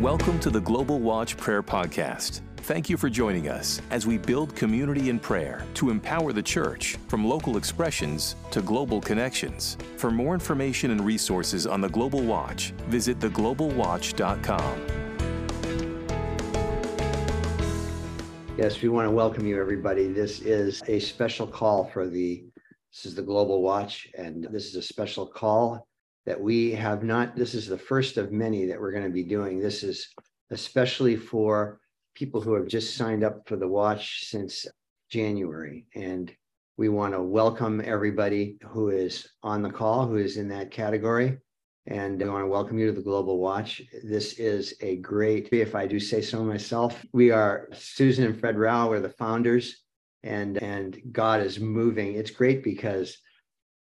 Welcome 0.00 0.38
to 0.40 0.50
the 0.50 0.60
Global 0.60 1.00
Watch 1.00 1.36
Prayer 1.36 1.60
Podcast. 1.60 2.42
Thank 2.58 2.88
you 2.88 2.96
for 2.96 3.10
joining 3.10 3.48
us 3.48 3.82
as 3.90 4.06
we 4.06 4.16
build 4.16 4.54
community 4.54 5.10
in 5.10 5.18
prayer 5.18 5.66
to 5.74 5.90
empower 5.90 6.32
the 6.32 6.40
church 6.40 6.96
from 7.08 7.26
local 7.26 7.56
expressions 7.56 8.36
to 8.52 8.62
global 8.62 9.00
connections. 9.00 9.76
For 9.96 10.12
more 10.12 10.34
information 10.34 10.92
and 10.92 11.04
resources 11.04 11.66
on 11.66 11.80
the 11.80 11.88
Global 11.88 12.22
Watch, 12.22 12.70
visit 12.86 13.18
theglobalwatch.com. 13.18 14.86
Yes, 18.56 18.80
we 18.80 18.90
want 18.90 19.06
to 19.06 19.10
welcome 19.10 19.48
you, 19.48 19.60
everybody. 19.60 20.06
This 20.06 20.40
is 20.42 20.80
a 20.86 21.00
special 21.00 21.44
call 21.48 21.86
for 21.86 22.06
the 22.06 22.44
this 22.92 23.04
is 23.04 23.16
the 23.16 23.22
Global 23.22 23.62
Watch, 23.62 24.06
and 24.16 24.44
this 24.52 24.66
is 24.66 24.76
a 24.76 24.82
special 24.82 25.26
call 25.26 25.87
that 26.28 26.38
we 26.38 26.72
have 26.72 27.02
not. 27.02 27.34
This 27.34 27.54
is 27.54 27.66
the 27.66 27.78
first 27.78 28.18
of 28.18 28.32
many 28.32 28.66
that 28.66 28.78
we're 28.78 28.92
going 28.92 29.02
to 29.02 29.08
be 29.08 29.24
doing. 29.24 29.58
This 29.58 29.82
is 29.82 30.06
especially 30.50 31.16
for 31.16 31.80
people 32.14 32.42
who 32.42 32.52
have 32.52 32.66
just 32.66 32.98
signed 32.98 33.24
up 33.24 33.48
for 33.48 33.56
the 33.56 33.66
watch 33.66 34.26
since 34.26 34.66
January. 35.10 35.86
And 35.94 36.30
we 36.76 36.90
want 36.90 37.14
to 37.14 37.22
welcome 37.22 37.80
everybody 37.82 38.58
who 38.62 38.90
is 38.90 39.26
on 39.42 39.62
the 39.62 39.70
call, 39.70 40.06
who 40.06 40.16
is 40.16 40.36
in 40.36 40.48
that 40.48 40.70
category. 40.70 41.38
And 41.86 42.22
I 42.22 42.26
want 42.26 42.44
to 42.44 42.48
welcome 42.48 42.78
you 42.78 42.88
to 42.88 42.92
the 42.92 43.00
Global 43.00 43.38
Watch. 43.38 43.80
This 44.04 44.34
is 44.34 44.74
a 44.82 44.96
great, 44.96 45.48
if 45.50 45.74
I 45.74 45.86
do 45.86 45.98
say 45.98 46.20
so 46.20 46.44
myself, 46.44 47.02
we 47.14 47.30
are 47.30 47.70
Susan 47.72 48.26
and 48.26 48.38
Fred 48.38 48.58
Rao, 48.58 48.90
we're 48.90 49.00
the 49.00 49.08
founders 49.08 49.82
and 50.22 50.62
and 50.62 51.00
God 51.10 51.40
is 51.40 51.58
moving. 51.58 52.16
It's 52.16 52.30
great 52.30 52.62
because 52.62 53.16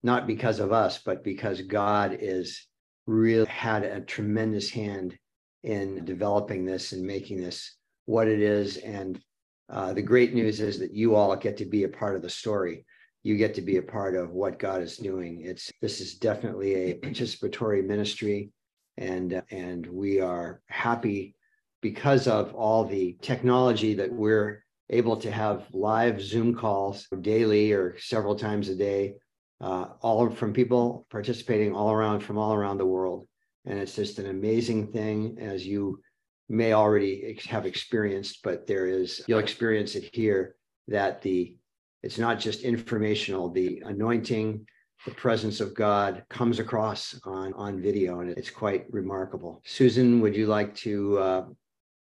not 0.03 0.27
because 0.27 0.61
of 0.61 0.73
us, 0.73 1.01
but 1.05 1.25
because 1.25 1.61
God 1.63 2.17
is 2.21 2.67
really 3.07 3.47
had 3.47 3.85
a 3.85 4.01
tremendous 4.01 4.71
hand 4.71 5.17
in 5.63 6.05
developing 6.05 6.65
this 6.65 6.93
and 6.93 7.03
making 7.03 7.41
this 7.41 7.77
what 8.05 8.29
it 8.29 8.41
is. 8.41 8.77
And 8.79 9.21
uh, 9.69 9.93
the 9.93 10.03
great 10.03 10.35
news 10.35 10.61
is 10.61 10.79
that 10.79 10.95
you 10.95 11.15
all 11.15 11.35
get 11.37 11.57
to 11.59 11.65
be 11.65 11.85
a 11.85 11.89
part 11.89 12.15
of 12.15 12.23
the 12.23 12.31
story. 12.31 12.85
You 13.23 13.37
get 13.37 13.55
to 13.55 13.63
be 13.63 13.79
a 13.79 13.83
part 13.83 14.15
of 14.15 14.31
what 14.31 14.61
God 14.61 14.83
is 14.83 14.97
doing. 14.97 15.43
It's 15.43 15.71
this 15.83 16.01
is 16.01 16.15
definitely 16.15 16.75
a 16.75 16.95
participatory 16.99 17.85
ministry, 17.85 18.51
and 18.97 19.35
uh, 19.35 19.43
and 19.51 19.85
we 19.85 20.21
are 20.21 20.61
happy 20.69 21.35
because 21.83 22.29
of 22.29 22.55
all 22.55 22.85
the 22.85 23.17
technology 23.23 23.95
that 23.95 24.13
we're 24.13 24.65
able 24.91 25.17
to 25.17 25.31
have 25.33 25.67
live 25.73 26.23
Zoom 26.23 26.55
calls 26.55 27.09
daily 27.21 27.73
or 27.73 27.99
several 27.99 28.37
times 28.37 28.69
a 28.69 28.77
day, 28.77 29.15
uh, 29.61 29.87
all 30.01 30.29
from 30.31 30.53
people 30.53 31.07
participating 31.11 31.75
all 31.75 31.91
around 31.91 32.21
from 32.21 32.39
all 32.39 32.55
around 32.55 32.79
the 32.79 32.87
world. 32.87 33.27
And 33.65 33.79
it's 33.79 33.97
just 33.97 34.19
an 34.19 34.27
amazing 34.27 34.93
thing, 34.93 35.39
as 35.41 35.67
you 35.67 36.01
may 36.49 36.73
already 36.73 37.39
have 37.49 37.67
experienced, 37.67 38.41
but 38.43 38.67
there 38.67 38.87
is, 38.87 39.23
you'll 39.27 39.41
experience 39.41 39.97
it 39.97 40.11
here 40.13 40.55
that 40.89 41.21
the, 41.23 41.57
it's 42.03 42.19
not 42.19 42.39
just 42.39 42.63
informational, 42.63 43.51
the 43.51 43.83
anointing, 43.85 44.67
the 45.05 45.11
presence 45.13 45.61
of 45.61 45.75
God 45.75 46.25
comes 46.31 46.59
across 46.59 47.19
on, 47.25 47.53
on 47.55 47.83
video, 47.83 48.21
and 48.21 48.31
it's 48.31 48.51
quite 48.51 48.85
remarkable. 48.91 49.63
Susan, 49.65 50.21
would 50.21 50.37
you 50.37 50.47
like 50.47 50.75
to 50.77 51.19
uh, 51.19 51.45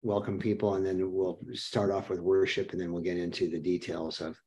welcome 0.03 0.39
people 0.39 0.75
and 0.75 0.87
then 0.87 1.13
we'll 1.13 1.39
start 1.55 1.91
off 1.91 2.09
with 2.09 2.21
worship 2.21 2.73
and 2.73 2.81
then 2.81 2.93
we'll 2.93 3.03
get 3.03 3.19
into 3.19 3.51
the 3.51 3.59
details 3.59 4.21
of 4.21 4.41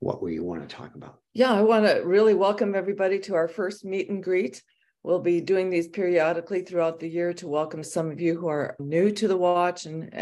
what 0.00 0.22
we 0.22 0.38
want 0.38 0.68
to 0.68 0.76
talk 0.76 0.94
about. 0.94 1.18
Yeah, 1.34 1.52
I 1.52 1.62
want 1.62 1.86
to 1.86 2.02
really 2.04 2.34
welcome 2.34 2.74
everybody 2.74 3.18
to 3.20 3.34
our 3.34 3.48
first 3.48 3.84
meet 3.84 4.08
and 4.10 4.22
greet. 4.22 4.62
We'll 5.02 5.20
be 5.20 5.40
doing 5.40 5.70
these 5.70 5.88
periodically 5.88 6.62
throughout 6.62 7.00
the 7.00 7.08
year 7.08 7.32
to 7.34 7.48
welcome 7.48 7.82
some 7.82 8.10
of 8.10 8.20
you 8.20 8.38
who 8.38 8.48
are 8.48 8.76
new 8.78 9.10
to 9.12 9.28
the 9.28 9.36
watch 9.36 9.86
and 9.86 10.12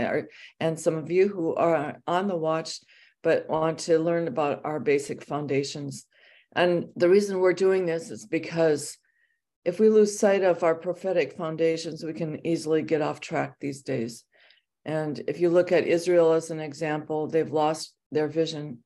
and 0.60 0.78
some 0.78 0.94
of 0.94 1.10
you 1.10 1.28
who 1.28 1.54
are 1.54 1.96
on 2.06 2.28
the 2.28 2.36
watch 2.36 2.80
but 3.22 3.48
want 3.48 3.80
to 3.80 3.98
learn 3.98 4.28
about 4.28 4.60
our 4.64 4.78
basic 4.78 5.24
foundations. 5.24 6.06
And 6.54 6.86
the 6.94 7.08
reason 7.08 7.40
we're 7.40 7.54
doing 7.54 7.84
this 7.84 8.10
is 8.10 8.24
because 8.24 8.96
if 9.64 9.80
we 9.80 9.88
lose 9.88 10.18
sight 10.18 10.44
of 10.44 10.62
our 10.62 10.76
prophetic 10.76 11.36
foundations, 11.36 12.04
we 12.04 12.12
can 12.12 12.46
easily 12.46 12.82
get 12.82 13.02
off 13.02 13.18
track 13.18 13.56
these 13.58 13.82
days. 13.82 14.22
And 14.84 15.20
if 15.26 15.40
you 15.40 15.50
look 15.50 15.72
at 15.72 15.88
Israel 15.88 16.32
as 16.32 16.52
an 16.52 16.60
example, 16.60 17.26
they've 17.26 17.50
lost 17.50 17.92
their 18.12 18.28
vision 18.28 18.84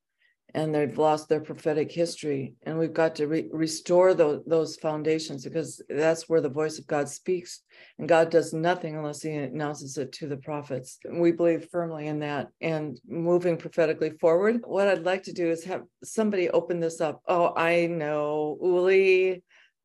and 0.55 0.75
they've 0.75 0.99
lost 0.99 1.29
their 1.29 1.41
prophetic 1.41 1.91
history. 1.91 2.55
And 2.63 2.79
we've 2.79 2.93
got 2.93 3.15
to 3.17 3.27
re- 3.27 3.49
restore 3.53 4.15
those, 4.15 4.43
those 4.47 4.77
foundations 4.77 5.45
because 5.45 5.83
that's 5.89 6.29
where 6.29 6.41
the 6.41 6.49
voice 6.49 6.79
of 6.79 6.87
God 6.87 7.09
speaks. 7.09 7.63
And 7.99 8.09
God 8.09 8.31
does 8.31 8.53
nothing 8.53 8.97
unless 8.97 9.23
he 9.23 9.33
announces 9.33 9.97
it 9.99 10.13
to 10.13 10.27
the 10.27 10.37
prophets. 10.37 10.99
We 11.11 11.33
believe 11.33 11.69
firmly 11.71 12.07
in 12.07 12.21
that. 12.21 12.49
And 12.61 12.99
moving 13.07 13.57
prophetically 13.57 14.11
forward, 14.11 14.61
what 14.65 14.89
I'd 14.89 15.05
like 15.05 15.25
to 15.25 15.33
do 15.33 15.51
is 15.51 15.65
have 15.65 15.83
somebody 16.03 16.51
open 16.51 16.81
this 16.81 17.01
up. 17.01 17.23
Oh, 17.27 17.53
I 17.57 17.87
know. 17.87 18.59
Uli, 18.61 19.43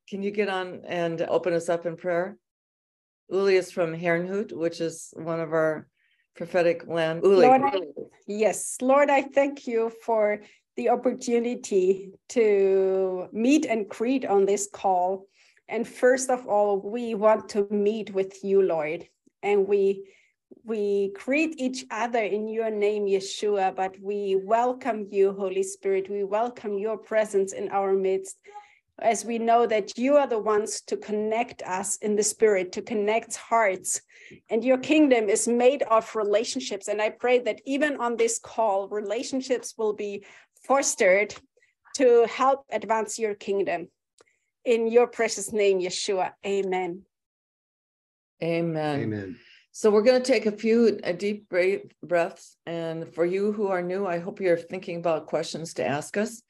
can 0.10 0.22
you 0.22 0.32
get 0.32 0.50
on 0.50 0.82
and 0.88 1.22
open 1.22 1.54
us 1.54 1.70
up 1.70 1.86
in 1.86 1.96
prayer? 1.96 2.38
Uli 3.30 3.56
is 3.56 3.72
from 3.72 3.94
Herrnhut, 3.94 4.54
which 4.54 4.82
is 4.82 5.12
one 5.16 5.40
of 5.40 5.52
our 5.52 5.88
prophetic 6.36 6.88
land. 6.88 7.24
Lord, 7.24 7.62
I, 7.62 7.82
yes, 8.28 8.78
Lord, 8.82 9.10
I 9.10 9.22
thank 9.22 9.68
you 9.68 9.92
for 10.04 10.42
the 10.76 10.90
opportunity 10.90 12.12
to 12.30 13.28
meet 13.32 13.66
and 13.66 13.88
greet 13.88 14.26
on 14.26 14.46
this 14.46 14.68
call. 14.72 15.28
And 15.70 15.88
first 15.88 16.30
of 16.30 16.48
all, 16.48 16.80
we 16.80 17.16
want 17.16 17.50
to 17.50 17.66
meet 17.72 18.14
with 18.14 18.44
you, 18.44 18.62
Lord, 18.62 19.08
and 19.42 19.68
we 19.68 20.04
we 20.64 21.12
greet 21.14 21.60
each 21.60 21.86
other 21.92 22.20
in 22.24 22.48
your 22.48 22.72
name, 22.72 23.06
Yeshua, 23.06 23.76
but 23.76 24.00
we 24.00 24.36
welcome 24.44 25.08
you, 25.12 25.32
Holy 25.34 25.64
Spirit. 25.64 26.10
We 26.10 26.24
welcome 26.24 26.78
your 26.78 26.98
presence 26.98 27.54
in 27.54 27.70
our 27.70 27.94
midst 27.94 28.38
as 29.02 29.26
we 29.26 29.38
know 29.38 29.68
that 29.68 29.98
you 29.98 30.16
are 30.16 30.28
the 30.28 30.40
ones 30.40 30.82
to 30.82 30.98
connect 30.98 31.62
us 31.64 31.98
in 31.98 32.16
the 32.16 32.24
spirit, 32.24 32.72
to 32.74 32.82
connect 32.82 33.36
hearts. 33.36 34.02
And 34.50 34.64
your 34.64 34.78
kingdom 34.78 35.30
is 35.30 35.48
made 35.48 35.84
of 35.84 36.16
relationships. 36.16 36.88
And 36.88 37.02
I 37.02 37.10
pray 37.10 37.40
that 37.40 37.62
even 37.66 37.98
on 37.98 38.16
this 38.16 38.40
call, 38.40 38.88
relationships 38.88 39.76
will 39.78 39.94
be 39.94 40.26
fostered 40.66 41.36
to 41.98 42.26
help 42.30 42.66
advance 42.72 43.20
your 43.20 43.36
kingdom. 43.36 43.90
In 44.64 44.88
your 44.88 45.08
precious 45.08 45.54
name, 45.54 45.80
Yeshua. 45.80 46.32
Amen. 46.46 47.04
Amen. 48.42 49.00
Amen. 49.02 49.40
So 49.72 49.92
we're 49.92 50.04
going 50.04 50.22
to 50.22 50.32
take 50.32 50.46
a 50.46 50.52
few 50.52 51.00
a 51.04 51.14
deep 51.14 51.52
breaths. 52.02 52.58
And 52.66 53.14
for 53.14 53.26
you 53.26 53.52
who 53.52 53.68
are 53.68 53.82
new, 53.82 54.08
I 54.08 54.20
hope 54.20 54.40
you're 54.40 54.58
thinking 54.58 54.98
about 54.98 55.28
questions 55.28 55.74
to 55.76 55.86
ask 55.86 56.18
us. 56.18 56.42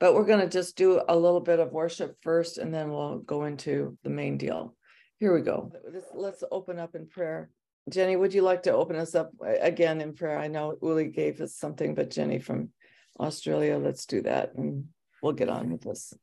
But 0.00 0.14
we're 0.14 0.24
going 0.24 0.40
to 0.40 0.48
just 0.48 0.76
do 0.76 1.02
a 1.08 1.16
little 1.16 1.40
bit 1.40 1.60
of 1.60 1.72
worship 1.72 2.16
first, 2.22 2.58
and 2.58 2.72
then 2.72 2.90
we'll 2.90 3.18
go 3.18 3.44
into 3.44 3.96
the 4.02 4.10
main 4.10 4.38
deal. 4.38 4.74
Here 5.18 5.34
we 5.34 5.42
go. 5.42 5.70
Let's 6.14 6.42
open 6.50 6.78
up 6.78 6.94
in 6.94 7.06
prayer. 7.06 7.50
Jenny, 7.88 8.16
would 8.16 8.32
you 8.32 8.42
like 8.42 8.62
to 8.64 8.72
open 8.72 8.96
us 8.96 9.14
up 9.14 9.30
uh, 9.44 9.52
again 9.60 10.00
in 10.00 10.14
prayer? 10.14 10.38
I 10.38 10.48
know 10.48 10.76
Uli 10.82 11.08
gave 11.08 11.40
us 11.40 11.54
something, 11.54 11.94
but 11.94 12.10
Jenny 12.10 12.38
from 12.38 12.70
Australia, 13.18 13.78
let's 13.78 14.06
do 14.06 14.22
that 14.22 14.54
and 14.54 14.86
we'll 15.22 15.32
get 15.32 15.48
on 15.48 15.70
with 15.70 15.82
this. 15.82 16.14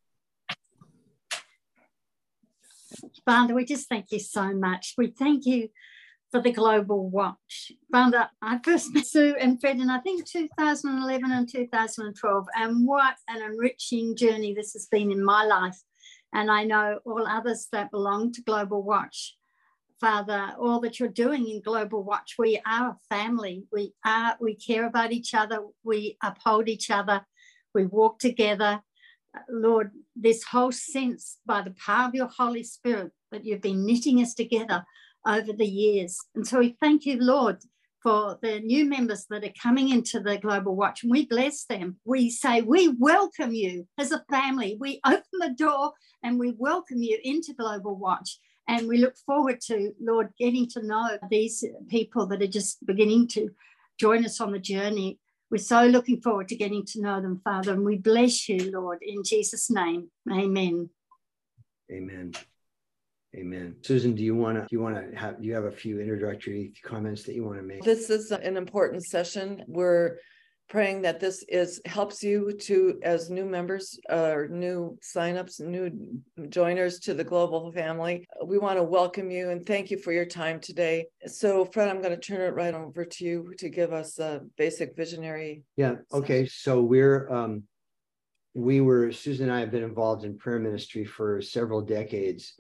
Father, 3.26 3.54
we 3.54 3.66
just 3.66 3.90
thank 3.90 4.08
you 4.12 4.20
so 4.20 4.54
much. 4.54 4.94
We 4.98 5.08
thank 5.08 5.46
you 5.46 5.70
for 6.32 6.42
the 6.42 6.52
Global 6.52 7.10
Watch. 7.10 7.72
Found 7.92 8.16
out 8.16 8.30
I 8.42 8.60
first 8.64 8.94
met 8.94 9.06
Sue 9.08 9.36
and 9.40 9.60
Fred 9.60 9.80
in 9.80 9.90
I 9.90 10.00
think 10.00 10.26
2011 10.30 11.32
and 11.32 11.50
2012, 11.50 12.48
and 12.56 12.88
what 12.88 13.16
an 13.28 13.42
enriching 13.42 14.16
journey 14.16 14.54
this 14.54 14.74
has 14.74 14.88
been 14.88 15.12
in 15.12 15.24
my 15.24 15.46
life. 15.46 15.78
And 16.34 16.52
I 16.52 16.66
know 16.66 17.00
all 17.06 17.26
others 17.26 17.68
that 17.72 17.92
belong 17.92 18.34
to 18.34 18.42
Global 18.42 18.84
Watch. 18.84 19.36
Father, 20.00 20.54
all 20.60 20.80
that 20.82 21.00
you're 21.00 21.10
doing 21.10 21.48
in 21.48 21.62
Global 21.62 22.04
Watch, 22.04 22.36
we 22.38 22.62
are 22.68 22.90
a 22.90 23.16
family. 23.16 23.64
We 23.72 23.94
are, 24.06 24.36
we 24.40 24.56
care 24.56 24.86
about 24.86 25.12
each 25.12 25.34
other, 25.34 25.60
we 25.84 26.18
uphold 26.22 26.70
each 26.70 26.92
other, 26.92 27.26
we 27.74 27.86
walk 27.86 28.20
together. 28.20 28.82
Lord, 29.50 29.92
this 30.16 30.44
whole 30.44 30.72
sense 30.72 31.38
by 31.46 31.62
the 31.62 31.76
power 31.84 32.08
of 32.08 32.16
your 32.16 32.28
Holy 32.28 32.64
Spirit 32.64 33.12
that 33.32 33.46
you've 33.46 33.62
been 33.62 33.86
knitting 33.86 34.22
us 34.22 34.34
together 34.34 34.84
over 35.28 35.54
the 35.54 35.68
years. 35.68 36.18
And 36.36 36.48
so 36.48 36.60
we 36.60 36.78
thank 36.82 37.06
you, 37.06 37.20
Lord, 37.20 37.58
for 38.02 38.40
the 38.42 38.60
new 38.60 38.86
members 38.86 39.26
that 39.30 39.44
are 39.44 39.62
coming 39.62 39.90
into 39.90 40.20
the 40.20 40.38
Global 40.38 40.76
Watch. 40.76 41.04
And 41.04 41.12
we 41.12 41.26
bless 41.26 41.66
them. 41.66 41.98
We 42.06 42.30
say, 42.30 42.62
We 42.62 42.90
welcome 42.90 43.54
you 43.54 43.88
as 43.98 44.12
a 44.12 44.24
family. 44.30 44.78
We 44.80 45.02
open 45.06 45.24
the 45.34 45.56
door 45.58 45.94
and 46.24 46.40
we 46.40 46.54
welcome 46.58 47.02
you 47.02 47.20
into 47.24 47.54
Global 47.54 47.98
Watch. 47.98 48.40
And 48.70 48.88
we 48.88 48.98
look 48.98 49.16
forward 49.26 49.62
to, 49.68 49.94
Lord, 50.02 50.30
getting 50.38 50.68
to 50.70 50.86
know 50.86 51.18
these 51.30 51.64
people 51.90 52.28
that 52.28 52.42
are 52.42 52.48
just 52.48 52.86
beginning 52.86 53.28
to 53.30 53.50
join 54.00 54.26
us 54.26 54.42
on 54.42 54.52
the 54.52 54.60
journey. 54.60 55.20
We're 55.50 55.60
so 55.60 55.86
looking 55.86 56.22
forward 56.22 56.50
to 56.50 56.56
getting 56.58 56.86
to 56.88 57.02
know 57.02 57.22
them, 57.22 57.42
Father. 57.44 57.74
And 57.74 57.86
we 57.86 57.98
bless 57.98 58.50
you, 58.50 58.72
Lord, 58.72 59.00
in 59.02 59.24
Jesus' 59.24 59.70
name. 59.70 60.10
Amen. 60.30 60.90
Amen. 61.90 62.34
Amen. 63.38 63.76
Susan, 63.82 64.16
do 64.16 64.24
you 64.24 64.36
want 64.36 64.56
to 64.56 64.62
do 64.62 64.68
you 64.72 64.82
want 64.82 64.96
to 64.96 65.18
have 65.18 65.36
you 65.40 65.54
have 65.54 65.66
a 65.66 65.72
few 65.72 66.00
introductory 66.00 66.74
comments 66.84 67.24
that 67.24 67.36
you 67.36 67.44
want 67.44 67.58
to 67.58 67.64
make? 67.64 67.84
This 67.84 68.10
is 68.10 68.32
an 68.32 68.58
important 68.58 69.06
session. 69.06 69.64
We're 69.68 70.18
praying 70.70 71.02
that 71.04 71.20
this 71.20 71.46
is 71.48 71.80
helps 71.86 72.24
you 72.24 72.52
to 72.52 73.00
as 73.04 73.30
new 73.30 73.46
members 73.46 74.00
or 74.10 74.46
uh, 74.46 74.54
new 74.54 74.98
signups 75.02 75.62
new 75.62 75.90
joiners 76.50 77.00
to 77.00 77.14
the 77.14 77.24
global 77.24 77.72
family 77.72 78.26
we 78.44 78.58
want 78.58 78.78
to 78.78 78.84
welcome 78.84 79.32
you 79.32 79.50
and 79.50 79.66
thank 79.66 79.90
you 79.90 79.98
for 79.98 80.12
your 80.12 80.26
time 80.26 80.60
today 80.60 81.06
so 81.26 81.64
fred 81.64 81.88
i'm 81.88 82.02
going 82.02 82.14
to 82.14 82.20
turn 82.20 82.42
it 82.42 82.54
right 82.54 82.74
over 82.74 83.06
to 83.06 83.24
you 83.24 83.54
to 83.58 83.70
give 83.70 83.94
us 83.94 84.20
a 84.20 84.42
basic 84.58 84.94
visionary 84.98 85.64
yeah 85.78 85.96
okay 86.12 86.46
so 86.46 86.82
we're 86.82 87.32
um 87.32 87.64
we 88.54 88.82
were 88.82 89.10
susan 89.12 89.46
and 89.46 89.56
i 89.56 89.62
have 89.62 89.72
been 89.72 89.84
involved 89.84 90.26
in 90.26 90.38
prayer 90.38 90.60
ministry 90.60 91.06
for 91.06 91.42
several 91.42 91.82
decades 91.82 92.56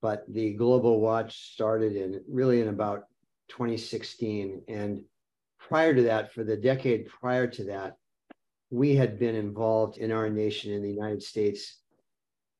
but 0.00 0.24
the 0.28 0.54
global 0.54 1.00
watch 1.00 1.52
started 1.52 1.96
in 1.96 2.22
really 2.28 2.60
in 2.60 2.68
about 2.68 3.04
2016 3.48 4.62
and 4.68 5.02
prior 5.68 5.94
to 5.94 6.02
that, 6.02 6.32
for 6.32 6.44
the 6.44 6.56
decade 6.56 7.08
prior 7.08 7.46
to 7.46 7.64
that, 7.64 7.96
we 8.70 8.94
had 8.94 9.18
been 9.18 9.34
involved 9.34 9.98
in 9.98 10.12
our 10.12 10.28
nation 10.28 10.72
in 10.72 10.82
the 10.82 10.90
United 10.90 11.22
States 11.22 11.78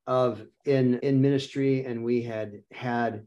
of 0.07 0.43
in 0.65 0.99
in 1.01 1.21
ministry, 1.21 1.85
and 1.85 2.03
we 2.03 2.23
had 2.23 2.63
had 2.73 3.27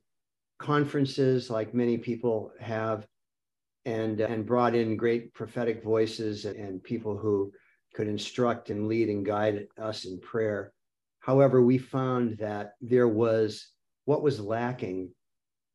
conferences 0.58 1.50
like 1.50 1.74
many 1.74 1.98
people 1.98 2.52
have, 2.60 3.06
and 3.86 4.20
and 4.20 4.46
brought 4.46 4.76
in 4.76 4.98
great 4.98 5.34
prophetic 5.34 5.84
voices 5.84 6.46
and, 6.46 6.56
and 6.56 6.84
people 6.84 7.18
who 7.18 7.52
could 7.94 8.08
instruct 8.08 8.70
and 8.70 8.88
lead 8.88 9.10
and 9.10 9.26
guide 9.26 9.68
us 9.80 10.06
in 10.06 10.20
prayer. 10.20 10.74
However, 11.20 11.62
we 11.62 11.78
found 11.78 12.38
that 12.40 12.74
there 12.82 13.08
was 13.08 13.68
what 14.06 14.24
was 14.24 14.40
lacking 14.40 15.12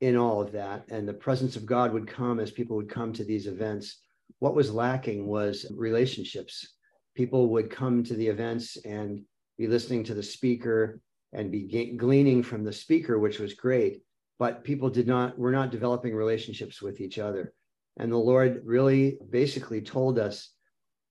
in 0.01 0.17
all 0.17 0.43
of 0.43 0.53
that 0.53 0.85
and 0.91 1.09
the 1.09 1.15
presence 1.15 1.57
of 1.57 1.65
god 1.65 1.93
would 1.93 2.07
come 2.07 2.39
as 2.39 2.51
people 2.51 2.77
would 2.77 2.91
come 2.91 3.13
to 3.13 3.25
these 3.25 3.47
events. 3.47 4.01
What 4.41 4.55
was 4.55 4.71
lacking 4.71 5.27
was 5.27 5.67
relationships. 5.75 6.75
People 7.15 7.49
would 7.51 7.71
come 7.71 8.05
to 8.05 8.15
the 8.15 8.27
events 8.27 8.77
and 8.85 9.23
be 9.57 9.67
listening 9.67 10.05
to 10.05 10.15
the 10.15 10.23
speaker 10.23 11.01
and 11.33 11.51
be 11.51 11.97
gleaning 11.97 12.43
from 12.43 12.63
the 12.63 12.73
speaker 12.73 13.19
which 13.19 13.39
was 13.39 13.55
great 13.55 14.03
but 14.39 14.65
people 14.65 14.91
did 14.91 15.07
not 15.07 15.39
were 15.39 15.53
not 15.53 15.71
developing 15.71 16.15
relationships 16.15 16.83
with 16.83 17.01
each 17.01 17.19
other. 17.19 17.53
And 17.99 18.13
the 18.13 18.19
lord 18.19 18.61
really 18.65 19.19
basically 19.31 19.81
told 19.81 20.19
us 20.19 20.51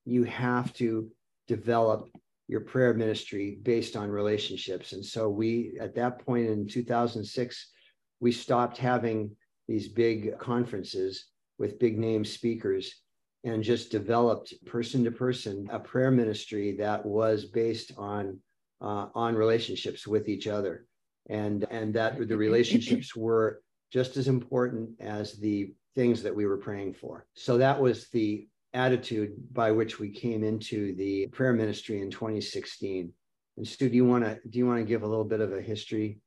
you 0.05 0.23
have 0.25 0.71
to 0.73 1.09
develop 1.47 2.09
your 2.47 2.61
prayer 2.61 2.93
ministry 2.93 3.57
based 3.63 3.95
on 3.95 4.09
relationships. 4.09 4.93
And 4.93 5.03
so 5.03 5.29
we 5.29 5.77
at 5.79 5.95
that 5.95 6.23
point 6.25 6.47
in 6.47 6.67
2006 6.67 7.71
we 8.19 8.31
stopped 8.31 8.77
having 8.77 9.35
these 9.67 9.87
big 9.87 10.37
conferences 10.37 11.25
with 11.57 11.79
big 11.79 11.97
name 11.97 12.23
speakers 12.23 13.01
and 13.43 13.63
just 13.63 13.91
developed 13.91 14.53
person 14.65 15.03
to 15.03 15.11
person 15.11 15.67
a 15.71 15.79
prayer 15.79 16.11
ministry 16.11 16.75
that 16.77 17.05
was 17.05 17.45
based 17.45 17.91
on 17.97 18.39
uh, 18.81 19.07
on 19.15 19.35
relationships 19.35 20.05
with 20.07 20.27
each 20.27 20.47
other. 20.47 20.85
And 21.29 21.65
and 21.71 21.93
that 21.95 22.27
the 22.27 22.37
relationships 22.37 23.15
were 23.15 23.61
just 23.91 24.17
as 24.17 24.27
important 24.27 24.89
as 24.99 25.33
the 25.33 25.73
things 25.95 26.21
that 26.23 26.35
we 26.35 26.45
were 26.45 26.57
praying 26.57 26.93
for. 26.93 27.25
So 27.35 27.57
that 27.57 27.79
was 27.79 28.09
the 28.09 28.47
attitude 28.75 29.33
by 29.53 29.71
which 29.71 29.99
we 29.99 30.09
came 30.09 30.43
into 30.43 30.93
the 30.95 31.27
prayer 31.27 31.53
ministry 31.53 32.01
in 32.01 32.11
2016 32.11 33.11
and 33.57 33.67
stu 33.67 33.89
do 33.89 33.95
you 33.95 34.05
want 34.05 34.23
to 34.23 34.37
do 34.49 34.59
you 34.59 34.67
want 34.67 34.79
to 34.79 34.85
give 34.85 35.03
a 35.03 35.07
little 35.07 35.23
bit 35.23 35.39
of 35.39 35.53
a 35.53 35.61
history 35.61 36.19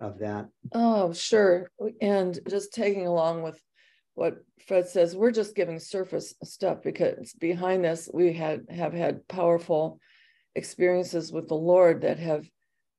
of 0.00 0.18
that? 0.18 0.48
Oh, 0.72 1.12
sure. 1.12 1.70
And 2.00 2.38
just 2.48 2.72
taking 2.72 3.06
along 3.06 3.42
with 3.42 3.60
what 4.14 4.36
Fred 4.66 4.88
says, 4.88 5.16
we're 5.16 5.32
just 5.32 5.56
giving 5.56 5.78
surface 5.78 6.34
stuff 6.44 6.82
because 6.82 7.32
behind 7.34 7.84
this 7.84 8.08
we 8.12 8.32
had 8.32 8.66
have 8.70 8.92
had 8.92 9.26
powerful 9.28 9.98
experiences 10.54 11.32
with 11.32 11.48
the 11.48 11.54
Lord 11.54 12.02
that 12.02 12.18
have 12.18 12.48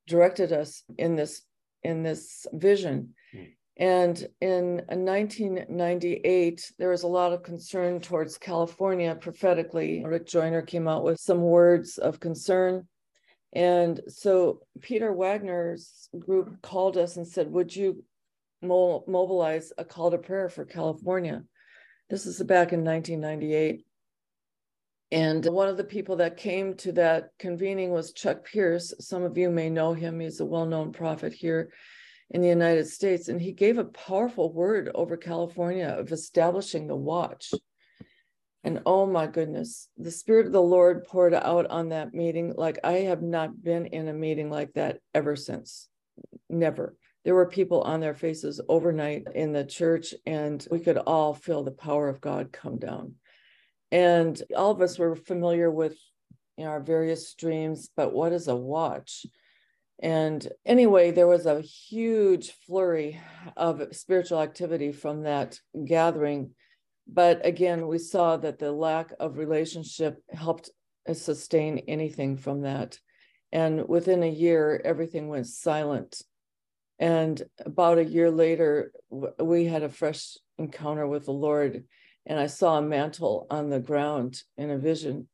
directed 0.07 0.51
us 0.51 0.83
in 0.97 1.15
this 1.15 1.41
in 1.83 2.03
this 2.03 2.45
vision. 2.53 3.13
And 3.77 4.25
in 4.39 4.77
1998, 4.87 6.71
there 6.77 6.89
was 6.89 7.03
a 7.03 7.07
lot 7.07 7.33
of 7.33 7.43
concern 7.43 7.99
towards 7.99 8.37
California 8.37 9.15
prophetically. 9.15 10.03
Rick 10.05 10.27
Joyner 10.27 10.61
came 10.61 10.87
out 10.87 11.03
with 11.03 11.19
some 11.19 11.41
words 11.41 11.97
of 11.97 12.19
concern 12.19 12.87
and 13.55 14.01
so 14.09 14.59
Peter 14.81 15.13
Wagner's 15.13 16.09
group 16.19 16.61
called 16.61 16.97
us 16.97 17.15
and 17.15 17.25
said, 17.25 17.49
Would 17.49 17.73
you 17.73 18.03
mo- 18.61 19.05
mobilize 19.07 19.71
a 19.77 19.85
call 19.85 20.11
to 20.11 20.17
prayer 20.17 20.49
for 20.49 20.65
California? 20.65 21.41
This 22.09 22.25
is 22.25 22.37
back 22.43 22.73
in 22.73 22.83
1998. 22.83 23.85
And 25.11 25.45
one 25.45 25.69
of 25.69 25.77
the 25.77 25.85
people 25.85 26.17
that 26.17 26.35
came 26.35 26.73
to 26.77 26.91
that 26.93 27.29
convening 27.39 27.91
was 27.91 28.11
Chuck 28.11 28.45
Pierce. 28.45 28.93
Some 28.99 29.23
of 29.23 29.37
you 29.37 29.49
may 29.49 29.69
know 29.69 29.93
him. 29.93 30.19
He's 30.19 30.41
a 30.41 30.45
well 30.45 30.65
known 30.65 30.91
prophet 30.91 31.31
here 31.31 31.71
in 32.31 32.41
the 32.41 32.47
United 32.47 32.87
States. 32.87 33.27
And 33.27 33.41
he 33.41 33.51
gave 33.51 33.77
a 33.77 33.85
powerful 33.85 34.51
word 34.51 34.89
over 34.95 35.17
California 35.17 35.87
of 35.87 36.11
establishing 36.11 36.87
the 36.87 36.95
watch. 36.95 37.53
And 38.63 38.81
oh 38.85 39.05
my 39.05 39.27
goodness, 39.27 39.89
the 39.97 40.09
Spirit 40.09 40.47
of 40.47 40.51
the 40.51 40.61
Lord 40.61 41.05
poured 41.05 41.35
out 41.35 41.67
on 41.67 41.89
that 41.89 42.15
meeting 42.15 42.53
like 42.57 42.79
I 42.83 42.93
have 42.93 43.21
not 43.21 43.61
been 43.61 43.85
in 43.85 44.07
a 44.07 44.13
meeting 44.13 44.49
like 44.49 44.73
that 44.73 44.99
ever 45.13 45.35
since. 45.35 45.87
Never. 46.49 46.95
There 47.23 47.35
were 47.35 47.47
people 47.47 47.81
on 47.81 47.99
their 47.99 48.15
faces 48.15 48.61
overnight 48.67 49.27
in 49.33 49.51
the 49.51 49.65
church, 49.65 50.13
and 50.25 50.65
we 50.71 50.79
could 50.79 50.97
all 50.97 51.33
feel 51.33 51.63
the 51.63 51.71
power 51.71 52.07
of 52.07 52.21
God 52.21 52.51
come 52.51 52.77
down. 52.77 53.15
And 53.91 54.41
all 54.55 54.71
of 54.71 54.81
us 54.81 54.97
were 54.97 55.15
familiar 55.15 55.69
with 55.69 55.97
you 56.57 56.65
know, 56.65 56.71
our 56.71 56.79
various 56.79 57.27
streams, 57.27 57.89
but 57.95 58.13
what 58.13 58.31
is 58.31 58.47
a 58.47 58.55
watch? 58.55 59.25
And 59.99 60.47
anyway, 60.65 61.11
there 61.11 61.27
was 61.27 61.45
a 61.45 61.61
huge 61.61 62.51
flurry 62.51 63.21
of 63.55 63.81
spiritual 63.91 64.41
activity 64.41 64.91
from 64.91 65.23
that 65.23 65.59
gathering 65.85 66.51
but 67.07 67.45
again, 67.45 67.87
we 67.87 67.99
saw 67.99 68.37
that 68.37 68.59
the 68.59 68.71
lack 68.71 69.11
of 69.19 69.37
relationship 69.37 70.23
helped 70.31 70.71
sustain 71.13 71.79
anything 71.87 72.37
from 72.37 72.61
that. 72.61 72.99
And 73.51 73.87
within 73.87 74.23
a 74.23 74.29
year, 74.29 74.81
everything 74.83 75.27
went 75.27 75.47
silent. 75.47 76.21
And 76.97 77.41
about 77.63 77.99
a 77.99 78.05
year 78.05 78.31
later, 78.31 78.91
we 79.09 79.65
had 79.65 79.83
a 79.83 79.89
fresh 79.89 80.37
encounter 80.57 81.07
with 81.07 81.25
the 81.25 81.31
Lord. 81.31 81.83
And 82.25 82.39
I 82.39 82.47
saw 82.47 82.77
a 82.77 82.81
mantle 82.81 83.45
on 83.51 83.69
the 83.69 83.79
ground 83.79 84.41
in 84.57 84.71
a 84.71 84.77
vision. 84.77 85.27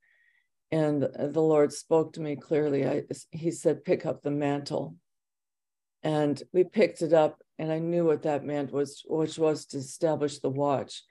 And 0.71 1.01
the 1.01 1.41
Lord 1.41 1.73
spoke 1.73 2.13
to 2.13 2.21
me 2.21 2.35
clearly. 2.35 2.87
I, 2.87 3.03
he 3.31 3.51
said, 3.51 3.83
Pick 3.83 4.05
up 4.05 4.21
the 4.21 4.31
mantle. 4.31 4.95
And 6.03 6.41
we 6.53 6.63
picked 6.63 7.01
it 7.01 7.13
up, 7.13 7.41
and 7.59 7.71
I 7.71 7.79
knew 7.79 8.05
what 8.05 8.23
that 8.23 8.43
meant 8.43 8.71
was, 8.71 9.03
which 9.05 9.37
was 9.37 9.65
to 9.67 9.77
establish 9.77 10.39
the 10.39 10.49
watch 10.49 11.03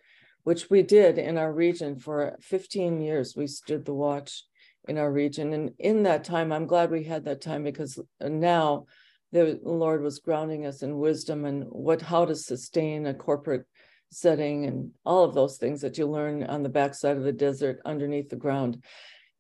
which 0.45 0.71
we 0.71 0.83
did 0.83 1.19
in 1.19 1.39
our 1.39 1.53
region 1.53 1.99
for 1.99 2.37
15 2.41 3.01
years. 3.01 3.37
We 3.37 3.47
stood 3.47 3.85
the 3.85 3.95
watch 3.95 4.45
in 4.89 4.99
our 4.99 5.13
region. 5.13 5.53
And 5.53 5.73
in 5.79 6.05
that 6.05 6.25
time, 6.25 6.53
I'm 6.53 6.67
glad 6.67 6.91
we 6.91 7.05
had 7.05 7.25
that 7.25 7.43
time 7.43 7.63
because 7.63 8.01
now 8.21 8.87
the 9.33 9.61
Lord 9.63 10.03
was 10.03 10.19
grounding 10.19 10.67
us 10.67 10.83
in 10.83 10.99
wisdom 10.99 11.45
and 11.45 11.65
what 11.65 12.03
how 12.03 12.25
to 12.25 12.35
sustain 12.35 13.07
a 13.07 13.15
corporate 13.15 13.67
setting 14.11 14.65
and 14.65 14.91
all 15.05 15.25
of 15.25 15.35
those 15.35 15.57
things 15.57 15.83
that 15.83 15.99
you 15.99 16.07
learn 16.07 16.43
on 16.43 16.63
the 16.63 16.69
backside 16.69 17.17
of 17.17 17.23
the 17.23 17.33
desert 17.33 17.81
underneath 17.85 18.29
the 18.29 18.37
ground. 18.37 18.83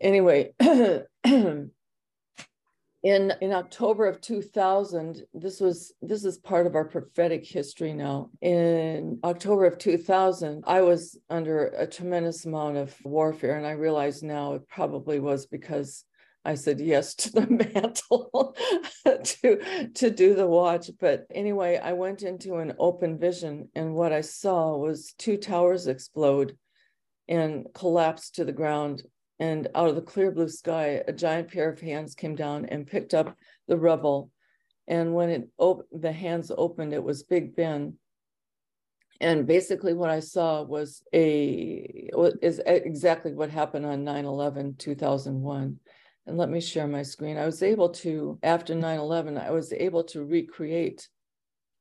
Anyway, 0.00 0.52
in 3.02 3.32
in 3.40 3.52
october 3.52 4.06
of 4.06 4.20
2000 4.20 5.24
this 5.32 5.58
was 5.58 5.94
this 6.02 6.24
is 6.24 6.36
part 6.38 6.66
of 6.66 6.74
our 6.74 6.84
prophetic 6.84 7.46
history 7.46 7.94
now. 7.94 8.28
In 8.42 9.18
october 9.24 9.64
of 9.64 9.78
2000 9.78 10.64
i 10.66 10.82
was 10.82 11.18
under 11.30 11.66
a 11.68 11.86
tremendous 11.86 12.44
amount 12.44 12.76
of 12.76 12.94
warfare 13.04 13.56
and 13.56 13.66
i 13.66 13.72
realize 13.72 14.22
now 14.22 14.54
it 14.54 14.68
probably 14.68 15.18
was 15.18 15.46
because 15.46 16.04
i 16.44 16.54
said 16.54 16.78
yes 16.78 17.14
to 17.14 17.32
the 17.32 17.46
mantle 17.74 18.54
to 19.24 19.88
to 19.94 20.10
do 20.10 20.34
the 20.34 20.46
watch. 20.46 20.90
But 21.00 21.26
anyway 21.34 21.80
i 21.82 21.94
went 21.94 22.22
into 22.22 22.56
an 22.56 22.74
open 22.78 23.18
vision 23.18 23.70
and 23.74 23.94
what 23.94 24.12
i 24.12 24.20
saw 24.20 24.76
was 24.76 25.14
two 25.16 25.38
towers 25.38 25.86
explode 25.86 26.56
and 27.28 27.66
collapse 27.72 28.30
to 28.32 28.44
the 28.44 28.52
ground 28.52 29.04
and 29.40 29.68
out 29.74 29.88
of 29.88 29.94
the 29.94 30.02
clear 30.02 30.30
blue 30.30 30.50
sky, 30.50 31.02
a 31.08 31.14
giant 31.14 31.50
pair 31.50 31.70
of 31.70 31.80
hands 31.80 32.14
came 32.14 32.34
down 32.36 32.66
and 32.66 32.86
picked 32.86 33.14
up 33.14 33.34
the 33.68 33.78
rubble. 33.78 34.30
And 34.86 35.14
when 35.14 35.30
it 35.30 35.48
op- 35.56 35.88
the 35.90 36.12
hands 36.12 36.52
opened, 36.56 36.92
it 36.92 37.02
was 37.02 37.22
Big 37.22 37.56
Ben. 37.56 37.94
And 39.18 39.46
basically, 39.46 39.94
what 39.94 40.10
I 40.10 40.20
saw 40.20 40.62
was 40.62 41.02
a 41.14 42.10
is 42.42 42.60
exactly 42.66 43.32
what 43.32 43.50
happened 43.50 43.86
on 43.86 44.04
9/11 44.04 44.76
2001. 44.76 45.80
And 46.26 46.36
let 46.36 46.50
me 46.50 46.60
share 46.60 46.86
my 46.86 47.02
screen. 47.02 47.38
I 47.38 47.46
was 47.46 47.62
able 47.62 47.90
to 48.04 48.38
after 48.42 48.74
9/11, 48.74 49.38
I 49.38 49.50
was 49.52 49.72
able 49.72 50.04
to 50.04 50.24
recreate 50.24 51.08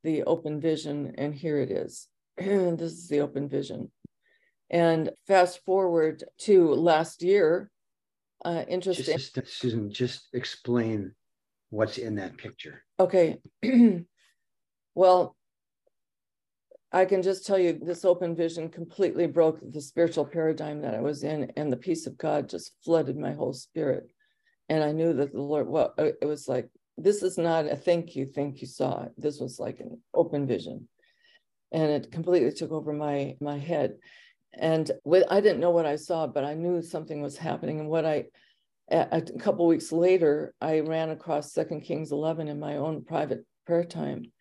the 0.03 0.23
open 0.23 0.61
vision, 0.61 1.15
and 1.17 1.35
here 1.35 1.57
it 1.57 1.71
is. 1.71 2.07
this 2.37 2.93
is 2.93 3.09
the 3.09 3.19
open 3.19 3.49
vision. 3.49 3.91
And 4.69 5.09
fast 5.27 5.63
forward 5.65 6.23
to 6.41 6.73
last 6.73 7.23
year, 7.23 7.71
uh, 8.45 8.63
interesting. 8.67 9.17
Just, 9.17 9.47
Susan, 9.47 9.91
just 9.91 10.27
explain 10.33 11.13
what's 11.69 11.97
in 11.97 12.15
that 12.15 12.37
picture. 12.37 12.83
Okay. 12.99 13.37
well, 14.95 15.35
I 16.91 17.05
can 17.05 17.21
just 17.21 17.45
tell 17.45 17.59
you 17.59 17.73
this 17.73 18.03
open 18.05 18.35
vision 18.35 18.69
completely 18.69 19.27
broke 19.27 19.59
the 19.61 19.81
spiritual 19.81 20.25
paradigm 20.25 20.81
that 20.81 20.95
I 20.95 21.01
was 21.01 21.23
in, 21.23 21.51
and 21.55 21.71
the 21.71 21.77
peace 21.77 22.07
of 22.07 22.17
God 22.17 22.49
just 22.49 22.71
flooded 22.83 23.17
my 23.17 23.33
whole 23.33 23.53
spirit. 23.53 24.09
And 24.69 24.83
I 24.83 24.91
knew 24.91 25.13
that 25.13 25.31
the 25.31 25.41
Lord, 25.41 25.67
well, 25.67 25.93
it 25.97 26.25
was 26.25 26.47
like, 26.47 26.69
this 26.97 27.23
is 27.23 27.37
not 27.37 27.65
a 27.65 27.75
thank 27.75 28.15
you, 28.15 28.25
thank 28.25 28.61
you 28.61 28.67
saw. 28.67 29.05
This 29.17 29.39
was 29.39 29.59
like 29.59 29.79
an 29.79 30.01
open 30.13 30.47
vision. 30.47 30.87
And 31.71 31.91
it 31.91 32.11
completely 32.11 32.51
took 32.51 32.71
over 32.71 32.93
my 32.93 33.35
my 33.39 33.57
head. 33.57 33.95
And 34.53 34.91
with 35.03 35.25
I 35.29 35.41
didn't 35.41 35.59
know 35.59 35.71
what 35.71 35.85
I 35.85 35.95
saw, 35.95 36.27
but 36.27 36.43
I 36.43 36.53
knew 36.53 36.81
something 36.81 37.21
was 37.21 37.37
happening. 37.37 37.79
And 37.79 37.89
what 37.89 38.05
I 38.05 38.25
a, 38.91 39.07
a 39.11 39.21
couple 39.21 39.67
weeks 39.67 39.91
later, 39.91 40.53
I 40.59 40.79
ran 40.79 41.11
across 41.11 41.53
Second 41.53 41.81
Kings 41.81 42.11
11 42.11 42.47
in 42.47 42.59
my 42.59 42.77
own 42.77 43.03
private 43.03 43.45
prayer 43.65 43.83
time 43.83 44.31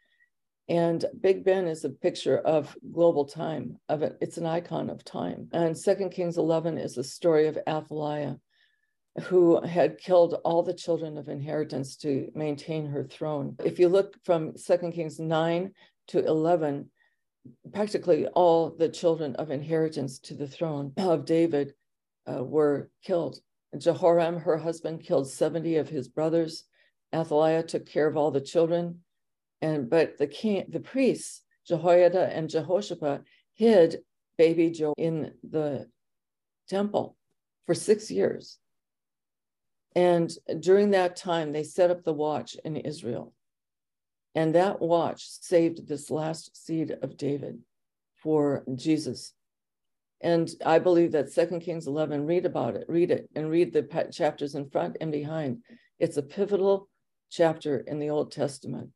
and 0.69 1.05
Big 1.19 1.45
Ben 1.45 1.67
is 1.67 1.85
a 1.85 1.91
picture 1.91 2.39
of 2.39 2.77
global 2.93 3.25
time, 3.25 3.79
of 3.89 4.03
it. 4.03 4.19
It's 4.21 4.37
an 4.37 4.45
icon 4.45 4.91
of 4.91 5.03
time. 5.03 5.49
And 5.53 5.77
Second 5.77 6.11
Kings 6.11 6.37
11 6.37 6.77
is 6.77 6.95
the 6.95 7.05
story 7.05 7.47
of 7.47 7.59
Athaliah, 7.67 8.37
who 9.23 9.63
had 9.63 9.99
killed 9.99 10.35
all 10.45 10.63
the 10.63 10.75
children 10.75 11.17
of 11.17 11.29
inheritance 11.29 11.97
to 11.99 12.31
maintain 12.35 12.87
her 12.87 13.03
throne. 13.03 13.57
If 13.65 13.79
you 13.79 13.89
look 13.89 14.17
from 14.25 14.59
Second 14.59 14.93
Kings 14.93 15.19
9 15.19 15.73
to 16.09 16.25
11, 16.25 16.91
practically 17.73 18.27
all 18.27 18.71
the 18.71 18.89
children 18.89 19.37
of 19.37 19.51
inheritance 19.51 20.19
to 20.21 20.35
the 20.35 20.49
throne 20.49 20.93
of 20.97 21.25
David 21.25 21.75
uh, 22.27 22.45
were 22.45 22.91
killed. 23.03 23.41
Jehoram, 23.77 24.39
her 24.39 24.57
husband, 24.57 25.03
killed 25.03 25.29
70 25.29 25.77
of 25.77 25.89
his 25.89 26.09
brothers. 26.09 26.65
Athaliah 27.15 27.63
took 27.63 27.87
care 27.87 28.07
of 28.07 28.17
all 28.17 28.31
the 28.31 28.41
children 28.41 29.01
and 29.61 29.91
but 29.91 30.19
the 30.19 30.27
king, 30.27 30.65
the 30.69 30.81
priests, 30.81 31.43
Jehoiada 31.67 32.35
and 32.35 32.49
Jehoshaphat, 32.49 33.23
hid 33.55 33.99
baby 34.37 34.71
Joe 34.71 34.95
in 34.97 35.33
the 35.49 35.89
temple 36.69 37.17
for 37.67 37.75
six 37.75 38.11
years. 38.11 38.59
And 39.97 40.31
during 40.61 40.91
that 40.91 41.17
time, 41.17 41.53
they 41.53 41.65
set 41.65 41.91
up 41.91 42.05
the 42.05 42.13
watch 42.13 42.57
in 42.65 42.77
Israel. 42.77 43.33
And 44.39 44.55
that 44.55 44.81
watch 44.81 45.23
saved 45.27 45.89
this 45.89 46.11
last 46.11 46.57
seed 46.65 46.97
of 47.03 47.17
David 47.17 47.59
for 48.23 48.65
Jesus. 48.75 49.33
And 50.21 50.49
I 50.65 50.79
believe 50.79 51.13
that 51.13 51.33
Second 51.33 51.61
Kings 51.61 51.87
11, 51.87 52.25
read 52.25 52.47
about 52.47 52.77
it, 52.77 52.85
read 52.89 53.11
it, 53.11 53.29
and 53.35 53.51
read 53.51 53.73
the 53.73 53.83
chapters 54.13 54.55
in 54.55 54.71
front 54.71 54.97
and 55.01 55.11
behind. 55.11 55.59
It's 55.99 56.17
a 56.17 56.23
pivotal 56.23 56.89
chapter 57.31 57.79
in 57.79 57.99
the 57.99 58.11
Old 58.11 58.31
Testament 58.31 58.91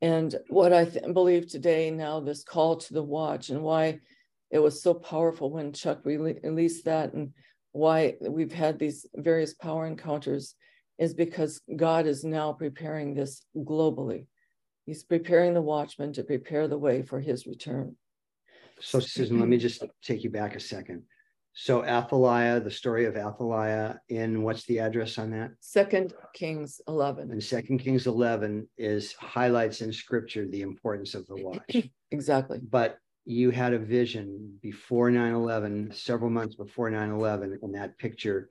and 0.00 0.36
what 0.48 0.72
I 0.72 0.84
th- 0.84 1.12
believe 1.12 1.48
today 1.48 1.90
now, 1.90 2.20
this 2.20 2.44
call 2.44 2.76
to 2.76 2.94
the 2.94 3.02
watch, 3.02 3.50
and 3.50 3.62
why 3.62 4.00
it 4.50 4.60
was 4.60 4.82
so 4.82 4.94
powerful 4.94 5.50
when 5.50 5.72
Chuck 5.72 6.00
re- 6.04 6.38
released 6.42 6.84
that, 6.84 7.14
and 7.14 7.32
why 7.72 8.16
we've 8.20 8.52
had 8.52 8.78
these 8.78 9.06
various 9.16 9.54
power 9.54 9.86
encounters, 9.86 10.54
is 10.98 11.14
because 11.14 11.60
God 11.74 12.06
is 12.06 12.24
now 12.24 12.52
preparing 12.52 13.14
this 13.14 13.42
globally. 13.56 14.26
He's 14.88 15.02
preparing 15.02 15.52
the 15.52 15.60
watchman 15.60 16.14
to 16.14 16.24
prepare 16.24 16.66
the 16.66 16.78
way 16.78 17.02
for 17.02 17.20
his 17.20 17.46
return. 17.46 17.94
So, 18.80 19.00
Susan, 19.00 19.38
let 19.38 19.46
me 19.46 19.58
just 19.58 19.84
take 20.02 20.24
you 20.24 20.30
back 20.30 20.56
a 20.56 20.60
second. 20.60 21.02
So 21.52 21.84
Athaliah, 21.84 22.58
the 22.60 22.70
story 22.70 23.04
of 23.04 23.14
Athaliah 23.14 24.00
in 24.08 24.42
what's 24.42 24.64
the 24.64 24.78
address 24.78 25.18
on 25.18 25.30
that? 25.32 25.50
Second 25.60 26.14
Kings 26.32 26.80
11. 26.88 27.30
And 27.30 27.44
Second 27.44 27.80
Kings 27.80 28.06
11 28.06 28.66
is 28.78 29.12
highlights 29.12 29.82
in 29.82 29.92
scripture 29.92 30.46
the 30.46 30.62
importance 30.62 31.14
of 31.14 31.26
the 31.26 31.36
watch. 31.44 31.90
exactly. 32.10 32.60
But 32.62 32.98
you 33.26 33.50
had 33.50 33.74
a 33.74 33.78
vision 33.78 34.56
before 34.62 35.10
9-11, 35.10 35.94
several 35.94 36.30
months 36.30 36.54
before 36.54 36.90
9-11, 36.90 37.58
and 37.60 37.74
that 37.74 37.98
picture 37.98 38.48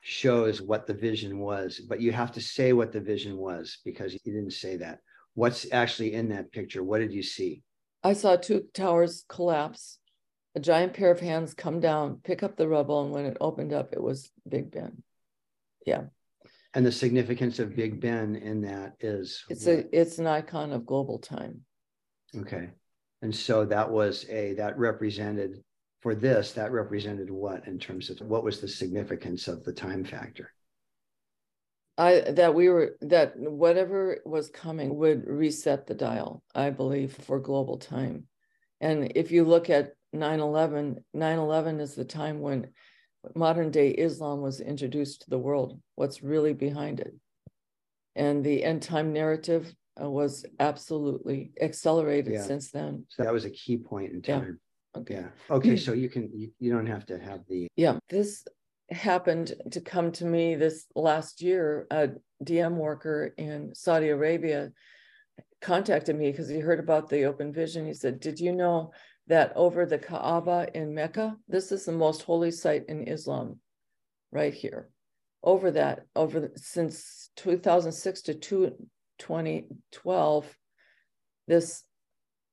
shows 0.00 0.62
what 0.62 0.86
the 0.86 0.94
vision 0.94 1.40
was. 1.40 1.78
But 1.78 2.00
you 2.00 2.10
have 2.12 2.32
to 2.32 2.40
say 2.40 2.72
what 2.72 2.90
the 2.90 3.00
vision 3.00 3.36
was 3.36 3.78
because 3.84 4.14
you 4.14 4.20
didn't 4.24 4.52
say 4.52 4.76
that. 4.76 5.00
What's 5.38 5.70
actually 5.70 6.14
in 6.14 6.30
that 6.30 6.50
picture? 6.50 6.82
What 6.82 6.98
did 6.98 7.12
you 7.12 7.22
see? 7.22 7.62
I 8.02 8.12
saw 8.12 8.34
two 8.34 8.64
towers 8.74 9.24
collapse 9.28 9.98
a 10.56 10.60
giant 10.60 10.94
pair 10.94 11.12
of 11.12 11.20
hands 11.20 11.54
come 11.54 11.78
down, 11.78 12.20
pick 12.24 12.42
up 12.42 12.56
the 12.56 12.66
rubble, 12.66 13.04
and 13.04 13.12
when 13.12 13.24
it 13.24 13.36
opened 13.40 13.72
up, 13.72 13.92
it 13.92 14.02
was 14.02 14.32
Big 14.48 14.72
Ben. 14.72 15.04
Yeah. 15.86 16.06
And 16.74 16.84
the 16.84 16.90
significance 16.90 17.60
of 17.60 17.76
Big 17.76 18.00
Ben 18.00 18.34
in 18.34 18.62
that 18.62 18.94
is 18.98 19.44
it's 19.48 19.66
what? 19.66 19.76
a 19.76 19.96
it's 20.00 20.18
an 20.18 20.26
icon 20.26 20.72
of 20.72 20.84
global 20.84 21.20
time. 21.20 21.60
Okay. 22.36 22.70
And 23.22 23.32
so 23.32 23.64
that 23.66 23.88
was 23.88 24.26
a 24.28 24.54
that 24.54 24.76
represented 24.76 25.62
for 26.00 26.16
this, 26.16 26.52
that 26.54 26.72
represented 26.72 27.30
what 27.30 27.68
in 27.68 27.78
terms 27.78 28.10
of 28.10 28.20
what 28.22 28.42
was 28.42 28.60
the 28.60 28.66
significance 28.66 29.46
of 29.46 29.62
the 29.62 29.72
time 29.72 30.04
factor? 30.04 30.52
I 31.98 32.20
that 32.20 32.54
we 32.54 32.68
were 32.68 32.96
that 33.02 33.36
whatever 33.36 34.20
was 34.24 34.48
coming 34.48 34.96
would 34.96 35.26
reset 35.26 35.86
the 35.86 35.94
dial, 35.94 36.42
I 36.54 36.70
believe, 36.70 37.12
for 37.12 37.40
global 37.40 37.76
time. 37.76 38.24
And 38.80 39.12
if 39.16 39.32
you 39.32 39.44
look 39.44 39.68
at 39.68 39.94
9-11 40.14 41.02
9-11 41.14 41.80
is 41.80 41.94
the 41.94 42.04
time 42.04 42.40
when 42.40 42.68
modern 43.34 43.70
day 43.70 43.90
islam 43.90 44.40
was 44.40 44.60
introduced 44.60 45.22
to 45.22 45.30
the 45.30 45.38
world 45.38 45.80
what's 45.96 46.22
really 46.22 46.54
behind 46.54 47.00
it 47.00 47.14
and 48.16 48.42
the 48.42 48.64
end 48.64 48.80
time 48.80 49.12
narrative 49.12 49.72
uh, 50.02 50.08
was 50.08 50.46
absolutely 50.60 51.52
accelerated 51.60 52.32
yeah. 52.32 52.42
since 52.42 52.70
then 52.70 53.04
so 53.08 53.22
that 53.22 53.32
was 53.32 53.44
a 53.44 53.50
key 53.50 53.76
point 53.76 54.12
in 54.12 54.22
time 54.22 54.58
yeah. 54.94 55.00
okay 55.00 55.14
yeah 55.14 55.54
okay 55.54 55.76
so 55.86 55.92
you 55.92 56.08
can 56.08 56.30
you, 56.34 56.50
you 56.58 56.72
don't 56.72 56.86
have 56.86 57.04
to 57.04 57.18
have 57.18 57.40
the 57.48 57.68
yeah 57.76 57.98
this 58.08 58.46
happened 58.90 59.54
to 59.70 59.80
come 59.80 60.12
to 60.12 60.24
me 60.24 60.54
this 60.54 60.86
last 60.94 61.42
year 61.42 61.86
a 61.90 62.08
dm 62.42 62.76
worker 62.76 63.34
in 63.36 63.74
saudi 63.74 64.08
arabia 64.08 64.72
contacted 65.60 66.16
me 66.16 66.30
because 66.30 66.48
he 66.48 66.58
heard 66.58 66.80
about 66.80 67.08
the 67.08 67.24
open 67.24 67.52
vision 67.52 67.86
he 67.86 67.92
said 67.92 68.18
did 68.18 68.40
you 68.40 68.52
know 68.52 68.90
that 69.28 69.52
over 69.54 69.86
the 69.86 69.98
Kaaba 69.98 70.66
in 70.74 70.94
Mecca, 70.94 71.36
this 71.48 71.70
is 71.70 71.84
the 71.84 71.92
most 71.92 72.22
holy 72.22 72.50
site 72.50 72.86
in 72.88 73.06
Islam, 73.06 73.60
right 74.32 74.54
here. 74.54 74.88
Over 75.42 75.70
that, 75.72 76.06
over 76.16 76.40
the, 76.40 76.50
since 76.56 77.30
2006 77.36 78.22
to 78.22 78.34
2012, 78.34 80.56
this 81.46 81.84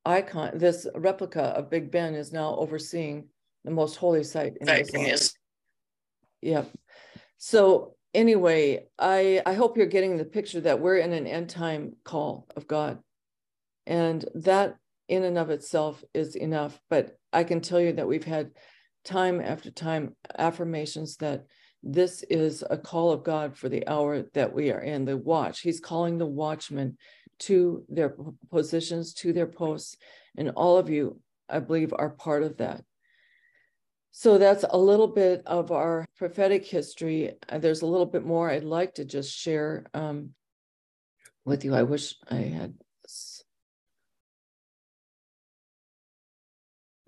icon, 0.06 0.58
this 0.58 0.86
replica 0.94 1.42
of 1.42 1.70
Big 1.70 1.92
Ben 1.92 2.14
is 2.14 2.32
now 2.32 2.56
overseeing 2.56 3.30
the 3.64 3.72
most 3.72 3.96
holy 3.96 4.24
site 4.24 4.54
in 4.62 4.70
Islam. 4.70 5.06
Is. 5.06 5.34
Yeah. 6.46 6.66
So 7.38 7.96
anyway, 8.14 8.86
I 9.00 9.42
I 9.48 9.54
hope 9.56 9.78
you're 9.78 9.88
getting 9.88 10.18
the 10.18 10.26
picture 10.26 10.62
that 10.62 10.80
we're 10.80 10.98
in 10.98 11.12
an 11.12 11.26
end 11.26 11.50
time 11.50 11.96
call 12.04 12.48
of 12.56 12.68
God, 12.68 13.00
and 13.88 14.24
that 14.36 14.76
in 15.08 15.24
and 15.24 15.40
of 15.40 15.50
itself 15.50 16.04
is 16.14 16.36
enough. 16.36 16.80
But 16.88 17.18
I 17.34 17.46
can 17.46 17.62
tell 17.62 17.82
you 17.82 17.94
that 17.94 18.08
we've 18.08 18.24
had 18.24 18.52
time 19.04 19.42
after 19.42 19.72
time 19.72 20.16
affirmations 20.38 21.18
that 21.18 21.46
this 21.82 22.24
is 22.30 22.64
a 22.70 22.78
call 22.78 23.12
of 23.12 23.24
God 23.24 23.58
for 23.58 23.68
the 23.68 23.88
hour 23.88 24.22
that 24.36 24.54
we 24.54 24.72
are 24.72 24.82
in, 24.82 25.06
the 25.06 25.18
watch. 25.18 25.62
He's 25.62 25.80
calling 25.80 26.20
the 26.20 26.28
watchmen 26.28 26.98
to 27.40 27.84
their 27.90 28.16
positions, 28.52 29.16
to 29.16 29.34
their 29.34 29.48
posts. 29.48 29.98
And 30.38 30.52
all 30.52 30.78
of 30.78 30.92
you, 30.92 31.20
I 31.50 31.60
believe, 31.60 31.92
are 31.98 32.10
part 32.12 32.44
of 32.44 32.58
that. 32.58 32.84
So 34.18 34.38
that's 34.38 34.64
a 34.70 34.78
little 34.78 35.10
bit 35.10 35.44
of 35.46 35.74
our 35.74 36.06
prophetic 36.16 36.66
history. 36.66 37.34
There's 37.52 37.82
a 37.82 37.86
little 37.86 38.06
bit 38.06 38.26
more 38.26 38.50
I'd 38.50 38.64
like 38.64 38.94
to 38.94 39.04
just 39.04 39.38
share 39.38 39.88
um, 39.94 40.30
with 41.44 41.66
you. 41.66 41.76
I 41.76 41.84
wish 41.84 42.16
I 42.32 42.36
had 42.36 42.76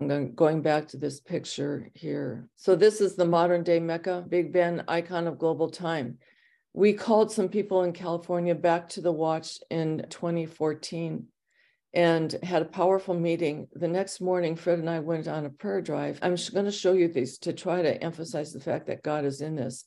I'm 0.02 0.34
going 0.34 0.60
back 0.60 0.88
to 0.88 0.98
this 0.98 1.18
picture 1.18 1.88
here. 1.94 2.50
So 2.56 2.76
this 2.76 3.00
is 3.00 3.16
the 3.16 3.24
modern 3.24 3.62
day 3.62 3.80
Mecca, 3.80 4.26
Big 4.28 4.52
Ben, 4.52 4.84
icon 4.86 5.26
of 5.26 5.38
global 5.38 5.70
time. 5.70 6.18
We 6.74 6.92
called 6.92 7.32
some 7.32 7.48
people 7.48 7.84
in 7.84 7.94
California 7.94 8.54
back 8.54 8.86
to 8.90 9.00
the 9.00 9.12
watch 9.12 9.60
in 9.70 10.04
2014 10.10 11.26
and 11.94 12.32
had 12.42 12.62
a 12.62 12.66
powerful 12.66 13.14
meeting. 13.14 13.68
The 13.72 13.88
next 13.88 14.20
morning, 14.20 14.56
Fred 14.56 14.78
and 14.78 14.90
I 14.90 15.00
went 15.00 15.26
on 15.26 15.46
a 15.46 15.50
prayer 15.50 15.80
drive. 15.80 16.18
I'm 16.22 16.36
going 16.52 16.66
to 16.66 16.72
show 16.72 16.92
you 16.92 17.08
these 17.08 17.38
to 17.38 17.52
try 17.52 17.82
to 17.82 18.02
emphasize 18.02 18.52
the 18.52 18.60
fact 18.60 18.86
that 18.86 19.02
God 19.02 19.24
is 19.24 19.40
in 19.40 19.56
this. 19.56 19.84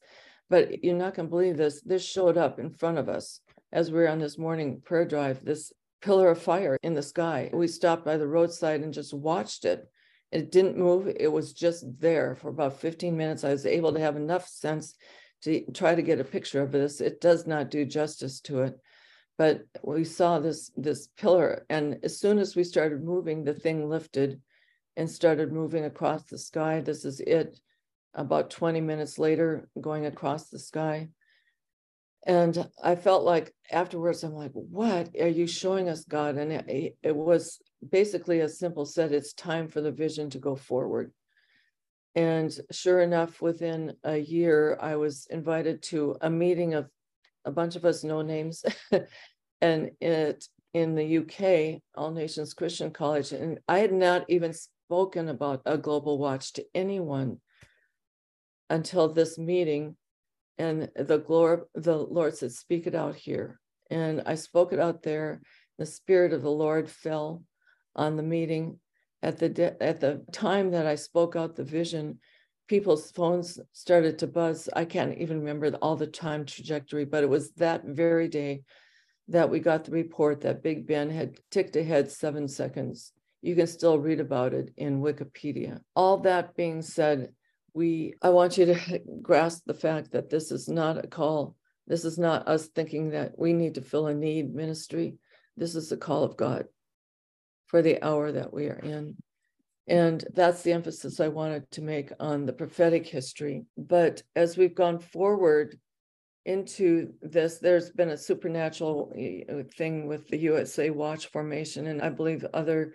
But 0.50 0.84
you're 0.84 0.96
not 0.96 1.14
going 1.14 1.28
to 1.28 1.30
believe 1.30 1.58
this. 1.58 1.82
This 1.82 2.04
showed 2.04 2.38
up 2.38 2.60
in 2.60 2.72
front 2.72 2.98
of 2.98 3.08
us 3.08 3.40
as 3.72 3.92
we 3.92 4.00
were 4.00 4.10
on 4.10 4.20
this 4.20 4.38
morning 4.38 4.82
prayer 4.84 5.06
drive. 5.06 5.46
This 5.46 5.72
pillar 6.02 6.30
of 6.32 6.42
fire 6.42 6.78
in 6.82 6.94
the 6.94 7.04
sky. 7.04 7.50
We 7.54 7.68
stopped 7.68 8.04
by 8.04 8.18
the 8.18 8.28
roadside 8.28 8.82
and 8.82 8.94
just 8.94 9.14
watched 9.14 9.66
it. 9.66 9.88
It 10.32 10.52
didn't 10.52 10.78
move. 10.78 11.08
It 11.20 11.32
was 11.32 11.54
just 11.54 11.86
there 12.00 12.36
for 12.36 12.50
about 12.50 12.80
15 12.80 13.16
minutes. 13.16 13.44
I 13.44 13.52
was 13.52 13.66
able 13.66 13.94
to 13.94 14.00
have 14.00 14.16
enough 14.16 14.48
sense 14.48 14.96
to 15.44 15.64
try 15.74 15.96
to 15.96 16.02
get 16.02 16.20
a 16.20 16.24
picture 16.24 16.62
of 16.62 16.72
this. 16.72 17.02
It 17.02 17.22
does 17.22 17.46
not 17.48 17.70
do 17.70 17.86
justice 17.86 18.40
to 18.42 18.64
it. 18.64 18.80
But 19.42 19.64
we 19.82 20.04
saw 20.04 20.38
this 20.38 20.70
this 20.78 21.08
pillar, 21.18 21.66
and 21.68 21.98
as 22.04 22.20
soon 22.20 22.38
as 22.38 22.56
we 22.56 22.64
started 22.64 23.04
moving, 23.04 23.44
the 23.44 23.56
thing 23.56 23.90
lifted 23.90 24.40
and 24.96 25.10
started 25.10 25.52
moving 25.52 25.86
across 25.86 26.26
the 26.26 26.38
sky. 26.38 26.80
This 26.80 27.06
is 27.06 27.20
it. 27.22 27.60
About 28.14 28.52
20 28.52 28.82
minutes 28.82 29.18
later, 29.18 29.68
going 29.82 30.06
across 30.06 30.50
the 30.50 30.60
sky. 30.60 31.10
And 32.28 32.70
I 32.84 32.96
felt 32.96 33.24
like 33.24 33.52
afterwards, 33.72 34.24
I'm 34.24 34.36
like, 34.36 34.52
what 34.54 35.10
are 35.20 35.28
you 35.28 35.48
showing 35.48 35.90
us, 35.90 36.06
God? 36.06 36.38
And 36.38 36.52
it, 36.52 36.98
it 37.02 37.16
was 37.16 37.60
basically 37.90 38.42
as 38.42 38.60
simple 38.60 38.86
said, 38.86 39.12
it's 39.12 39.34
time 39.34 39.70
for 39.70 39.82
the 39.82 39.92
vision 39.92 40.30
to 40.30 40.38
go 40.38 40.56
forward. 40.56 41.12
And 42.14 42.56
sure 42.70 43.00
enough, 43.00 43.42
within 43.42 43.94
a 44.04 44.18
year, 44.18 44.78
I 44.80 44.98
was 44.98 45.26
invited 45.32 45.82
to 45.90 46.16
a 46.22 46.30
meeting 46.30 46.76
of 46.76 46.92
a 47.46 47.52
bunch 47.52 47.76
of 47.76 47.86
us 47.86 48.04
no 48.04 48.22
names 48.22 48.64
and 49.62 49.92
it 50.02 50.48
in 50.74 50.96
the 50.96 51.18
UK, 51.18 51.82
All 51.96 52.12
Nations 52.12 52.54
Christian 52.54 52.92
College. 52.92 53.32
And 53.32 53.60
I 53.68 53.80
had 53.80 53.94
not 53.94 54.26
even 54.30 54.54
spoken 54.54 55.30
about 55.30 55.62
a 55.66 55.78
global 55.78 56.18
watch 56.18 56.54
to 56.54 56.66
anyone 56.74 57.40
until 58.70 59.10
this 59.10 59.38
meeting. 59.38 59.96
And 60.58 60.90
the 60.96 61.18
glory, 61.18 61.62
the 61.76 61.98
Lord 61.98 62.38
said, 62.38 62.52
speak 62.52 62.88
it 62.88 62.96
out 62.96 63.16
here. 63.16 63.60
And 63.90 64.24
I 64.26 64.36
spoke 64.36 64.72
it 64.72 64.80
out 64.80 65.04
there. 65.04 65.42
The 65.78 65.86
Spirit 65.86 66.34
of 66.34 66.42
the 66.42 66.52
Lord 66.52 66.90
fell 66.90 67.44
on 67.96 68.16
the 68.16 68.24
meeting. 68.24 68.80
At 69.24 69.38
the 69.38 69.50
de- 69.50 69.84
at 69.84 70.00
the 70.00 70.24
time 70.32 70.72
that 70.72 70.88
I 70.88 70.96
spoke 70.96 71.36
out 71.36 71.56
the 71.56 71.64
vision, 71.64 72.20
people's 72.68 73.12
phones 73.12 73.60
started 73.74 74.18
to 74.20 74.28
buzz. 74.28 74.68
I 74.74 74.86
can't 74.86 75.18
even 75.18 75.40
remember 75.40 75.78
all 75.82 75.96
the 75.96 76.08
time 76.08 76.46
trajectory, 76.46 77.06
but 77.06 77.24
it 77.24 77.30
was 77.30 77.52
that 77.52 77.84
very 77.86 78.28
day 78.28 78.64
that 79.32 79.50
we 79.50 79.60
got 79.60 79.86
the 79.86 79.92
report 79.92 80.42
that 80.42 80.64
Big 80.64 80.86
Ben 80.86 81.10
had 81.10 81.40
ticked 81.50 81.76
ahead 81.76 82.12
seven 82.12 82.48
seconds. 82.48 83.14
You 83.42 83.56
can 83.56 83.68
still 83.68 83.98
read 83.98 84.20
about 84.20 84.54
it 84.54 84.72
in 84.78 85.02
Wikipedia. 85.02 85.80
All 85.96 86.18
that 86.20 86.56
being 86.56 86.82
said, 86.82 87.34
we 87.74 88.14
I 88.22 88.30
want 88.30 88.58
you 88.58 88.66
to 88.68 89.00
grasp 89.22 89.64
the 89.66 89.74
fact 89.74 90.12
that 90.12 90.30
this 90.30 90.52
is 90.52 90.68
not 90.68 91.04
a 91.04 91.08
call. 91.08 91.56
This 91.88 92.06
is 92.06 92.20
not 92.20 92.48
us 92.48 92.68
thinking 92.68 93.12
that 93.12 93.38
we 93.38 93.54
need 93.54 93.76
to 93.76 93.82
fill 93.82 94.08
a 94.08 94.14
need 94.14 94.54
ministry. 94.54 95.16
This 95.58 95.76
is 95.76 95.90
the 95.90 95.98
call 95.98 96.24
of 96.24 96.38
God 96.38 96.66
for 97.68 97.82
the 97.82 98.04
hour 98.04 98.32
that 98.32 98.54
we 98.54 98.68
are 98.68 98.80
in. 98.80 99.16
And 99.88 100.24
that's 100.34 100.62
the 100.62 100.74
emphasis 100.74 101.20
I 101.20 101.30
wanted 101.30 101.70
to 101.72 101.82
make 101.82 102.12
on 102.20 102.46
the 102.46 102.54
prophetic 102.54 103.08
history. 103.08 103.64
But 103.78 104.24
as 104.36 104.58
we've 104.58 104.76
gone 104.76 105.00
forward 105.00 105.80
into 106.46 107.14
this, 107.22 107.60
there's 107.60 107.92
been 107.92 108.10
a 108.10 108.18
supernatural 108.18 109.14
eh, 109.16 109.64
thing 109.78 110.08
with 110.08 110.28
the 110.28 110.38
USA 110.38 110.90
Watch 110.90 111.28
formation, 111.28 111.88
and 111.88 112.02
I 112.02 112.10
believe 112.10 112.46
other 112.54 112.94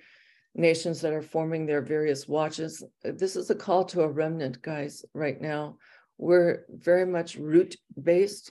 nations 0.55 1.01
that 1.03 1.13
are 1.13 1.23
forming 1.23 1.67
their 1.67 1.83
various 1.83 2.27
watches. 2.27 2.83
This 3.05 3.37
is 3.37 3.51
a 3.51 3.55
call 3.55 3.85
to 3.87 4.03
a 4.03 4.09
remnant, 4.09 4.63
guys, 4.63 5.05
right 5.15 5.41
now. 5.41 5.77
We're 6.19 6.65
very 6.71 7.07
much 7.07 7.37
root 7.37 7.77
based, 8.03 8.51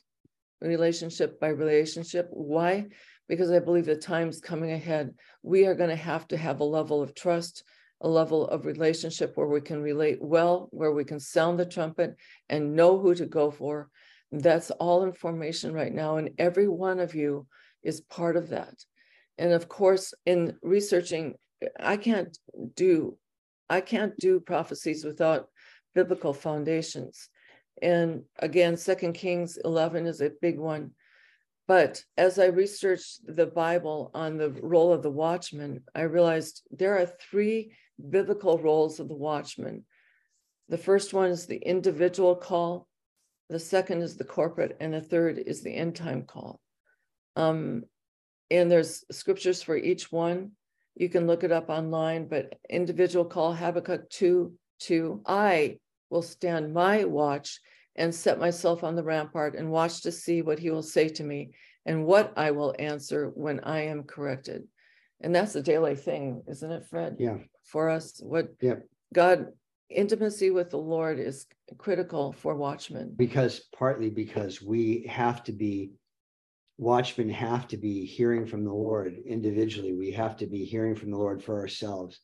relationship 0.61 1.39
by 1.39 1.49
relationship. 1.49 2.27
Why? 2.29 2.87
Because 3.27 3.51
I 3.51 3.59
believe 3.59 3.87
the 3.87 3.95
time's 3.95 4.39
coming 4.39 4.71
ahead. 4.71 5.15
We 5.41 5.65
are 5.65 5.75
going 5.75 5.89
to 5.89 5.95
have 5.95 6.27
to 6.29 6.37
have 6.37 6.59
a 6.59 6.65
level 6.65 7.01
of 7.01 7.15
trust, 7.15 7.63
a 8.01 8.07
level 8.07 8.47
of 8.47 8.65
relationship 8.65 9.35
where 9.35 9.47
we 9.47 9.61
can 9.61 9.81
relate 9.81 10.19
well, 10.21 10.69
where 10.71 10.91
we 10.91 11.03
can 11.03 11.19
sound 11.19 11.59
the 11.59 11.65
trumpet 11.65 12.15
and 12.49 12.75
know 12.75 12.99
who 12.99 13.15
to 13.15 13.25
go 13.25 13.49
for. 13.49 13.89
That's 14.31 14.71
all 14.71 15.05
information 15.05 15.73
right 15.73 15.93
now. 15.93 16.17
And 16.17 16.31
every 16.37 16.67
one 16.67 16.99
of 16.99 17.15
you 17.15 17.47
is 17.83 18.01
part 18.01 18.35
of 18.35 18.49
that. 18.49 18.73
And 19.37 19.53
of 19.53 19.67
course, 19.67 20.13
in 20.25 20.57
researching 20.61 21.35
I 21.79 21.97
can't 21.97 22.37
do 22.75 23.17
I 23.69 23.81
can't 23.81 24.15
do 24.17 24.39
prophecies 24.39 25.03
without 25.03 25.49
biblical 25.95 26.33
foundations. 26.33 27.29
And 27.81 28.23
again, 28.37 28.77
Second 28.77 29.13
Kings 29.13 29.57
11 29.63 30.05
is 30.05 30.21
a 30.21 30.31
big 30.41 30.59
one. 30.59 30.91
But 31.67 32.03
as 32.15 32.37
I 32.37 32.45
researched 32.45 33.21
the 33.25 33.47
Bible 33.47 34.11
on 34.13 34.37
the 34.37 34.51
role 34.61 34.93
of 34.93 35.01
the 35.01 35.09
watchman, 35.09 35.83
I 35.95 36.01
realized 36.01 36.61
there 36.69 36.99
are 36.99 37.07
three 37.07 37.71
biblical 38.09 38.59
roles 38.59 38.99
of 38.99 39.07
the 39.07 39.15
watchman. 39.15 39.83
The 40.69 40.77
first 40.77 41.13
one 41.13 41.31
is 41.31 41.47
the 41.47 41.57
individual 41.57 42.35
call, 42.35 42.87
the 43.49 43.59
second 43.59 44.01
is 44.01 44.17
the 44.17 44.23
corporate, 44.23 44.77
and 44.79 44.93
the 44.93 45.01
third 45.01 45.37
is 45.37 45.61
the 45.61 45.73
end 45.73 45.95
time 45.95 46.23
call. 46.23 46.59
Um, 47.35 47.83
and 48.49 48.71
there's 48.71 49.03
scriptures 49.11 49.61
for 49.61 49.75
each 49.75 50.11
one. 50.11 50.51
You 50.95 51.09
can 51.09 51.27
look 51.27 51.43
it 51.43 51.51
up 51.51 51.69
online, 51.69 52.27
but 52.27 52.57
individual 52.69 53.25
call 53.25 53.53
Habakkuk 53.53 54.09
2 54.09 54.53
2. 54.79 55.21
I 55.25 55.79
will 56.09 56.21
stand 56.21 56.73
my 56.73 57.05
watch 57.05 57.59
and 57.95 58.13
set 58.13 58.39
myself 58.39 58.83
on 58.83 58.95
the 58.95 59.03
rampart 59.03 59.55
and 59.55 59.71
watch 59.71 60.01
to 60.01 60.11
see 60.11 60.41
what 60.41 60.59
he 60.59 60.69
will 60.69 60.83
say 60.83 61.09
to 61.09 61.23
me 61.23 61.51
and 61.85 62.05
what 62.05 62.33
I 62.35 62.51
will 62.51 62.75
answer 62.77 63.31
when 63.35 63.59
I 63.61 63.81
am 63.85 64.03
corrected. 64.03 64.63
And 65.21 65.33
that's 65.33 65.55
a 65.55 65.61
daily 65.61 65.95
thing, 65.95 66.43
isn't 66.47 66.71
it, 66.71 66.85
Fred? 66.89 67.17
Yeah. 67.19 67.37
For 67.63 67.89
us, 67.89 68.19
what 68.21 68.49
yeah. 68.61 68.75
God, 69.13 69.47
intimacy 69.89 70.51
with 70.51 70.69
the 70.69 70.77
Lord 70.77 71.19
is 71.19 71.45
critical 71.77 72.33
for 72.33 72.55
watchmen. 72.55 73.13
Because 73.15 73.61
partly 73.77 74.09
because 74.09 74.61
we 74.61 75.05
have 75.09 75.43
to 75.45 75.51
be 75.51 75.91
watchmen 76.77 77.29
have 77.29 77.67
to 77.69 77.77
be 77.77 78.05
hearing 78.05 78.45
from 78.45 78.63
the 78.63 78.73
Lord 78.73 79.15
individually. 79.25 79.93
We 79.93 80.11
have 80.11 80.35
to 80.37 80.47
be 80.47 80.65
hearing 80.65 80.95
from 80.95 81.11
the 81.11 81.17
Lord 81.17 81.43
for 81.43 81.59
ourselves. 81.59 82.19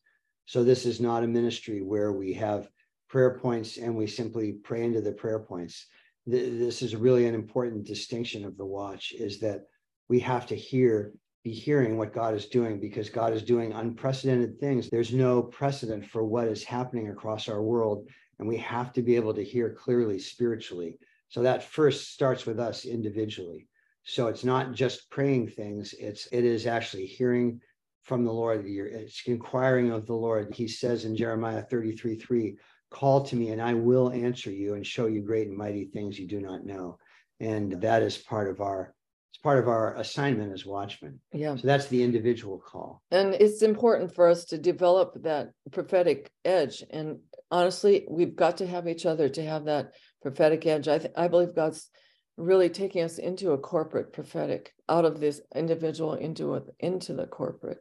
So 0.46 0.64
this 0.64 0.86
is 0.86 1.00
not 1.00 1.24
a 1.24 1.28
ministry 1.28 1.82
where 1.82 2.12
we 2.12 2.34
have 2.34 2.68
prayer 3.10 3.38
points 3.40 3.78
and 3.78 3.96
we 3.96 4.08
simply 4.08 4.54
pray 4.64 4.84
into 4.84 5.02
the 5.02 5.14
prayer 5.14 5.40
points. 5.40 5.86
This 6.26 6.82
is 6.82 6.96
really 6.96 7.28
an 7.28 7.36
important 7.36 7.86
distinction 7.86 8.46
of 8.46 8.58
the 8.58 8.66
watch 8.66 9.14
is 9.14 9.40
that 9.40 9.62
we 10.10 10.20
have 10.20 10.46
to 10.48 10.56
hear 10.56 11.14
be 11.44 11.52
hearing 11.52 11.98
what 11.98 12.14
God 12.14 12.36
is 12.36 12.46
doing 12.46 12.80
because 12.80 13.10
God 13.10 13.34
is 13.34 13.44
doing 13.44 13.74
unprecedented 13.74 14.60
things. 14.60 14.90
There's 14.90 15.14
no 15.14 15.42
precedent 15.42 16.06
for 16.06 16.24
what 16.24 16.48
is 16.48 16.64
happening 16.64 17.10
across 17.10 17.50
our 17.50 17.62
world 17.62 18.08
and 18.40 18.48
we 18.48 18.58
have 18.58 18.92
to 18.94 19.02
be 19.02 19.16
able 19.16 19.34
to 19.36 19.44
hear 19.44 19.74
clearly 19.74 20.20
spiritually. 20.20 20.98
So 21.30 21.44
that 21.44 21.64
first 21.64 22.12
starts 22.12 22.46
with 22.46 22.60
us 22.60 22.86
individually. 22.86 23.68
So 24.04 24.28
it's 24.28 24.44
not 24.44 24.74
just 24.74 25.10
praying 25.12 25.50
things, 25.50 25.94
it's 26.00 26.28
it 26.32 26.44
is 26.44 26.66
actually 26.66 27.06
hearing 27.06 27.62
from 28.04 28.26
the 28.26 28.34
Lord. 28.34 28.66
It's 28.66 29.22
inquiring 29.28 29.92
of 29.92 30.08
the 30.08 30.16
Lord. 30.16 30.54
He 30.56 30.68
says 30.68 31.06
in 31.06 31.16
Jeremiah 31.16 31.62
33 31.62 32.16
3, 32.16 32.58
call 32.90 33.24
to 33.26 33.36
me 33.36 33.50
and 33.50 33.62
I 33.62 33.76
will 33.76 34.12
answer 34.12 34.52
you 34.52 34.74
and 34.74 34.86
show 34.86 35.06
you 35.06 35.22
great 35.22 35.48
and 35.48 35.58
mighty 35.58 35.86
things 35.86 36.20
you 36.20 36.28
do 36.28 36.42
not 36.42 36.66
know. 36.66 36.98
And 37.40 37.74
that 37.82 38.02
is 38.02 38.18
part 38.18 38.50
of 38.50 38.60
our 38.60 38.94
it's 39.32 39.42
part 39.42 39.60
of 39.60 39.68
our 39.68 39.96
assignment 39.96 40.52
as 40.52 40.66
watchmen. 40.66 41.20
Yeah. 41.32 41.56
So 41.56 41.66
that's 41.66 41.88
the 41.88 42.04
individual 42.04 42.60
call. 42.60 43.02
And 43.12 43.34
it's 43.34 43.62
important 43.62 44.14
for 44.14 44.28
us 44.28 44.46
to 44.46 44.58
develop 44.58 45.14
that 45.24 45.52
prophetic 45.72 46.30
edge. 46.44 46.84
And 46.90 47.20
honestly, 47.50 48.06
we've 48.10 48.36
got 48.36 48.58
to 48.58 48.68
have 48.68 48.88
each 48.88 49.06
other 49.06 49.30
to 49.30 49.44
have 49.44 49.66
that 49.66 49.94
prophetic 50.22 50.66
edge. 50.66 50.90
I 50.90 50.98
th- 50.98 51.14
I 51.16 51.30
believe 51.30 51.56
God's 51.56 51.90
really 52.38 52.70
taking 52.70 53.04
us 53.04 53.18
into 53.18 53.52
a 53.52 53.58
corporate 53.58 54.14
prophetic 54.14 54.74
out 54.90 55.06
of 55.06 55.20
this 55.20 55.42
individual 55.56 56.14
into 56.14 56.56
a, 56.56 56.62
into 56.80 57.14
the 57.14 57.28
corporate 57.28 57.80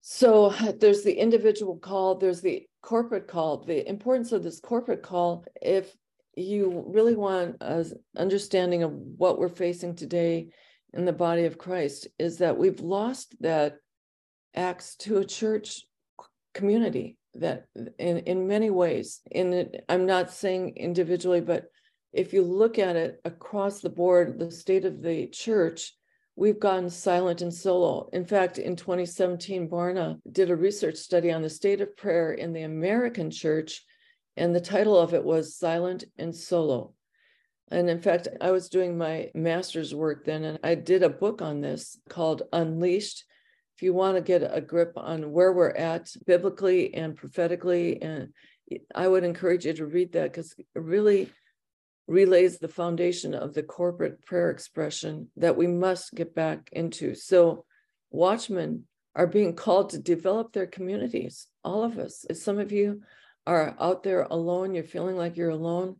so 0.00 0.50
there's 0.80 1.02
the 1.02 1.14
individual 1.14 1.76
call 1.78 2.16
there's 2.16 2.40
the 2.40 2.64
corporate 2.82 3.26
call 3.26 3.64
the 3.64 3.88
importance 3.88 4.32
of 4.32 4.42
this 4.42 4.60
corporate 4.60 5.02
call 5.02 5.44
if 5.60 5.94
you 6.34 6.84
really 6.86 7.14
want 7.14 7.56
an 7.60 7.92
understanding 8.16 8.82
of 8.82 8.92
what 8.92 9.38
we're 9.38 9.48
facing 9.48 9.94
today 9.94 10.48
in 10.94 11.04
the 11.04 11.12
body 11.12 11.44
of 11.44 11.58
christ 11.58 12.08
is 12.18 12.38
that 12.38 12.56
we've 12.58 12.80
lost 12.80 13.34
that 13.40 13.76
Acts 14.54 14.96
2 14.96 15.18
a 15.18 15.24
church 15.24 15.82
community 16.54 17.16
that 17.34 17.64
in 17.98 18.18
in 18.18 18.46
many 18.46 18.68
ways 18.68 19.22
in 19.30 19.70
i'm 19.88 20.04
not 20.04 20.30
saying 20.30 20.74
individually 20.76 21.40
but 21.40 21.64
if 22.12 22.32
you 22.32 22.42
look 22.42 22.78
at 22.78 22.96
it 22.96 23.20
across 23.24 23.80
the 23.80 23.88
board, 23.88 24.38
the 24.38 24.50
state 24.50 24.84
of 24.84 25.02
the 25.02 25.28
church, 25.28 25.94
we've 26.36 26.60
gone 26.60 26.90
silent 26.90 27.40
and 27.40 27.52
solo. 27.52 28.08
In 28.12 28.24
fact, 28.24 28.58
in 28.58 28.76
2017, 28.76 29.68
Barna 29.68 30.18
did 30.30 30.50
a 30.50 30.56
research 30.56 30.96
study 30.96 31.32
on 31.32 31.42
the 31.42 31.50
state 31.50 31.80
of 31.80 31.96
prayer 31.96 32.32
in 32.32 32.52
the 32.52 32.62
American 32.62 33.30
church, 33.30 33.84
and 34.36 34.54
the 34.54 34.60
title 34.60 34.98
of 34.98 35.14
it 35.14 35.24
was 35.24 35.56
Silent 35.56 36.04
and 36.18 36.34
Solo. 36.34 36.94
And 37.70 37.88
in 37.88 38.00
fact, 38.00 38.28
I 38.40 38.50
was 38.50 38.68
doing 38.68 38.98
my 38.98 39.30
master's 39.34 39.94
work 39.94 40.24
then, 40.24 40.44
and 40.44 40.58
I 40.62 40.74
did 40.74 41.02
a 41.02 41.08
book 41.08 41.40
on 41.40 41.60
this 41.60 41.98
called 42.08 42.42
Unleashed. 42.52 43.24
If 43.76 43.82
you 43.82 43.94
want 43.94 44.16
to 44.16 44.22
get 44.22 44.42
a 44.42 44.60
grip 44.60 44.92
on 44.96 45.32
where 45.32 45.52
we're 45.52 45.70
at 45.70 46.10
biblically 46.26 46.92
and 46.94 47.16
prophetically, 47.16 48.02
and 48.02 48.32
I 48.94 49.08
would 49.08 49.24
encourage 49.24 49.64
you 49.64 49.72
to 49.74 49.86
read 49.86 50.12
that 50.12 50.32
because 50.32 50.54
it 50.58 50.66
really 50.74 51.30
relays 52.06 52.58
the 52.58 52.68
foundation 52.68 53.34
of 53.34 53.54
the 53.54 53.62
corporate 53.62 54.24
prayer 54.24 54.50
expression 54.50 55.30
that 55.36 55.56
we 55.56 55.66
must 55.66 56.14
get 56.14 56.34
back 56.34 56.68
into. 56.72 57.14
So, 57.14 57.64
watchmen 58.10 58.84
are 59.14 59.26
being 59.26 59.54
called 59.54 59.90
to 59.90 59.98
develop 59.98 60.52
their 60.52 60.66
communities, 60.66 61.46
all 61.64 61.84
of 61.84 61.98
us. 61.98 62.24
Some 62.34 62.58
of 62.58 62.72
you 62.72 63.02
are 63.46 63.74
out 63.80 64.02
there 64.02 64.26
alone, 64.30 64.74
you're 64.74 64.84
feeling 64.84 65.16
like 65.16 65.36
you're 65.36 65.50
alone, 65.50 65.96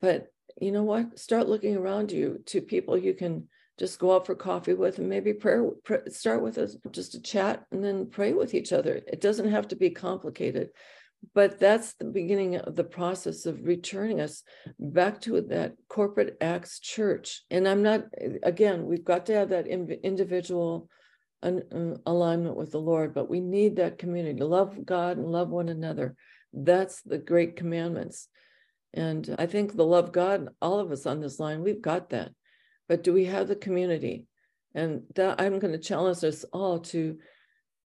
but 0.00 0.26
you 0.60 0.72
know 0.72 0.84
what? 0.84 1.18
Start 1.18 1.48
looking 1.48 1.76
around 1.76 2.12
you 2.12 2.42
to 2.46 2.60
people 2.60 2.96
you 2.96 3.14
can 3.14 3.48
just 3.78 3.98
go 3.98 4.14
out 4.14 4.24
for 4.24 4.34
coffee 4.34 4.72
with 4.72 4.98
and 4.98 5.08
maybe 5.08 5.34
prayer, 5.34 5.70
pray, 5.84 5.98
start 6.08 6.42
with 6.42 6.56
us 6.56 6.76
just 6.92 7.14
a 7.14 7.20
chat 7.20 7.64
and 7.70 7.84
then 7.84 8.08
pray 8.10 8.32
with 8.32 8.54
each 8.54 8.72
other. 8.72 8.94
It 9.06 9.20
doesn't 9.20 9.50
have 9.50 9.68
to 9.68 9.76
be 9.76 9.90
complicated, 9.90 10.70
but 11.34 11.58
that's 11.58 11.92
the 11.94 12.06
beginning 12.06 12.56
of 12.56 12.74
the 12.74 12.84
process 12.84 13.44
of 13.44 13.64
returning 13.64 14.20
us 14.20 14.42
back 14.78 15.20
to 15.22 15.40
that 15.42 15.74
corporate 15.88 16.38
acts 16.40 16.80
church. 16.80 17.42
And 17.50 17.68
I'm 17.68 17.82
not, 17.82 18.04
again, 18.42 18.86
we've 18.86 19.04
got 19.04 19.26
to 19.26 19.34
have 19.34 19.50
that 19.50 19.66
individual 19.66 20.88
alignment 21.42 22.56
with 22.56 22.72
the 22.72 22.80
Lord, 22.80 23.12
but 23.12 23.28
we 23.28 23.40
need 23.40 23.76
that 23.76 23.98
community 23.98 24.38
to 24.38 24.46
love 24.46 24.86
God 24.86 25.18
and 25.18 25.26
love 25.26 25.50
one 25.50 25.68
another. 25.68 26.16
That's 26.56 27.02
the 27.02 27.18
great 27.18 27.56
commandments. 27.56 28.28
And 28.94 29.36
I 29.38 29.46
think 29.46 29.76
the 29.76 29.84
love 29.84 30.10
God, 30.10 30.48
all 30.62 30.80
of 30.80 30.90
us 30.90 31.04
on 31.06 31.20
this 31.20 31.38
line, 31.38 31.62
we've 31.62 31.82
got 31.82 32.10
that. 32.10 32.32
But 32.88 33.02
do 33.02 33.12
we 33.12 33.26
have 33.26 33.46
the 33.46 33.56
community? 33.56 34.26
And 34.74 35.02
that 35.14 35.40
I'm 35.40 35.58
going 35.58 35.72
to 35.72 35.78
challenge 35.78 36.24
us 36.24 36.44
all 36.52 36.80
to 36.80 37.18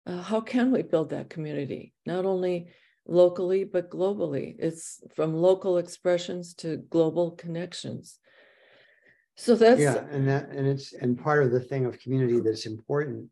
uh, 0.06 0.22
how 0.22 0.42
can 0.42 0.72
we 0.72 0.82
build 0.82 1.12
that 1.12 1.30
community? 1.30 1.94
Not 2.06 2.26
only 2.26 2.70
locally, 3.06 3.64
but 3.64 3.90
globally. 3.90 4.56
It's 4.60 5.02
from 5.16 5.36
local 5.36 5.78
expressions 5.78 6.54
to 6.56 6.78
global 6.78 7.32
connections. 7.32 8.20
So 9.36 9.56
that's 9.56 9.80
yeah, 9.80 10.04
and 10.12 10.28
that 10.28 10.50
and 10.50 10.68
it's 10.68 10.94
and 10.94 11.18
part 11.18 11.44
of 11.44 11.52
the 11.52 11.62
thing 11.62 11.86
of 11.86 12.00
community 12.00 12.40
that's 12.42 12.66
important 12.66 13.30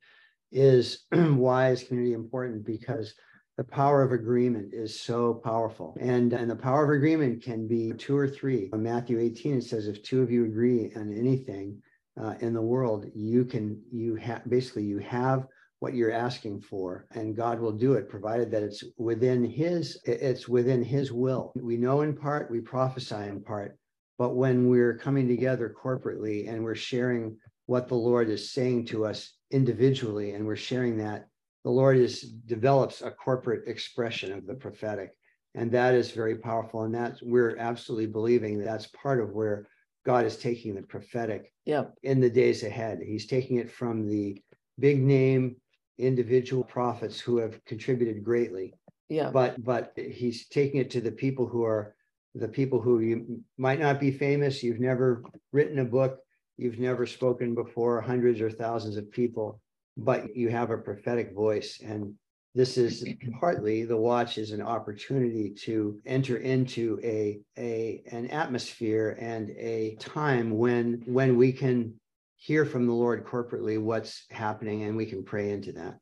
is 0.52 1.06
why 1.12 1.72
is 1.72 1.84
community 1.84 2.14
important? 2.14 2.66
Because 2.66 3.14
the 3.58 3.64
power 3.64 4.04
of 4.04 4.12
agreement 4.12 4.72
is 4.72 5.00
so 5.00 5.34
powerful. 5.34 5.98
And, 6.00 6.32
and 6.32 6.50
the 6.50 6.56
power 6.56 6.84
of 6.84 6.96
agreement 6.96 7.44
can 7.44 7.68
be 7.68 7.92
two 7.92 8.16
or 8.16 8.28
three. 8.28 8.70
In 8.72 8.84
Matthew 8.84 9.20
18, 9.20 9.58
it 9.58 9.64
says, 9.64 9.88
if 9.88 10.04
two 10.04 10.22
of 10.22 10.30
you 10.30 10.46
agree 10.46 10.92
on 10.96 11.12
anything 11.12 11.82
uh, 12.22 12.36
in 12.40 12.54
the 12.54 12.62
world, 12.62 13.08
you 13.16 13.46
can, 13.46 13.82
you 13.92 14.16
have, 14.16 14.48
basically, 14.48 14.84
you 14.84 15.00
have 15.00 15.48
what 15.80 15.96
you're 15.96 16.12
asking 16.12 16.62
for 16.62 17.08
and 17.12 17.36
God 17.36 17.60
will 17.60 17.72
do 17.72 17.94
it, 17.94 18.10
provided 18.10 18.52
that 18.52 18.64
it's 18.64 18.84
within 18.98 19.44
his, 19.44 20.00
it's 20.06 20.48
within 20.48 20.84
his 20.84 21.12
will. 21.12 21.52
We 21.56 21.78
know 21.78 22.02
in 22.02 22.16
part, 22.16 22.52
we 22.52 22.62
prophesy 22.62 23.16
in 23.16 23.42
part, 23.42 23.78
but 24.20 24.36
when 24.36 24.70
we're 24.70 24.98
coming 24.98 25.28
together 25.28 25.76
corporately 25.84 26.50
and 26.50 26.64
we're 26.64 26.76
sharing 26.76 27.38
what 27.66 27.88
the 27.88 27.96
Lord 27.96 28.30
is 28.30 28.52
saying 28.52 28.86
to 28.88 29.06
us 29.06 29.34
individually, 29.52 30.32
and 30.32 30.46
we're 30.46 30.56
sharing 30.56 30.98
that 30.98 31.28
the 31.68 31.74
Lord 31.74 31.98
is 31.98 32.22
develops 32.22 33.02
a 33.02 33.12
corporate 33.12 33.68
expression 33.68 34.32
of 34.32 34.48
the 34.48 34.54
prophetic. 34.54 35.12
And 35.54 35.70
that 35.74 35.96
is 35.96 36.12
very 36.12 36.38
powerful. 36.38 36.84
And 36.84 36.96
that's 36.96 37.22
we're 37.22 37.58
absolutely 37.58 38.06
believing 38.06 38.58
that's 38.58 38.88
part 38.88 39.20
of 39.20 39.32
where 39.32 39.68
God 40.06 40.24
is 40.24 40.38
taking 40.38 40.76
the 40.76 40.84
prophetic 40.84 41.52
yeah. 41.66 41.88
in 42.04 42.22
the 42.22 42.30
days 42.30 42.64
ahead. 42.64 43.00
He's 43.06 43.28
taking 43.28 43.58
it 43.58 43.70
from 43.70 44.08
the 44.08 44.42
big 44.80 45.04
name 45.04 45.58
individual 45.98 46.64
prophets 46.64 47.20
who 47.20 47.36
have 47.40 47.60
contributed 47.66 48.24
greatly. 48.24 48.74
Yeah. 49.10 49.30
But 49.30 49.62
but 49.62 49.92
he's 49.98 50.48
taking 50.48 50.80
it 50.80 50.90
to 50.92 51.02
the 51.02 51.12
people 51.12 51.48
who 51.48 51.66
are 51.66 51.96
the 52.34 52.48
people 52.48 52.80
who 52.80 53.02
you 53.02 53.44
might 53.58 53.82
not 53.82 54.00
be 54.00 54.12
famous, 54.12 54.64
you've 54.64 54.80
never 54.80 55.22
written 55.52 55.80
a 55.80 55.84
book, 55.84 56.20
you've 56.56 56.80
never 56.80 57.06
spoken 57.06 57.54
before 57.54 58.00
hundreds 58.00 58.40
or 58.40 58.50
thousands 58.50 58.96
of 58.96 59.12
people, 59.12 59.60
but 59.98 60.36
you 60.36 60.50
have 60.50 60.70
a 60.70 60.78
prophetic 60.78 61.34
voice. 61.34 61.80
And 61.84 62.14
this 62.54 62.78
is 62.78 63.06
partly 63.40 63.84
the 63.84 63.98
watch 63.98 64.38
is 64.38 64.52
an 64.52 64.62
opportunity 64.62 65.50
to 65.66 66.00
enter 66.06 66.38
into 66.38 67.00
a, 67.04 67.40
a 67.58 68.04
an 68.12 68.28
atmosphere 68.28 69.18
and 69.20 69.50
a 69.52 69.96
time 70.00 70.58
when 70.58 71.04
when 71.06 71.36
we 71.36 71.52
can 71.52 71.94
hear 72.36 72.66
from 72.66 72.86
the 72.86 72.94
Lord 72.94 73.26
corporately 73.26 73.82
what's 73.82 74.26
happening 74.30 74.84
and 74.84 74.96
we 74.96 75.08
can 75.08 75.24
pray 75.24 75.50
into 75.50 75.72
that. 75.74 75.98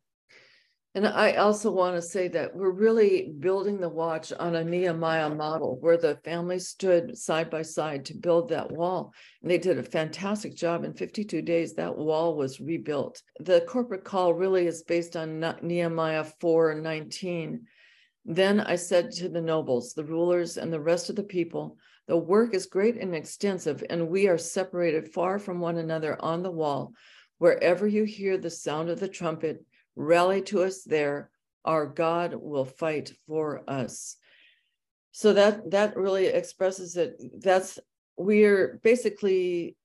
And 0.95 1.05
I 1.05 1.33
also 1.33 1.71
want 1.71 1.97
to 1.97 2.01
say 2.01 2.29
that 2.29 2.55
we're 2.55 2.71
really 2.71 3.33
building 3.39 3.81
the 3.81 3.89
watch 3.89 4.31
on 4.39 4.55
a 4.55 4.63
Nehemiah 4.63 5.29
model 5.29 5.77
where 5.81 5.97
the 5.97 6.15
family 6.23 6.57
stood 6.57 7.17
side 7.17 7.49
by 7.49 7.63
side 7.63 8.05
to 8.05 8.13
build 8.13 8.47
that 8.47 8.71
wall. 8.71 9.13
And 9.41 9.51
they 9.51 9.57
did 9.57 9.77
a 9.77 9.83
fantastic 9.83 10.55
job. 10.55 10.85
In 10.85 10.93
52 10.93 11.41
days, 11.41 11.73
that 11.73 11.97
wall 11.97 12.37
was 12.37 12.61
rebuilt. 12.61 13.21
The 13.41 13.65
corporate 13.67 14.05
call 14.05 14.33
really 14.33 14.67
is 14.67 14.83
based 14.83 15.17
on 15.17 15.41
Nehemiah 15.61 16.23
4 16.39 16.75
19. 16.75 17.65
Then 18.23 18.61
I 18.61 18.77
said 18.77 19.11
to 19.11 19.27
the 19.27 19.41
nobles, 19.41 19.93
the 19.93 20.05
rulers, 20.05 20.55
and 20.55 20.71
the 20.71 20.79
rest 20.79 21.09
of 21.09 21.17
the 21.17 21.23
people, 21.23 21.75
the 22.07 22.15
work 22.15 22.53
is 22.53 22.67
great 22.67 22.95
and 22.95 23.13
extensive, 23.13 23.83
and 23.89 24.07
we 24.07 24.29
are 24.29 24.37
separated 24.37 25.11
far 25.11 25.39
from 25.39 25.59
one 25.59 25.77
another 25.77 26.15
on 26.23 26.41
the 26.41 26.51
wall. 26.51 26.93
Wherever 27.37 27.85
you 27.85 28.05
hear 28.05 28.37
the 28.37 28.49
sound 28.49 28.89
of 28.89 29.01
the 29.01 29.09
trumpet, 29.09 29.65
rally 29.95 30.41
to 30.43 30.63
us 30.63 30.83
there. 30.83 31.29
Our 31.63 31.87
God 31.87 32.35
will 32.35 32.65
fight 32.65 33.13
for 33.27 33.63
us. 33.67 34.17
So 35.11 35.33
that 35.33 35.71
that 35.71 35.95
really 35.95 36.27
expresses 36.27 36.97
it. 36.97 37.21
That's 37.41 37.79
we're 38.17 38.79
basically 38.83 39.77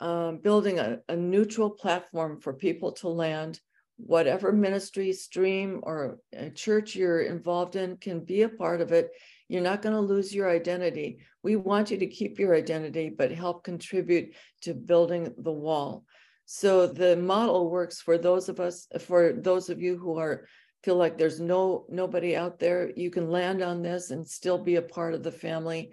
um, 0.00 0.38
building 0.38 0.78
a, 0.78 1.00
a 1.08 1.16
neutral 1.16 1.70
platform 1.70 2.40
for 2.40 2.52
people 2.52 2.92
to 2.92 3.08
land. 3.08 3.60
Whatever 3.96 4.52
ministry, 4.52 5.12
stream, 5.12 5.80
or 5.82 6.20
church 6.54 6.94
you're 6.94 7.22
involved 7.22 7.74
in 7.74 7.96
can 7.96 8.24
be 8.24 8.42
a 8.42 8.48
part 8.48 8.80
of 8.80 8.92
it. 8.92 9.10
You're 9.48 9.60
not 9.60 9.82
going 9.82 9.94
to 9.94 10.00
lose 10.00 10.32
your 10.32 10.48
identity. 10.48 11.18
We 11.42 11.56
want 11.56 11.90
you 11.90 11.98
to 11.98 12.06
keep 12.06 12.38
your 12.38 12.54
identity, 12.54 13.08
but 13.10 13.32
help 13.32 13.64
contribute 13.64 14.34
to 14.62 14.74
building 14.74 15.34
the 15.38 15.52
wall. 15.52 16.04
So 16.50 16.86
the 16.86 17.14
model 17.14 17.68
works 17.68 18.00
for 18.00 18.16
those 18.16 18.48
of 18.48 18.58
us, 18.58 18.88
for 19.00 19.34
those 19.34 19.68
of 19.68 19.82
you 19.82 19.98
who 19.98 20.16
are 20.16 20.46
feel 20.82 20.96
like 20.96 21.18
there's 21.18 21.40
no 21.40 21.84
nobody 21.90 22.34
out 22.34 22.58
there, 22.58 22.90
you 22.96 23.10
can 23.10 23.30
land 23.30 23.60
on 23.62 23.82
this 23.82 24.10
and 24.10 24.26
still 24.26 24.56
be 24.56 24.76
a 24.76 24.82
part 24.96 25.12
of 25.12 25.22
the 25.22 25.30
family, 25.30 25.92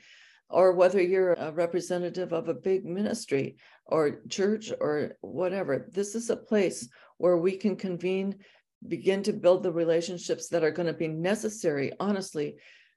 or 0.50 0.72
whether 0.72 1.02
you're 1.02 1.34
a 1.34 1.52
representative 1.52 2.32
of 2.32 2.48
a 2.48 2.54
big 2.54 2.86
ministry 2.86 3.58
or 3.86 4.22
church 4.30 4.72
or 4.80 5.18
whatever. 5.20 5.90
This 5.92 6.16
is 6.16 6.30
a 6.30 6.38
place 6.38 6.88
where 7.18 7.36
we 7.36 7.58
can 7.58 7.76
convene, 7.76 8.36
begin 8.88 9.24
to 9.24 9.34
build 9.34 9.62
the 9.62 9.74
relationships 9.74 10.48
that 10.48 10.64
are 10.64 10.72
going 10.72 10.88
to 10.88 10.94
be 10.94 11.10
necessary. 11.10 11.92
Honestly, 12.00 12.56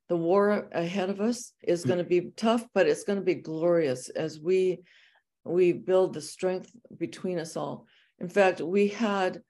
the 0.08 0.16
war 0.16 0.68
ahead 0.70 1.10
of 1.10 1.20
us 1.20 1.54
is 1.64 1.82
hmm. 1.82 1.88
going 1.88 1.98
to 1.98 2.04
be 2.04 2.30
tough, 2.36 2.64
but 2.72 2.86
it's 2.86 3.02
going 3.02 3.18
to 3.18 3.24
be 3.24 3.34
glorious 3.34 4.10
as 4.10 4.38
we 4.38 4.78
we 5.48 5.72
build 5.72 6.14
the 6.14 6.20
strength 6.20 6.70
between 6.96 7.38
us 7.38 7.56
all. 7.56 7.86
In 8.18 8.28
fact, 8.28 8.60
we 8.60 8.88
had 8.88 9.42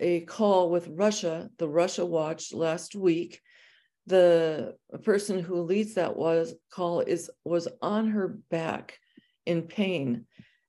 a 0.00 0.20
call 0.20 0.70
with 0.70 0.88
Russia, 0.88 1.50
the 1.58 1.68
Russia 1.68 2.04
Watch, 2.04 2.52
last 2.52 2.94
week. 2.94 3.40
The 4.06 4.76
person 5.02 5.38
who 5.38 5.62
leads 5.62 5.94
that 5.94 6.16
was 6.16 6.54
call 6.70 7.00
is 7.00 7.30
was 7.44 7.68
on 7.80 8.08
her 8.08 8.28
back 8.50 8.98
in 9.46 9.62
pain, 9.62 10.26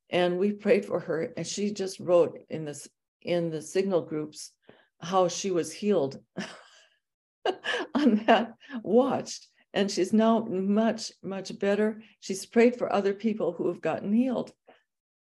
and 0.09 0.37
we 0.37 0.53
prayed 0.53 0.85
for 0.85 0.99
her. 1.01 1.33
And 1.35 1.45
she 1.45 1.71
just 1.71 1.99
wrote 1.99 2.39
in 2.49 2.63
this 2.65 2.87
in 3.21 3.49
the 3.49 3.61
signal 3.61 4.01
groups 4.01 4.51
how 5.01 5.27
she 5.27 5.51
was 5.51 5.73
healed 5.73 6.19
on 7.95 8.23
that 8.25 8.53
watch 8.83 9.39
and 9.75 9.91
she's 9.91 10.13
now 10.13 10.39
much 10.39 11.11
much 11.21 11.57
better 11.59 12.01
she's 12.21 12.45
prayed 12.45 12.75
for 12.75 12.91
other 12.91 13.13
people 13.13 13.51
who 13.51 13.67
have 13.67 13.81
gotten 13.81 14.11
healed 14.11 14.51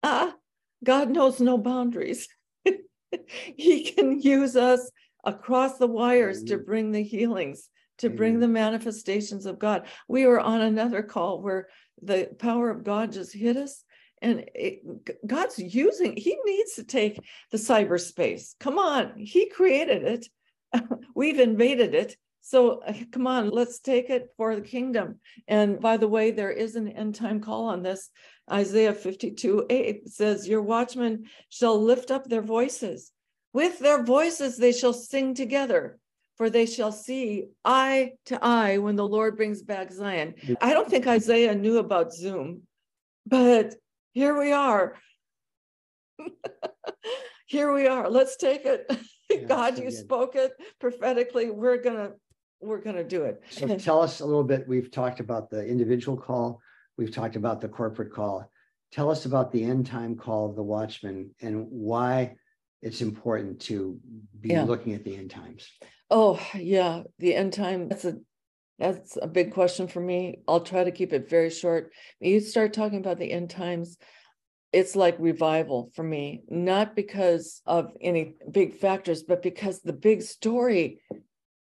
ah 0.04 0.34
god 0.84 1.10
knows 1.10 1.40
no 1.40 1.58
boundaries. 1.58 2.28
He 3.56 3.92
can 3.92 4.20
use 4.20 4.56
us 4.56 4.90
across 5.24 5.78
the 5.78 5.86
wires 5.86 6.42
to 6.44 6.58
bring 6.58 6.90
the 6.90 7.02
healings 7.02 7.68
to 7.98 8.10
bring 8.10 8.40
the 8.40 8.48
manifestations 8.48 9.46
of 9.46 9.58
god. 9.58 9.86
We 10.08 10.26
were 10.26 10.40
on 10.40 10.60
another 10.60 11.02
call 11.02 11.40
where 11.40 11.68
the 12.02 12.28
power 12.38 12.70
of 12.70 12.84
god 12.84 13.12
just 13.12 13.32
hit 13.32 13.56
us 13.56 13.84
and 14.20 14.44
it, 14.54 14.82
god's 15.26 15.58
using 15.58 16.16
he 16.16 16.36
needs 16.44 16.74
to 16.74 16.84
take 16.84 17.20
the 17.50 17.58
cyberspace. 17.58 18.54
Come 18.58 18.78
on 18.78 19.12
he 19.16 19.48
created 19.48 20.02
it. 20.02 20.28
We've 21.14 21.38
invaded 21.38 21.94
it 21.94 22.16
So 22.44 22.82
come 23.12 23.26
on, 23.26 23.50
let's 23.50 23.80
take 23.80 24.10
it 24.10 24.28
for 24.36 24.54
the 24.54 24.62
kingdom. 24.62 25.18
And 25.48 25.80
by 25.80 25.96
the 25.96 26.08
way, 26.08 26.30
there 26.30 26.52
is 26.52 26.76
an 26.76 26.88
end 26.88 27.16
time 27.16 27.40
call 27.40 27.64
on 27.64 27.82
this. 27.82 28.10
Isaiah 28.52 28.92
52 28.92 29.66
8 29.68 30.08
says, 30.08 30.46
Your 30.46 30.62
watchmen 30.62 31.24
shall 31.48 31.82
lift 31.82 32.10
up 32.10 32.24
their 32.28 32.42
voices. 32.42 33.10
With 33.52 33.78
their 33.78 34.02
voices 34.02 34.56
they 34.56 34.72
shall 34.72 34.92
sing 34.92 35.34
together, 35.34 35.98
for 36.36 36.50
they 36.50 36.66
shall 36.66 36.92
see 36.92 37.46
eye 37.64 38.12
to 38.26 38.38
eye 38.44 38.78
when 38.78 38.96
the 38.96 39.08
Lord 39.08 39.36
brings 39.36 39.62
back 39.62 39.90
Zion. 39.90 40.34
I 40.60 40.74
don't 40.74 40.90
think 40.90 41.06
Isaiah 41.06 41.54
knew 41.54 41.78
about 41.78 42.12
Zoom, 42.12 42.62
but 43.26 43.74
here 44.12 44.38
we 44.38 44.52
are. 44.52 44.96
here 47.46 47.72
we 47.72 47.86
are. 47.86 48.10
Let's 48.10 48.36
take 48.36 48.66
it. 48.66 48.90
Yeah, 49.30 49.38
God, 49.44 49.76
so 49.78 49.82
you 49.84 49.90
spoke 49.90 50.36
it 50.36 50.52
prophetically. 50.78 51.50
We're 51.50 51.78
gonna 51.78 52.12
we're 52.60 52.80
gonna 52.80 53.04
do 53.04 53.24
it. 53.24 53.42
So 53.50 53.76
tell 53.78 54.00
us 54.00 54.20
a 54.20 54.26
little 54.26 54.44
bit. 54.44 54.66
We've 54.66 54.90
talked 54.90 55.20
about 55.20 55.50
the 55.50 55.66
individual 55.66 56.16
call. 56.16 56.60
We've 56.96 57.14
talked 57.14 57.36
about 57.36 57.60
the 57.60 57.68
corporate 57.68 58.12
call. 58.12 58.50
Tell 58.92 59.10
us 59.10 59.26
about 59.26 59.52
the 59.52 59.64
end 59.64 59.86
time 59.86 60.16
call 60.16 60.48
of 60.48 60.56
the 60.56 60.62
watchman 60.62 61.34
and 61.40 61.66
why 61.70 62.36
it's 62.82 63.00
important 63.00 63.60
to 63.62 63.98
be 64.40 64.50
yeah. 64.50 64.64
looking 64.64 64.92
at 64.92 65.04
the 65.04 65.16
end 65.16 65.30
times. 65.30 65.68
Oh 66.10 66.40
yeah, 66.54 67.02
the 67.18 67.34
end 67.34 67.52
time. 67.52 67.88
That's 67.88 68.04
a 68.04 68.16
that's 68.78 69.16
a 69.20 69.26
big 69.26 69.52
question 69.52 69.88
for 69.88 70.00
me. 70.00 70.40
I'll 70.48 70.60
try 70.60 70.84
to 70.84 70.90
keep 70.90 71.12
it 71.12 71.28
very 71.28 71.50
short. 71.50 71.92
You 72.20 72.40
start 72.40 72.72
talking 72.72 72.98
about 72.98 73.18
the 73.18 73.30
end 73.30 73.50
times, 73.50 73.96
it's 74.72 74.96
like 74.96 75.16
revival 75.18 75.90
for 75.94 76.02
me, 76.02 76.42
not 76.48 76.96
because 76.96 77.62
of 77.64 77.92
any 78.00 78.34
big 78.50 78.74
factors, 78.74 79.22
but 79.22 79.42
because 79.42 79.80
the 79.80 79.92
big 79.92 80.22
story. 80.22 81.00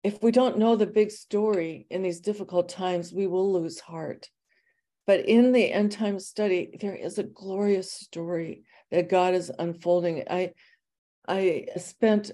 If 0.04 0.22
we 0.24 0.32
don't 0.32 0.58
know 0.58 0.76
the 0.76 0.88
big 0.88 1.12
story 1.12 1.86
in 1.90 2.02
these 2.02 2.22
difficult 2.22 2.70
times, 2.70 3.14
we 3.14 3.28
will 3.28 3.54
lose 3.54 3.80
heart. 3.80 4.30
But 5.08 5.26
in 5.26 5.52
the 5.52 5.72
end 5.72 5.92
time 5.92 6.20
study, 6.20 6.78
there 6.80 6.96
is 6.96 7.18
a 7.18 7.24
glorious 7.24 7.92
story 7.92 8.64
that 8.92 9.10
God 9.10 9.34
is 9.34 9.52
unfolding. 9.58 10.24
I 10.30 10.54
I 11.28 11.68
spent 11.78 12.32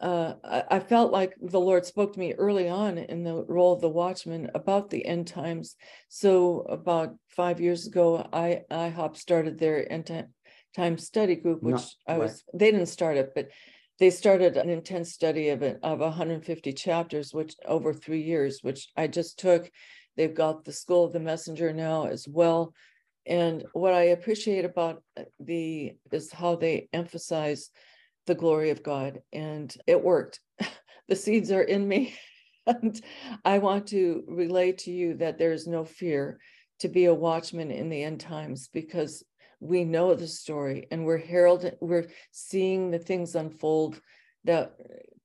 uh, 0.00 0.34
I, 0.70 0.80
felt 0.80 1.12
like 1.12 1.34
the 1.40 1.60
Lord 1.60 1.86
spoke 1.86 2.12
to 2.12 2.20
me 2.20 2.34
early 2.34 2.68
on 2.68 2.98
in 2.98 3.22
the 3.22 3.44
role 3.44 3.72
of 3.72 3.80
the 3.80 3.88
watchman 3.88 4.50
about 4.54 4.90
the 4.90 5.06
end 5.06 5.28
times. 5.28 5.76
So 6.08 6.60
about 6.68 7.14
five 7.28 7.60
years 7.60 7.86
ago, 7.86 8.28
I 8.32 8.62
IHOP 8.70 9.16
started 9.16 9.58
their 9.58 9.90
end 9.90 10.26
time 10.76 10.98
study 10.98 11.36
group, 11.36 11.62
which 11.62 11.76
no, 11.76 12.14
I 12.14 12.18
was. 12.18 12.44
Right. 12.52 12.58
They 12.58 12.70
didn't 12.72 12.86
start 12.86 13.16
it, 13.16 13.32
but 13.34 13.48
they 13.98 14.10
started 14.10 14.56
an 14.56 14.68
intense 14.68 15.12
study 15.12 15.50
of 15.50 15.62
it 15.62 15.78
of 15.82 16.00
150 16.00 16.72
chapters, 16.72 17.32
which 17.32 17.54
over 17.66 17.92
three 17.92 18.22
years, 18.22 18.58
which 18.62 18.88
I 18.96 19.06
just 19.06 19.38
took. 19.38 19.70
They've 20.16 20.34
got 20.34 20.64
the 20.64 20.72
School 20.72 21.04
of 21.04 21.12
the 21.12 21.20
Messenger 21.20 21.72
now 21.72 22.06
as 22.06 22.26
well. 22.28 22.72
And 23.26 23.64
what 23.72 23.94
I 23.94 24.04
appreciate 24.04 24.64
about 24.64 25.02
uh, 25.16 25.22
the 25.40 25.94
is 26.12 26.32
how 26.32 26.56
they 26.56 26.88
emphasize 26.92 27.70
the 28.26 28.34
glory 28.34 28.70
of 28.70 28.82
God. 28.82 29.20
And 29.32 29.74
it 29.86 30.02
worked. 30.02 30.40
the 31.08 31.16
seeds 31.16 31.50
are 31.50 31.62
in 31.62 31.86
me. 31.86 32.14
and 32.66 33.00
I 33.44 33.58
want 33.58 33.88
to 33.88 34.24
relay 34.26 34.72
to 34.72 34.90
you 34.90 35.14
that 35.18 35.38
there 35.38 35.52
is 35.52 35.66
no 35.66 35.84
fear 35.84 36.38
to 36.80 36.88
be 36.88 37.06
a 37.06 37.14
watchman 37.14 37.70
in 37.70 37.88
the 37.88 38.02
end 38.02 38.20
times 38.20 38.68
because 38.72 39.22
we 39.60 39.84
know 39.84 40.14
the 40.14 40.26
story 40.26 40.86
and 40.90 41.04
we're 41.04 41.18
heralding, 41.18 41.76
we're 41.80 42.08
seeing 42.30 42.90
the 42.90 42.98
things 42.98 43.34
unfold 43.34 44.00
that 44.44 44.76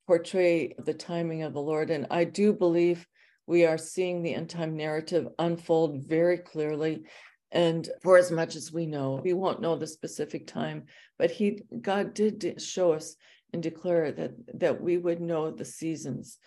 portray 0.08 0.74
the 0.80 0.94
timing 0.94 1.44
of 1.44 1.54
the 1.54 1.62
Lord. 1.62 1.90
And 1.90 2.08
I 2.10 2.24
do 2.24 2.54
believe 2.54 3.06
we 3.46 3.66
are 3.66 3.78
seeing 3.78 4.22
the 4.22 4.36
end 4.36 4.50
time 4.50 4.76
narrative 4.76 5.28
unfold 5.40 6.04
very 6.08 6.38
clearly. 6.38 7.04
And 7.52 7.90
for 8.02 8.18
as 8.18 8.32
much 8.32 8.56
as 8.56 8.72
we 8.72 8.86
know, 8.86 9.22
we 9.24 9.34
won't 9.34 9.62
know 9.62 9.76
the 9.76 9.88
specific 9.88 10.46
time, 10.46 10.86
but 11.18 11.32
he 11.32 11.64
God 11.82 12.14
did 12.14 12.62
show 12.62 12.94
us 12.94 13.16
and 13.54 13.64
declare 13.64 14.12
that 14.12 14.32
that 14.60 14.82
we 14.82 14.98
would 14.98 15.20
know 15.20 15.50
the 15.50 15.66
seasons. 15.66 16.38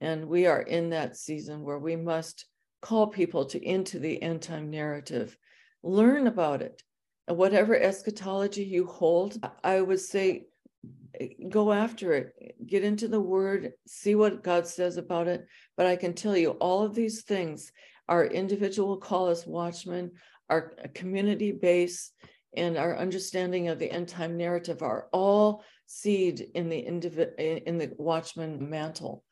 And 0.00 0.26
we 0.26 0.46
are 0.46 0.62
in 0.62 0.90
that 0.90 1.16
season 1.16 1.62
where 1.62 1.78
we 1.78 1.96
must 1.96 2.46
call 2.82 3.08
people 3.08 3.44
to 3.46 3.64
into 3.64 3.98
the 3.98 4.20
end 4.22 4.42
time 4.42 4.70
narrative, 4.70 5.36
learn 5.82 6.26
about 6.26 6.62
it. 6.62 6.82
Whatever 7.28 7.78
eschatology 7.78 8.64
you 8.64 8.86
hold, 8.86 9.38
I 9.62 9.80
would 9.80 10.00
say 10.00 10.46
eh, 11.18 11.28
go 11.48 11.72
after 11.72 12.14
it, 12.14 12.56
get 12.66 12.84
into 12.84 13.08
the 13.08 13.20
word, 13.20 13.72
see 13.86 14.14
what 14.14 14.42
God 14.42 14.66
says 14.66 14.96
about 14.96 15.28
it. 15.28 15.46
But 15.76 15.86
I 15.86 15.96
can 15.96 16.14
tell 16.14 16.36
you 16.36 16.50
all 16.52 16.82
of 16.82 16.94
these 16.94 17.22
things, 17.22 17.72
our 18.08 18.24
individual 18.24 18.96
call 18.96 19.28
as 19.28 19.46
watchmen, 19.46 20.12
our 20.48 20.74
uh, 20.82 20.88
community 20.94 21.52
base, 21.52 22.12
and 22.56 22.76
our 22.78 22.96
understanding 22.96 23.68
of 23.68 23.78
the 23.78 23.90
end 23.90 24.08
time 24.08 24.36
narrative 24.36 24.82
are 24.82 25.08
all 25.12 25.62
seed 25.86 26.40
in 26.54 26.68
the 26.68 26.82
individ- 26.82 27.36
in 27.38 27.78
the 27.78 27.92
watchman 27.98 28.68
mantle 28.70 29.22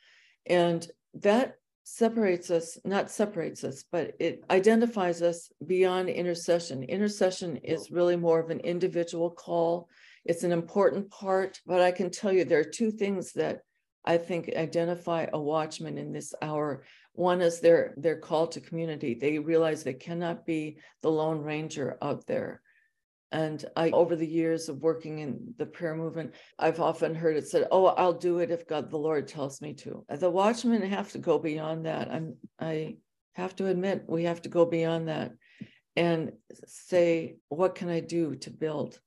and 0.47 0.87
that 1.15 1.57
separates 1.89 2.51
us 2.51 2.79
not 2.85 3.09
separates 3.11 3.63
us 3.63 3.85
but 3.93 4.13
it 4.19 4.43
identifies 4.51 5.23
us 5.23 5.51
beyond 5.69 6.09
intercession 6.09 6.83
intercession 6.83 7.57
is 7.59 7.93
really 7.93 8.17
more 8.17 8.41
of 8.41 8.51
an 8.51 8.59
individual 8.61 9.31
call 9.31 9.89
it's 10.25 10.43
an 10.43 10.51
important 10.51 11.09
part 11.11 11.61
but 11.65 11.81
i 11.81 11.93
can 11.93 12.11
tell 12.11 12.33
you 12.33 12.45
there 12.45 12.59
are 12.59 12.65
two 12.65 12.91
things 12.91 13.33
that 13.33 13.61
i 14.05 14.17
think 14.17 14.51
identify 14.57 15.27
a 15.33 15.41
watchman 15.41 15.97
in 15.97 16.13
this 16.13 16.35
hour 16.43 16.83
one 17.17 17.41
is 17.41 17.61
their 17.61 17.95
their 17.97 18.19
call 18.19 18.47
to 18.49 18.61
community. 18.61 19.15
They 19.15 19.39
realize 19.39 19.83
they 19.83 19.95
cannot 19.95 20.45
be 20.45 20.77
the 21.03 21.11
lone 21.11 21.41
ranger 21.41 21.97
out 22.03 22.27
there. 22.27 22.61
And 23.33 23.65
I, 23.75 23.91
over 23.91 24.15
the 24.15 24.27
years 24.27 24.69
of 24.69 24.83
working 24.83 25.19
in 25.19 25.55
the 25.59 25.67
prayer 25.67 25.97
movement, 25.97 26.35
I've 26.59 26.81
often 26.81 27.15
heard 27.15 27.37
it 27.37 27.49
said, 27.49 27.67
"Oh, 27.71 27.87
I'll 27.87 28.13
do 28.13 28.39
it 28.39 28.51
if 28.51 28.67
God, 28.67 28.89
the 28.91 28.99
Lord, 28.99 29.27
tells 29.27 29.61
me 29.61 29.75
to." 29.75 30.05
Uh, 30.09 30.17
the 30.17 30.31
watchmen 30.31 30.83
have 30.83 31.11
to 31.13 31.19
go 31.19 31.39
beyond 31.39 31.87
that. 31.87 32.11
I'm, 32.11 32.37
I 32.61 32.99
have 33.35 33.57
to 33.57 33.67
admit, 33.67 34.05
we 34.09 34.25
have 34.25 34.43
to 34.43 34.49
go 34.49 34.65
beyond 34.65 35.09
that 35.09 35.33
and 35.97 36.33
say, 36.67 37.37
"What 37.49 37.75
can 37.75 37.89
I 37.89 38.01
do 38.01 38.37
to 38.37 38.51
build? 38.51 39.01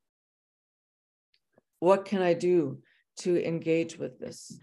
What 1.79 2.03
can 2.03 2.21
I 2.21 2.33
do 2.33 2.79
to 3.19 3.41
engage 3.41 3.97
with 3.97 4.19
this? 4.19 4.59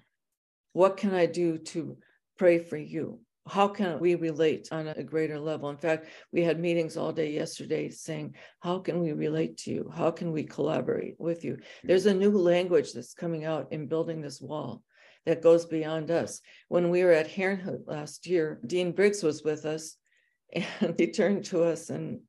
What 0.75 0.99
can 0.99 1.14
I 1.14 1.25
do 1.25 1.57
to 1.59 1.97
pray 2.37 2.59
for 2.59 2.77
you?" 2.77 3.21
How 3.49 3.69
can 3.69 3.99
we 4.01 4.15
relate 4.15 4.69
on 4.73 4.89
a 4.89 5.03
greater 5.03 5.39
level? 5.39 5.71
In 5.71 5.77
fact, 5.77 6.07
we 6.33 6.43
had 6.43 6.59
meetings 6.59 6.97
all 6.97 7.13
day 7.13 7.33
yesterday 7.33 7.89
saying, 7.89 8.35
how 8.61 8.79
can 8.79 9.01
we 9.01 9.13
relate 9.13 9.57
to 9.59 9.71
you? 9.71 9.93
How 9.95 10.11
can 10.11 10.33
we 10.33 10.45
collaborate 10.45 11.15
with 11.19 11.45
you? 11.45 11.59
There's 11.85 12.07
a 12.07 12.15
new 12.15 12.31
language 12.31 12.93
that's 12.93 13.15
coming 13.15 13.45
out 13.45 13.73
in 13.73 13.87
building 13.87 14.21
this 14.21 14.41
wall 14.41 14.83
that 15.27 15.43
goes 15.43 15.67
beyond 15.67 16.11
us. 16.11 16.41
When 16.69 16.91
we 16.91 17.05
were 17.05 17.13
at 17.13 17.29
Herrnhut 17.29 17.87
last 17.87 18.27
year, 18.27 18.61
Dean 18.67 18.93
Briggs 18.93 19.23
was 19.23 19.43
with 19.43 19.65
us 19.65 19.97
and 20.53 20.95
he 20.99 21.11
turned 21.11 21.45
to 21.47 21.65
us 21.65 21.91
and 21.91 22.21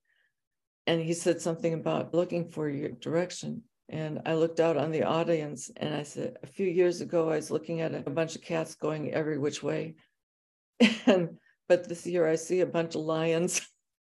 and 0.85 1.01
he 1.01 1.13
said 1.13 1.41
something 1.41 1.73
about 1.73 2.13
looking 2.13 2.49
for 2.49 2.69
your 2.69 2.91
direction. 2.91 3.63
And 3.89 4.21
I 4.25 4.35
looked 4.35 4.61
out 4.61 4.77
on 4.77 4.91
the 4.91 5.03
audience 5.03 5.69
and 5.75 5.93
I 5.93 6.03
said, 6.03 6.37
a 6.43 6.47
few 6.47 6.65
years 6.65 7.01
ago, 7.01 7.29
I 7.29 7.35
was 7.35 7.51
looking 7.51 7.81
at 7.81 7.93
a 7.93 8.09
bunch 8.09 8.37
of 8.37 8.41
cats 8.41 8.75
going 8.75 9.13
every 9.13 9.37
which 9.37 9.61
way. 9.61 9.95
And 11.05 11.37
but 11.67 11.87
this 11.89 12.05
year 12.05 12.27
I 12.27 12.35
see 12.35 12.61
a 12.61 12.65
bunch 12.65 12.95
of 12.95 13.01
lions. 13.01 13.61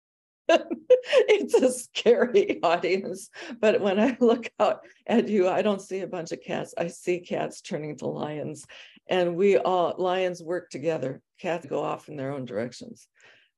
it's 0.50 1.54
a 1.54 1.72
scary 1.72 2.60
audience. 2.64 3.30
But 3.60 3.82
when 3.82 4.00
I 4.00 4.18
look 4.20 4.50
out 4.60 4.82
at 5.08 5.28
you, 5.28 5.48
I 5.48 5.62
don't 5.62 5.82
see 5.82 6.02
a 6.02 6.08
bunch 6.08 6.32
of 6.32 6.42
cats. 6.42 6.74
I 6.78 6.88
see 6.88 7.20
cats 7.20 7.62
turning 7.62 7.98
to 7.98 8.08
lions. 8.08 8.66
And 9.08 9.36
we 9.36 9.58
all 9.58 9.96
lions 9.98 10.42
work 10.44 10.70
together. 10.70 11.22
Cats 11.40 11.66
go 11.66 11.84
off 11.84 12.10
in 12.10 12.16
their 12.16 12.32
own 12.32 12.46
directions. 12.46 13.08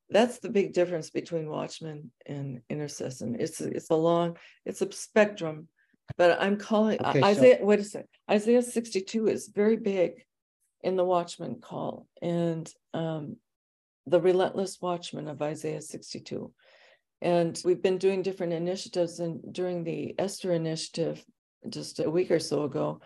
That's 0.09 0.39
the 0.39 0.49
big 0.49 0.73
difference 0.73 1.09
between 1.09 1.49
Watchmen 1.49 2.11
and 2.25 2.61
intercession. 2.69 3.37
It's 3.39 3.61
it's 3.61 3.89
a 3.89 3.95
long, 3.95 4.37
it's 4.65 4.81
a 4.81 4.91
spectrum. 4.91 5.67
But 6.17 6.41
I'm 6.41 6.57
calling 6.57 6.99
okay, 6.99 7.23
Isaiah, 7.23 7.57
so- 7.59 7.65
wait 7.65 7.79
a 7.79 7.83
second. 7.83 8.09
Isaiah 8.29 8.61
62 8.61 9.27
is 9.27 9.47
very 9.47 9.77
big 9.77 10.23
in 10.83 10.95
the 10.95 11.05
watchman 11.05 11.59
call 11.61 12.07
and 12.21 12.71
um, 12.93 13.37
the 14.07 14.19
relentless 14.19 14.79
watchman 14.81 15.27
of 15.27 15.41
Isaiah 15.41 15.81
62. 15.81 16.51
And 17.21 17.61
we've 17.63 17.81
been 17.81 17.99
doing 17.99 18.21
different 18.21 18.53
initiatives. 18.53 19.19
And 19.19 19.53
during 19.53 19.83
the 19.83 20.15
Esther 20.17 20.53
initiative, 20.53 21.23
just 21.69 21.99
a 21.99 22.09
week 22.09 22.31
or 22.31 22.39
so 22.39 22.63
ago, 22.63 23.01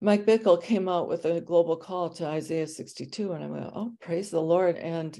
Mike 0.00 0.26
Bickle 0.26 0.62
came 0.62 0.88
out 0.88 1.08
with 1.08 1.24
a 1.24 1.40
global 1.40 1.76
call 1.76 2.10
to 2.10 2.26
Isaiah 2.26 2.66
62. 2.66 3.32
And 3.32 3.44
I 3.44 3.46
went, 3.48 3.70
oh, 3.74 3.92
praise 4.00 4.30
the 4.30 4.40
Lord. 4.40 4.76
And 4.76 5.18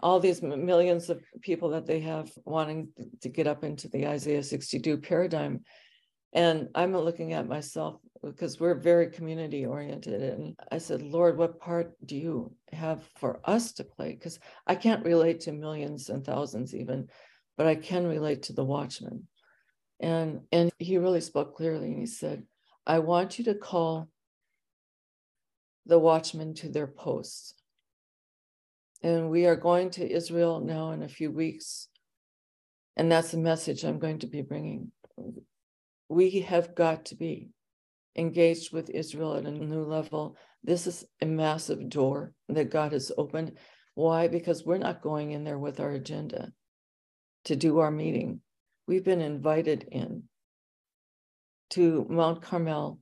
all 0.00 0.20
these 0.20 0.42
millions 0.42 1.08
of 1.08 1.22
people 1.40 1.70
that 1.70 1.86
they 1.86 2.00
have 2.00 2.30
wanting 2.44 2.88
to 3.22 3.28
get 3.28 3.46
up 3.46 3.64
into 3.64 3.88
the 3.88 4.06
Isaiah 4.06 4.42
62 4.42 4.98
paradigm. 4.98 5.62
And 6.36 6.68
I'm 6.74 6.94
looking 6.94 7.32
at 7.32 7.48
myself 7.48 7.98
because 8.22 8.60
we're 8.60 8.74
very 8.74 9.08
community 9.08 9.64
oriented. 9.64 10.22
And 10.22 10.54
I 10.70 10.76
said, 10.76 11.00
Lord, 11.00 11.38
what 11.38 11.58
part 11.58 11.94
do 12.04 12.14
you 12.14 12.54
have 12.74 13.08
for 13.16 13.40
us 13.44 13.72
to 13.72 13.84
play? 13.84 14.12
Because 14.12 14.38
I 14.66 14.74
can't 14.74 15.02
relate 15.02 15.40
to 15.40 15.52
millions 15.52 16.10
and 16.10 16.22
thousands 16.22 16.74
even, 16.74 17.08
but 17.56 17.66
I 17.66 17.74
can 17.74 18.06
relate 18.06 18.42
to 18.44 18.52
the 18.52 18.64
watchman. 18.64 19.26
And 19.98 20.42
and 20.52 20.70
he 20.78 20.98
really 20.98 21.22
spoke 21.22 21.56
clearly 21.56 21.86
and 21.86 21.98
he 21.98 22.06
said, 22.06 22.44
I 22.86 22.98
want 22.98 23.38
you 23.38 23.46
to 23.46 23.54
call 23.54 24.10
the 25.86 25.98
watchmen 25.98 26.52
to 26.56 26.68
their 26.68 26.86
posts. 26.86 27.54
And 29.02 29.30
we 29.30 29.46
are 29.46 29.56
going 29.56 29.88
to 29.92 30.12
Israel 30.12 30.60
now 30.60 30.90
in 30.90 31.02
a 31.02 31.08
few 31.08 31.30
weeks. 31.30 31.88
And 32.94 33.10
that's 33.10 33.30
the 33.30 33.38
message 33.38 33.84
I'm 33.84 33.98
going 33.98 34.18
to 34.18 34.26
be 34.26 34.42
bringing. 34.42 34.92
We 36.08 36.40
have 36.40 36.74
got 36.74 37.06
to 37.06 37.16
be 37.16 37.50
engaged 38.16 38.72
with 38.72 38.90
Israel 38.90 39.34
at 39.34 39.44
a 39.44 39.50
new 39.50 39.82
level. 39.82 40.36
This 40.62 40.86
is 40.86 41.04
a 41.20 41.26
massive 41.26 41.88
door 41.88 42.32
that 42.48 42.70
God 42.70 42.92
has 42.92 43.12
opened. 43.16 43.52
Why? 43.94 44.28
Because 44.28 44.64
we're 44.64 44.78
not 44.78 45.02
going 45.02 45.32
in 45.32 45.44
there 45.44 45.58
with 45.58 45.80
our 45.80 45.92
agenda 45.92 46.52
to 47.44 47.56
do 47.56 47.78
our 47.78 47.90
meeting. 47.90 48.40
We've 48.86 49.04
been 49.04 49.20
invited 49.20 49.88
in 49.90 50.24
to 51.70 52.06
Mount 52.08 52.42
Carmel, 52.42 53.00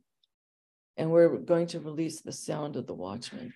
and 0.96 1.10
we're 1.10 1.36
going 1.38 1.66
to 1.68 1.80
release 1.80 2.22
the 2.22 2.32
sound 2.32 2.76
of 2.76 2.86
the 2.86 2.94
watchman 2.94 3.52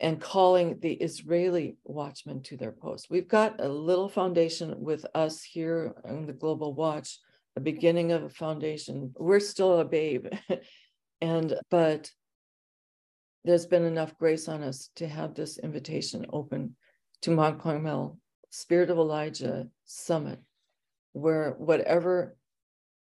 and 0.00 0.20
calling 0.20 0.78
the 0.80 0.94
Israeli 0.94 1.76
watchmen 1.84 2.42
to 2.42 2.56
their 2.56 2.72
post. 2.72 3.08
We've 3.10 3.28
got 3.28 3.60
a 3.60 3.68
little 3.68 4.08
foundation 4.08 4.74
with 4.78 5.06
us 5.14 5.42
here 5.42 5.94
in 6.04 6.26
the 6.26 6.32
Global 6.32 6.74
Watch 6.74 7.18
a 7.56 7.60
beginning 7.60 8.12
of 8.12 8.24
a 8.24 8.28
foundation. 8.28 9.12
We're 9.16 9.40
still 9.40 9.80
a 9.80 9.84
babe. 9.84 10.26
and, 11.20 11.54
but 11.70 12.10
there's 13.44 13.66
been 13.66 13.84
enough 13.84 14.16
grace 14.18 14.48
on 14.48 14.62
us 14.62 14.90
to 14.96 15.06
have 15.06 15.34
this 15.34 15.58
invitation 15.58 16.26
open 16.32 16.76
to 17.22 17.30
Mount 17.30 17.60
Carmel, 17.60 18.18
Spirit 18.50 18.90
of 18.90 18.98
Elijah 18.98 19.68
Summit, 19.84 20.40
where 21.12 21.52
whatever 21.58 22.36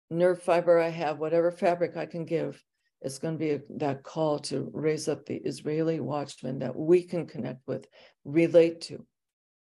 nerve 0.09 0.41
fiber 0.41 0.79
I 0.79 0.89
have, 0.89 1.19
whatever 1.19 1.51
fabric 1.51 1.95
I 1.95 2.05
can 2.05 2.25
give, 2.25 2.61
it's 3.01 3.17
going 3.17 3.35
to 3.35 3.39
be 3.39 3.51
a, 3.51 3.61
that 3.77 4.03
call 4.03 4.39
to 4.39 4.69
raise 4.73 5.07
up 5.07 5.25
the 5.25 5.37
Israeli 5.37 5.99
watchmen 5.99 6.59
that 6.59 6.75
we 6.75 7.03
can 7.03 7.25
connect 7.25 7.61
with, 7.67 7.87
relate 8.25 8.81
to. 8.81 9.05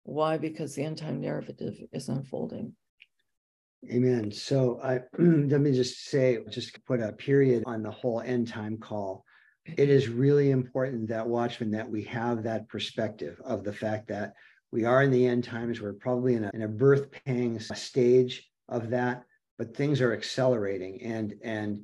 Why? 0.04 0.38
Because 0.38 0.74
the 0.74 0.84
end 0.84 0.98
time 0.98 1.20
narrative 1.20 1.74
is 1.92 2.08
unfolding. 2.08 2.74
Amen. 3.90 4.32
So 4.32 4.80
I 4.82 5.00
let 5.18 5.60
me 5.60 5.72
just 5.72 6.06
say, 6.06 6.38
just 6.50 6.84
put 6.86 7.00
a 7.00 7.12
period 7.12 7.62
on 7.66 7.82
the 7.82 7.90
whole 7.90 8.20
end 8.20 8.48
time 8.48 8.78
call. 8.78 9.24
It 9.64 9.88
is 9.90 10.08
really 10.08 10.50
important 10.50 11.08
that 11.08 11.26
Watchman 11.26 11.72
that 11.72 11.88
we 11.88 12.04
have 12.04 12.42
that 12.44 12.68
perspective 12.68 13.40
of 13.44 13.64
the 13.64 13.72
fact 13.72 14.08
that 14.08 14.34
we 14.72 14.84
are 14.84 15.02
in 15.02 15.10
the 15.10 15.26
end 15.26 15.44
times. 15.44 15.80
We're 15.80 15.94
probably 15.94 16.34
in 16.34 16.44
a, 16.44 16.50
in 16.54 16.62
a 16.62 16.68
birth 16.68 17.08
pangs 17.24 17.76
stage 17.78 18.48
of 18.68 18.90
that, 18.90 19.24
but 19.58 19.76
things 19.76 20.00
are 20.00 20.12
accelerating. 20.12 21.02
And 21.02 21.34
and 21.42 21.82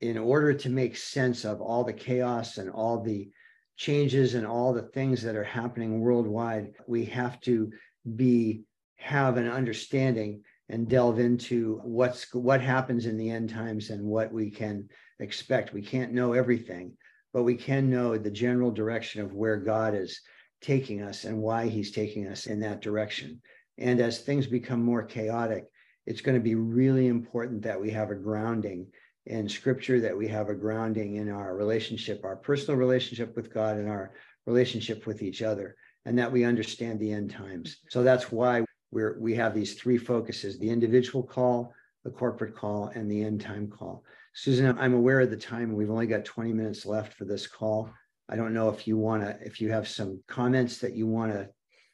in 0.00 0.18
order 0.18 0.52
to 0.54 0.70
make 0.70 0.96
sense 0.96 1.44
of 1.44 1.60
all 1.60 1.84
the 1.84 1.92
chaos 1.92 2.58
and 2.58 2.70
all 2.70 3.02
the 3.02 3.28
changes 3.76 4.34
and 4.34 4.46
all 4.46 4.72
the 4.72 4.82
things 4.82 5.22
that 5.22 5.36
are 5.36 5.44
happening 5.44 6.00
worldwide, 6.00 6.72
we 6.86 7.04
have 7.06 7.40
to 7.42 7.70
be 8.16 8.62
have 8.96 9.36
an 9.36 9.48
understanding 9.48 10.42
and 10.70 10.88
delve 10.88 11.18
into 11.18 11.80
what's 11.82 12.32
what 12.32 12.60
happens 12.60 13.06
in 13.06 13.16
the 13.16 13.28
end 13.28 13.50
times 13.50 13.90
and 13.90 14.04
what 14.04 14.32
we 14.32 14.50
can 14.50 14.88
expect. 15.18 15.72
We 15.72 15.82
can't 15.82 16.12
know 16.12 16.32
everything, 16.32 16.92
but 17.32 17.42
we 17.42 17.56
can 17.56 17.90
know 17.90 18.16
the 18.16 18.30
general 18.30 18.70
direction 18.70 19.20
of 19.20 19.34
where 19.34 19.56
God 19.56 19.94
is 19.94 20.20
taking 20.62 21.02
us 21.02 21.24
and 21.24 21.38
why 21.38 21.66
he's 21.66 21.90
taking 21.90 22.28
us 22.28 22.46
in 22.46 22.60
that 22.60 22.82
direction. 22.82 23.42
And 23.78 24.00
as 24.00 24.20
things 24.20 24.46
become 24.46 24.82
more 24.82 25.02
chaotic, 25.02 25.64
it's 26.06 26.20
going 26.20 26.36
to 26.36 26.42
be 26.42 26.54
really 26.54 27.08
important 27.08 27.62
that 27.62 27.80
we 27.80 27.90
have 27.90 28.10
a 28.10 28.14
grounding 28.14 28.86
in 29.26 29.48
scripture, 29.48 30.00
that 30.00 30.16
we 30.16 30.28
have 30.28 30.48
a 30.48 30.54
grounding 30.54 31.16
in 31.16 31.30
our 31.30 31.56
relationship, 31.56 32.24
our 32.24 32.36
personal 32.36 32.78
relationship 32.78 33.34
with 33.34 33.52
God 33.52 33.76
and 33.76 33.88
our 33.88 34.12
relationship 34.46 35.06
with 35.06 35.22
each 35.22 35.42
other, 35.42 35.76
and 36.04 36.18
that 36.18 36.32
we 36.32 36.44
understand 36.44 37.00
the 37.00 37.12
end 37.12 37.30
times. 37.30 37.78
So 37.88 38.02
that's 38.02 38.30
why 38.30 38.64
we're, 38.90 39.18
we 39.20 39.34
have 39.36 39.54
these 39.54 39.74
three 39.74 39.98
focuses 39.98 40.58
the 40.58 40.68
individual 40.68 41.22
call, 41.22 41.72
the 42.04 42.10
corporate 42.10 42.54
call, 42.54 42.90
and 42.94 43.10
the 43.10 43.22
end 43.22 43.40
time 43.40 43.68
call. 43.68 44.04
Susan, 44.34 44.78
I'm 44.78 44.94
aware 44.94 45.20
of 45.20 45.30
the 45.30 45.36
time. 45.36 45.74
We've 45.74 45.90
only 45.90 46.06
got 46.06 46.24
20 46.24 46.52
minutes 46.52 46.86
left 46.86 47.14
for 47.14 47.24
this 47.24 47.46
call. 47.46 47.90
I 48.28 48.36
don't 48.36 48.54
know 48.54 48.68
if 48.68 48.86
you 48.86 48.96
want 48.96 49.22
to, 49.22 49.36
if 49.44 49.60
you 49.60 49.70
have 49.70 49.88
some 49.88 50.22
comments 50.28 50.78
that 50.78 50.94
you 50.94 51.06
want 51.06 51.32
to, 51.32 51.48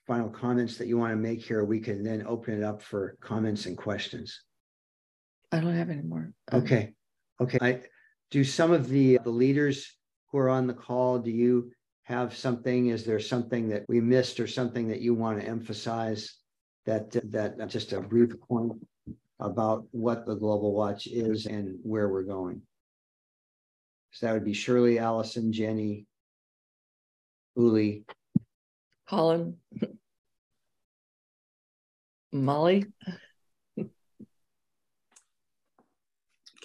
final 0.07 0.29
comments 0.29 0.77
that 0.77 0.87
you 0.87 0.99
want 0.99 1.13
to 1.13 1.17
make 1.17 1.43
here, 1.43 1.65
we 1.65 1.81
can 1.81 2.05
then 2.05 2.25
open 2.27 2.55
it 2.55 2.63
up 2.63 2.81
for 2.83 3.17
comments 3.21 3.67
and 3.67 3.77
questions. 3.77 4.43
I 5.51 5.61
don't 5.61 5.75
have 5.75 5.91
any 5.91 6.03
more. 6.03 6.33
Okay. 6.53 6.95
Okay. 7.41 7.59
I 7.61 7.81
do 8.31 8.45
some 8.45 8.73
of 8.73 8.89
the 8.89 9.19
the 9.25 9.31
leaders 9.31 9.97
who 10.31 10.39
are 10.39 10.49
on 10.49 10.67
the 10.67 10.75
call, 10.75 11.19
do 11.19 11.31
you 11.31 11.71
have 12.03 12.37
something? 12.37 12.89
Is 12.89 13.05
there 13.05 13.21
something 13.21 13.69
that 13.71 13.85
we 13.89 14.01
missed 14.01 14.39
or 14.39 14.47
something 14.47 14.89
that 14.89 15.01
you 15.01 15.15
want 15.15 15.41
to 15.41 15.47
emphasize? 15.47 16.35
That 16.87 17.11
that 17.33 17.61
uh, 17.61 17.67
just 17.67 17.93
a 17.93 18.01
brief 18.01 18.31
point 18.49 18.73
about 19.41 19.87
what 19.91 20.25
the 20.25 20.35
Global 20.35 20.73
Watch 20.73 21.07
is 21.07 21.47
and 21.47 21.79
where 21.83 22.09
we're 22.09 22.23
going. 22.23 22.63
So 24.13 24.27
that 24.27 24.33
would 24.33 24.45
be 24.45 24.55
Shirley, 24.55 24.99
Allison, 24.99 25.53
Jenny, 25.53 26.07
Uli, 27.55 28.05
Colin, 29.09 29.57
Molly. 32.33 32.87
Can 33.77 33.89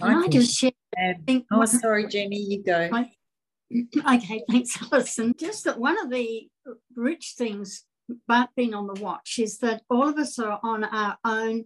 I, 0.01 0.21
I 0.21 0.27
just 0.29 0.57
share? 0.57 0.71
oh, 1.51 1.65
sorry, 1.65 2.07
Jenny, 2.07 2.37
you 2.37 2.63
go. 2.63 2.89
okay, 4.13 4.43
thanks, 4.49 4.77
Alison. 4.91 5.33
Just 5.37 5.65
that 5.65 5.79
one 5.79 5.99
of 5.99 6.09
the 6.09 6.47
rich 6.95 7.33
things 7.37 7.85
but 8.27 8.49
being 8.55 8.73
on 8.73 8.87
the 8.87 9.01
watch 9.01 9.39
is 9.39 9.59
that 9.59 9.83
all 9.89 10.07
of 10.07 10.17
us 10.17 10.39
are 10.39 10.59
on 10.63 10.83
our 10.83 11.17
own 11.23 11.65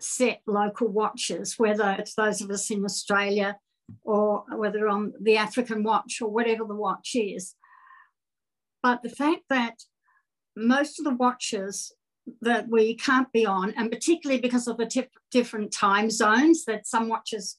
set 0.00 0.40
local 0.46 0.88
watches, 0.88 1.58
whether 1.58 1.96
it's 1.98 2.14
those 2.14 2.40
of 2.40 2.50
us 2.50 2.70
in 2.70 2.84
Australia 2.84 3.58
or 4.02 4.44
whether 4.50 4.88
on 4.88 5.12
the 5.20 5.36
African 5.36 5.82
watch 5.82 6.20
or 6.20 6.30
whatever 6.30 6.64
the 6.64 6.74
watch 6.74 7.12
is. 7.14 7.54
But 8.82 9.02
the 9.02 9.10
fact 9.10 9.42
that 9.50 9.82
most 10.56 10.98
of 10.98 11.04
the 11.04 11.14
watches 11.14 11.92
that 12.40 12.68
we 12.68 12.96
can't 12.96 13.30
be 13.32 13.44
on, 13.44 13.72
and 13.76 13.90
particularly 13.90 14.40
because 14.40 14.66
of 14.66 14.76
the 14.78 15.06
different 15.30 15.72
time 15.72 16.10
zones, 16.10 16.64
that 16.64 16.86
some 16.86 17.08
watches 17.08 17.58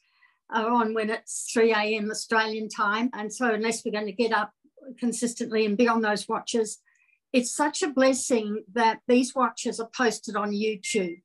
are 0.51 0.69
on 0.69 0.93
when 0.93 1.09
it's 1.09 1.49
3 1.53 1.71
a.m. 1.71 2.09
Australian 2.09 2.69
time. 2.69 3.09
And 3.13 3.33
so, 3.33 3.53
unless 3.53 3.83
we're 3.83 3.91
going 3.91 4.05
to 4.05 4.11
get 4.11 4.31
up 4.31 4.51
consistently 4.99 5.65
and 5.65 5.77
be 5.77 5.87
on 5.87 6.01
those 6.01 6.27
watches, 6.27 6.79
it's 7.35 7.53
such 7.53 7.83
a 7.83 7.89
blessing 7.89 8.63
that 8.71 9.01
these 9.09 9.35
watches 9.35 9.81
are 9.81 9.89
posted 9.93 10.37
on 10.37 10.53
YouTube 10.53 11.21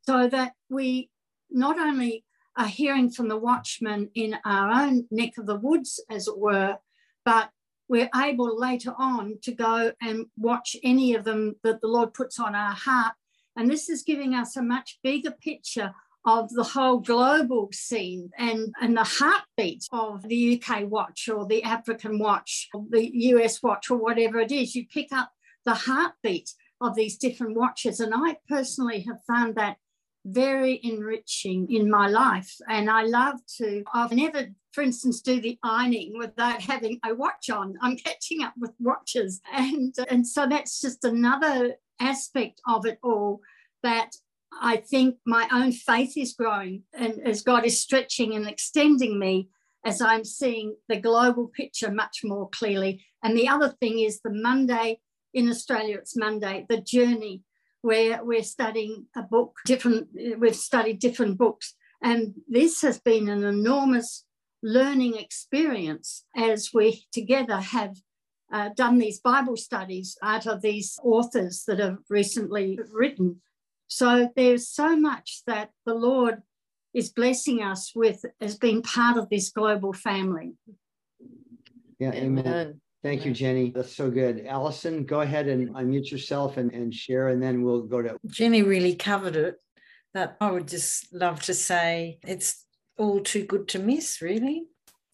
so 0.00 0.28
that 0.28 0.54
we 0.70 1.10
not 1.50 1.78
only 1.78 2.24
are 2.56 2.66
hearing 2.66 3.10
from 3.10 3.28
the 3.28 3.36
watchmen 3.36 4.08
in 4.14 4.38
our 4.46 4.70
own 4.70 5.06
neck 5.10 5.36
of 5.36 5.44
the 5.44 5.58
woods, 5.58 6.02
as 6.10 6.26
it 6.26 6.38
were, 6.38 6.78
but 7.26 7.50
we're 7.86 8.08
able 8.16 8.58
later 8.58 8.94
on 8.98 9.36
to 9.42 9.52
go 9.52 9.92
and 10.00 10.24
watch 10.38 10.74
any 10.82 11.14
of 11.14 11.24
them 11.24 11.56
that 11.62 11.82
the 11.82 11.86
Lord 11.86 12.14
puts 12.14 12.40
on 12.40 12.54
our 12.54 12.72
heart. 12.72 13.12
And 13.56 13.70
this 13.70 13.90
is 13.90 14.04
giving 14.04 14.34
us 14.34 14.56
a 14.56 14.62
much 14.62 14.98
bigger 15.02 15.32
picture 15.32 15.94
of 16.26 16.50
the 16.50 16.64
whole 16.64 16.98
global 16.98 17.68
scene 17.72 18.30
and, 18.36 18.74
and 18.82 18.96
the 18.96 19.04
heartbeat 19.04 19.86
of 19.92 20.22
the 20.28 20.60
UK 20.60 20.82
watch 20.90 21.28
or 21.28 21.46
the 21.46 21.62
African 21.62 22.18
watch, 22.18 22.68
or 22.74 22.84
the 22.90 23.08
US 23.14 23.62
watch, 23.62 23.90
or 23.90 23.96
whatever 23.96 24.40
it 24.40 24.50
is. 24.50 24.74
You 24.74 24.86
pick 24.86 25.12
up 25.12 25.30
the 25.64 25.74
heartbeat 25.74 26.52
of 26.80 26.96
these 26.96 27.16
different 27.16 27.56
watches. 27.56 28.00
And 28.00 28.12
I 28.14 28.38
personally 28.48 29.00
have 29.02 29.22
found 29.26 29.54
that 29.54 29.76
very 30.24 30.80
enriching 30.82 31.70
in 31.70 31.88
my 31.88 32.08
life. 32.08 32.52
And 32.68 32.90
I 32.90 33.02
love 33.04 33.38
to, 33.58 33.84
I've 33.94 34.10
never, 34.10 34.48
for 34.72 34.82
instance, 34.82 35.20
do 35.20 35.40
the 35.40 35.56
ironing 35.62 36.18
without 36.18 36.60
having 36.60 36.98
a 37.04 37.14
watch 37.14 37.48
on. 37.48 37.74
I'm 37.80 37.96
catching 37.96 38.42
up 38.42 38.54
with 38.58 38.72
watches. 38.80 39.40
And, 39.52 39.94
and 40.10 40.26
so 40.26 40.46
that's 40.48 40.80
just 40.80 41.04
another 41.04 41.76
aspect 42.00 42.60
of 42.66 42.84
it 42.84 42.98
all 43.02 43.40
that 43.84 44.16
I 44.60 44.76
think 44.78 45.16
my 45.26 45.48
own 45.52 45.72
faith 45.72 46.16
is 46.16 46.34
growing 46.34 46.82
and 46.92 47.20
as 47.26 47.42
God 47.42 47.64
is 47.64 47.80
stretching 47.80 48.34
and 48.34 48.48
extending 48.48 49.18
me 49.18 49.48
as 49.84 50.00
I'm 50.00 50.24
seeing 50.24 50.76
the 50.88 50.96
global 50.96 51.48
picture 51.48 51.90
much 51.90 52.20
more 52.24 52.48
clearly. 52.50 53.04
And 53.22 53.36
the 53.36 53.48
other 53.48 53.68
thing 53.80 54.00
is 54.00 54.20
the 54.20 54.32
Monday 54.32 55.00
in 55.32 55.48
Australia, 55.48 55.98
it's 55.98 56.16
Monday, 56.16 56.66
the 56.68 56.80
journey, 56.80 57.42
where 57.82 58.24
we're 58.24 58.42
studying 58.42 59.06
a 59.14 59.22
book, 59.22 59.56
different, 59.64 60.08
we've 60.38 60.56
studied 60.56 60.98
different 60.98 61.38
books 61.38 61.74
And 62.02 62.34
this 62.48 62.82
has 62.82 63.00
been 63.00 63.28
an 63.28 63.44
enormous 63.44 64.24
learning 64.62 65.16
experience 65.16 66.24
as 66.36 66.70
we 66.72 67.06
together 67.12 67.56
have 67.56 67.96
uh, 68.52 68.70
done 68.76 68.98
these 68.98 69.20
Bible 69.20 69.56
studies 69.56 70.16
out 70.22 70.46
of 70.46 70.62
these 70.62 70.98
authors 71.02 71.64
that 71.66 71.78
have 71.78 71.98
recently 72.08 72.78
written. 72.92 73.40
So 73.88 74.30
there's 74.36 74.68
so 74.68 74.96
much 74.96 75.42
that 75.46 75.70
the 75.84 75.94
Lord 75.94 76.42
is 76.92 77.10
blessing 77.10 77.62
us 77.62 77.92
with 77.94 78.24
as 78.40 78.56
being 78.56 78.82
part 78.82 79.16
of 79.16 79.28
this 79.28 79.50
global 79.50 79.92
family. 79.92 80.54
Yeah, 81.98 82.12
amen. 82.12 82.46
amen. 82.46 82.80
Thank 83.02 83.24
you, 83.24 83.32
Jenny. 83.32 83.70
That's 83.70 83.94
so 83.94 84.10
good. 84.10 84.46
Allison, 84.46 85.04
go 85.04 85.20
ahead 85.20 85.46
and 85.46 85.68
unmute 85.70 86.10
yourself 86.10 86.56
and, 86.56 86.72
and 86.72 86.92
share, 86.92 87.28
and 87.28 87.40
then 87.40 87.62
we'll 87.62 87.82
go 87.82 88.02
to. 88.02 88.18
Jenny 88.26 88.62
really 88.62 88.96
covered 88.96 89.36
it. 89.36 89.56
But 90.12 90.36
I 90.40 90.50
would 90.50 90.66
just 90.66 91.12
love 91.12 91.42
to 91.42 91.54
say 91.54 92.18
it's 92.26 92.64
all 92.98 93.20
too 93.20 93.44
good 93.44 93.68
to 93.68 93.78
miss, 93.78 94.22
really. 94.22 94.64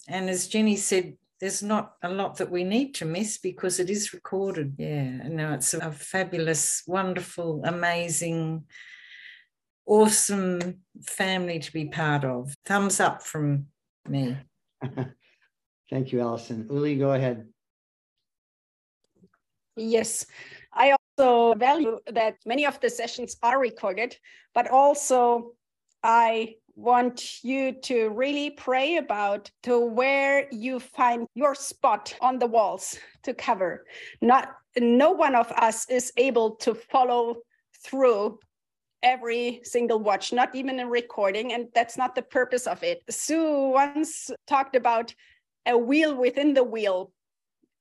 And 0.08 0.30
as 0.30 0.46
Jenny 0.46 0.76
said, 0.76 1.16
there's 1.42 1.60
not 1.60 1.94
a 2.04 2.08
lot 2.08 2.36
that 2.36 2.52
we 2.52 2.62
need 2.62 2.94
to 2.94 3.04
miss 3.04 3.36
because 3.36 3.80
it 3.80 3.90
is 3.90 4.14
recorded. 4.14 4.76
Yeah, 4.78 5.26
no, 5.26 5.54
it's 5.54 5.74
a 5.74 5.90
fabulous, 5.90 6.84
wonderful, 6.86 7.62
amazing, 7.64 8.62
awesome 9.84 10.82
family 11.02 11.58
to 11.58 11.72
be 11.72 11.86
part 11.86 12.24
of. 12.24 12.54
Thumbs 12.64 13.00
up 13.00 13.24
from 13.24 13.66
me. 14.08 14.36
Thank 15.90 16.12
you, 16.12 16.20
Allison. 16.20 16.68
Uli, 16.70 16.96
go 16.96 17.10
ahead. 17.10 17.48
Yes, 19.76 20.24
I 20.72 20.94
also 21.18 21.58
value 21.58 21.98
that 22.12 22.36
many 22.46 22.66
of 22.66 22.78
the 22.78 22.88
sessions 22.88 23.36
are 23.42 23.58
recorded, 23.58 24.16
but 24.54 24.70
also 24.70 25.54
I 26.04 26.54
want 26.74 27.44
you 27.44 27.72
to 27.72 28.08
really 28.10 28.50
pray 28.50 28.96
about 28.96 29.50
to 29.62 29.78
where 29.78 30.46
you 30.50 30.80
find 30.80 31.26
your 31.34 31.54
spot 31.54 32.14
on 32.20 32.38
the 32.38 32.46
walls 32.46 32.98
to 33.22 33.34
cover. 33.34 33.84
Not 34.20 34.54
no 34.78 35.10
one 35.10 35.34
of 35.34 35.50
us 35.52 35.88
is 35.90 36.12
able 36.16 36.52
to 36.56 36.74
follow 36.74 37.36
through 37.84 38.38
every 39.02 39.60
single 39.64 39.98
watch, 39.98 40.32
not 40.32 40.54
even 40.54 40.80
a 40.80 40.86
recording, 40.86 41.52
and 41.52 41.68
that's 41.74 41.96
not 41.96 42.14
the 42.14 42.22
purpose 42.22 42.66
of 42.66 42.82
it. 42.82 43.02
Sue 43.10 43.70
once 43.70 44.30
talked 44.46 44.76
about 44.76 45.14
a 45.66 45.76
wheel 45.76 46.14
within 46.14 46.54
the 46.54 46.64
wheel 46.64 47.12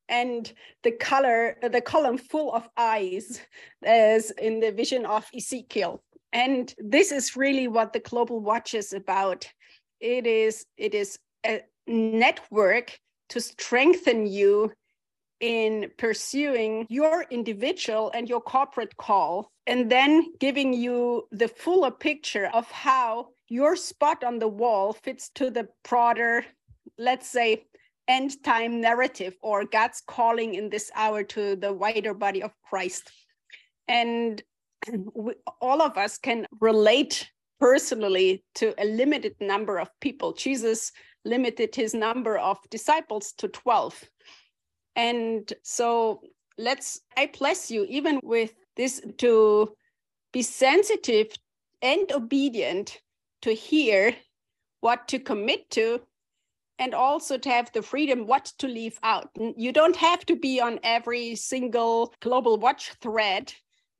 and 0.09 0.51
the 0.83 0.91
color 0.91 1.57
the 1.61 1.81
column 1.81 2.17
full 2.17 2.53
of 2.53 2.67
eyes 2.77 3.39
as 3.83 4.29
in 4.31 4.59
the 4.59 4.71
vision 4.71 5.05
of 5.05 5.25
ezekiel 5.35 6.03
and 6.33 6.73
this 6.77 7.11
is 7.11 7.35
really 7.35 7.67
what 7.67 7.93
the 7.93 7.99
global 7.99 8.39
watch 8.39 8.73
is 8.73 8.93
about 8.93 9.47
it 9.99 10.25
is 10.25 10.65
it 10.77 10.93
is 10.93 11.19
a 11.45 11.61
network 11.87 12.99
to 13.29 13.39
strengthen 13.39 14.25
you 14.25 14.71
in 15.39 15.89
pursuing 15.97 16.85
your 16.89 17.25
individual 17.31 18.11
and 18.13 18.29
your 18.29 18.41
corporate 18.41 18.95
call 18.97 19.51
and 19.65 19.91
then 19.91 20.31
giving 20.39 20.71
you 20.73 21.27
the 21.31 21.47
fuller 21.47 21.91
picture 21.91 22.49
of 22.53 22.69
how 22.69 23.27
your 23.49 23.75
spot 23.75 24.23
on 24.23 24.39
the 24.39 24.47
wall 24.47 24.93
fits 24.93 25.29
to 25.33 25.49
the 25.49 25.67
broader 25.83 26.45
let's 26.97 27.27
say 27.27 27.65
end 28.07 28.43
time 28.43 28.81
narrative 28.81 29.35
or 29.41 29.65
God's 29.65 30.01
calling 30.05 30.55
in 30.55 30.69
this 30.69 30.91
hour 30.95 31.23
to 31.23 31.55
the 31.55 31.71
wider 31.71 32.13
body 32.13 32.43
of 32.43 32.51
Christ. 32.69 33.09
And 33.87 34.41
we, 35.15 35.33
all 35.61 35.81
of 35.81 35.97
us 35.97 36.17
can 36.17 36.47
relate 36.59 37.29
personally 37.59 38.43
to 38.55 38.73
a 38.81 38.85
limited 38.85 39.35
number 39.39 39.79
of 39.79 39.89
people. 39.99 40.33
Jesus 40.33 40.91
limited 41.23 41.75
his 41.75 41.93
number 41.93 42.37
of 42.37 42.57
disciples 42.69 43.33
to 43.33 43.47
12. 43.47 44.03
And 44.95 45.51
so 45.63 46.21
let's, 46.57 47.01
I 47.15 47.29
bless 47.37 47.69
you, 47.69 47.85
even 47.87 48.19
with 48.23 48.53
this, 48.75 49.01
to 49.19 49.75
be 50.33 50.41
sensitive 50.41 51.27
and 51.81 52.11
obedient 52.11 52.99
to 53.43 53.53
hear 53.53 54.15
what 54.81 55.07
to 55.09 55.19
commit 55.19 55.69
to 55.71 56.01
and 56.79 56.95
also 56.95 57.37
to 57.37 57.49
have 57.49 57.71
the 57.73 57.81
freedom 57.81 58.25
what 58.25 58.45
to 58.57 58.67
leave 58.67 58.97
out. 59.03 59.29
You 59.55 59.71
don't 59.71 59.95
have 59.95 60.25
to 60.25 60.35
be 60.35 60.59
on 60.59 60.79
every 60.83 61.35
single 61.35 62.13
global 62.21 62.57
watch 62.57 62.93
thread 63.01 63.53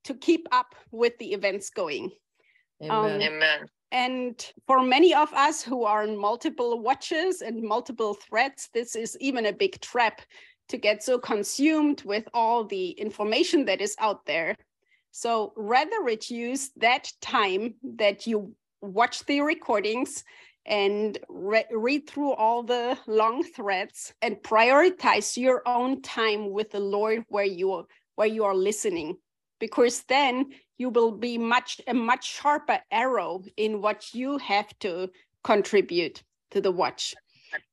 to 0.03 0.13
keep 0.13 0.47
up 0.51 0.75
with 0.91 1.17
the 1.17 1.33
events 1.33 1.69
going. 1.69 2.11
Amen. 2.83 2.91
Um, 2.91 3.21
Amen. 3.21 3.59
And 3.91 4.51
for 4.67 4.81
many 4.81 5.13
of 5.13 5.33
us 5.33 5.61
who 5.61 5.83
are 5.83 6.03
on 6.03 6.17
multiple 6.17 6.79
watches 6.79 7.41
and 7.41 7.61
multiple 7.61 8.13
threads, 8.13 8.69
this 8.73 8.95
is 8.95 9.17
even 9.19 9.47
a 9.47 9.53
big 9.53 9.79
trap 9.81 10.21
to 10.69 10.77
get 10.77 11.03
so 11.03 11.19
consumed 11.19 12.01
with 12.03 12.27
all 12.33 12.63
the 12.63 12.91
information 12.91 13.65
that 13.65 13.81
is 13.81 13.95
out 13.99 14.25
there. 14.25 14.55
So 15.11 15.51
rather 15.57 16.01
reduce 16.01 16.69
that 16.77 17.11
time 17.21 17.75
that 17.97 18.25
you 18.25 18.55
watch 18.81 19.25
the 19.25 19.41
recordings 19.41 20.23
and 20.65 21.17
re- 21.27 21.65
read 21.71 22.07
through 22.07 22.33
all 22.33 22.63
the 22.63 22.97
long 23.07 23.43
threads 23.43 24.13
and 24.21 24.37
prioritize 24.37 25.35
your 25.35 25.61
own 25.65 26.01
time 26.01 26.51
with 26.51 26.69
the 26.69 26.79
lord 26.79 27.25
where 27.29 27.45
you 27.45 27.85
where 28.15 28.27
you 28.27 28.43
are 28.43 28.55
listening 28.55 29.17
because 29.61 30.01
then 30.09 30.47
you 30.77 30.89
will 30.89 31.11
be 31.11 31.37
much 31.37 31.79
a 31.87 31.93
much 31.93 32.25
sharper 32.25 32.79
arrow 32.91 33.41
in 33.55 33.81
what 33.81 34.13
you 34.13 34.37
have 34.39 34.67
to 34.79 35.09
contribute 35.45 36.21
to 36.49 36.59
the 36.59 36.71
watch. 36.71 37.15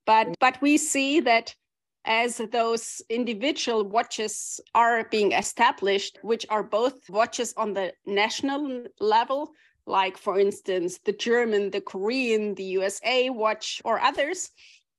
But 0.07 0.37
but 0.39 0.63
we 0.63 0.77
see 0.77 1.19
that 1.21 1.57
as 2.05 2.41
those 2.53 3.03
individual 3.11 3.83
watches 3.85 4.61
are 4.75 5.09
being 5.11 5.33
established 5.33 6.19
which 6.23 6.47
are 6.49 6.63
both 6.63 7.11
watches 7.11 7.53
on 7.57 7.75
the 7.75 7.93
national 8.07 8.85
level 9.01 9.51
like 9.89 10.17
for 10.19 10.39
instance 10.39 11.01
the 11.05 11.13
German, 11.13 11.71
the 11.71 11.81
Korean, 11.81 12.55
the 12.55 12.71
USA 12.79 13.31
watch, 13.31 13.81
or 13.85 13.99
others, 14.01 14.51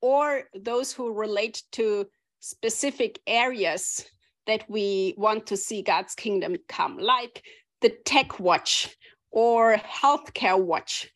or 0.01 0.43
those 0.55 0.91
who 0.91 1.13
relate 1.13 1.61
to 1.73 2.07
specific 2.39 3.19
areas 3.27 4.05
that 4.49 4.65
we 4.67 5.13
want 5.15 5.45
to 5.45 5.55
see 5.55 5.83
God's 5.83 6.15
kingdom 6.15 6.55
come, 6.67 6.97
like 6.97 7.43
the 7.81 7.91
tech 8.03 8.39
watch 8.39 8.95
or 9.31 9.77
healthcare 9.77 10.59
watch, 10.59 11.07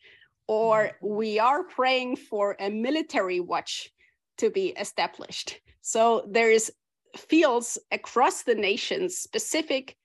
or 0.46 0.84
mm-hmm. 0.84 1.16
we 1.16 1.38
are 1.40 1.64
praying 1.64 2.14
for 2.16 2.56
a 2.60 2.70
military 2.70 3.40
watch 3.40 3.90
to 4.38 4.50
be 4.50 4.68
established. 4.68 5.60
So 5.82 6.24
there 6.30 6.50
is 6.50 6.72
fields 7.16 7.76
across 7.90 8.44
the 8.44 8.54
nation, 8.54 9.08
specific 9.08 9.96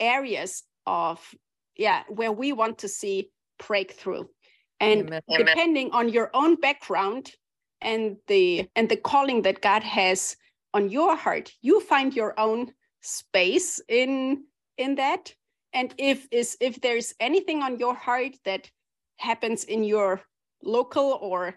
areas 0.00 0.64
of 0.86 1.20
yeah 1.76 2.02
where 2.08 2.32
we 2.32 2.52
want 2.52 2.78
to 2.78 2.88
see 2.88 3.30
breakthrough 3.66 4.24
and 4.80 5.06
Amen. 5.06 5.22
depending 5.36 5.90
on 5.92 6.08
your 6.08 6.30
own 6.34 6.56
background 6.56 7.30
and 7.80 8.16
the 8.26 8.68
and 8.74 8.88
the 8.88 8.96
calling 8.96 9.42
that 9.42 9.62
god 9.62 9.82
has 9.82 10.36
on 10.74 10.90
your 10.90 11.16
heart 11.16 11.50
you 11.62 11.80
find 11.80 12.14
your 12.14 12.38
own 12.38 12.70
space 13.00 13.80
in 13.88 14.44
in 14.76 14.96
that 14.96 15.32
and 15.72 15.94
if 15.98 16.26
is 16.30 16.56
if 16.60 16.80
there's 16.80 17.14
anything 17.20 17.62
on 17.62 17.78
your 17.78 17.94
heart 17.94 18.34
that 18.44 18.68
happens 19.16 19.64
in 19.64 19.84
your 19.84 20.20
local 20.62 21.18
or 21.22 21.54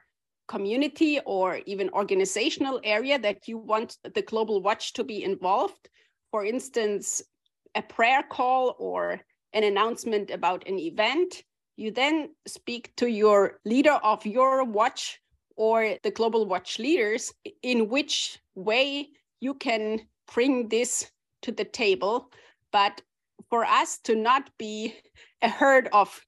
community 0.48 1.20
or 1.26 1.60
even 1.66 1.90
organizational 1.90 2.80
area 2.84 3.20
that 3.20 3.48
you 3.48 3.58
want 3.58 3.98
the 4.14 4.22
global 4.22 4.62
watch 4.62 4.94
to 4.94 5.04
be 5.04 5.24
involved 5.24 5.90
for 6.32 6.46
instance 6.46 7.22
a 7.78 7.82
prayer 7.82 8.24
call 8.24 8.76
or 8.80 9.22
an 9.54 9.64
announcement 9.64 10.32
about 10.32 10.68
an 10.68 10.80
event. 10.80 11.44
You 11.78 11.92
then 11.92 12.30
speak 12.48 12.92
to 12.98 13.08
your 13.08 13.60
leader 13.66 14.00
of 14.04 14.26
your 14.26 14.64
watch 14.64 15.20
or 15.56 15.98
the 16.04 16.12
global 16.12 16.46
watch 16.46 16.80
leaders 16.80 17.32
in 17.62 17.88
which 17.88 18.40
way 18.58 19.08
you 19.40 19.54
can 19.54 20.02
bring 20.34 20.68
this 20.68 21.10
to 21.44 21.52
the 21.52 21.64
table. 21.64 22.32
But 22.72 23.02
for 23.50 23.64
us 23.64 24.00
to 24.00 24.16
not 24.16 24.50
be 24.58 24.96
a 25.42 25.50
herd 25.50 25.88
of 25.94 26.20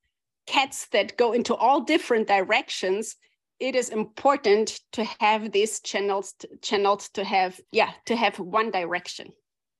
cats 0.47 0.88
that 0.91 1.17
go 1.17 1.34
into 1.34 1.55
all 1.55 1.82
different 1.82 2.27
directions, 2.27 3.15
it 3.59 3.75
is 3.75 3.89
important 3.89 4.80
to 4.93 5.03
have 5.19 5.51
these 5.51 5.82
channels 5.82 6.34
channels 6.61 7.09
to 7.09 7.23
have 7.23 7.59
yeah 7.71 7.91
to 8.05 8.15
have 8.15 8.39
one 8.39 8.71
direction. 8.71 9.27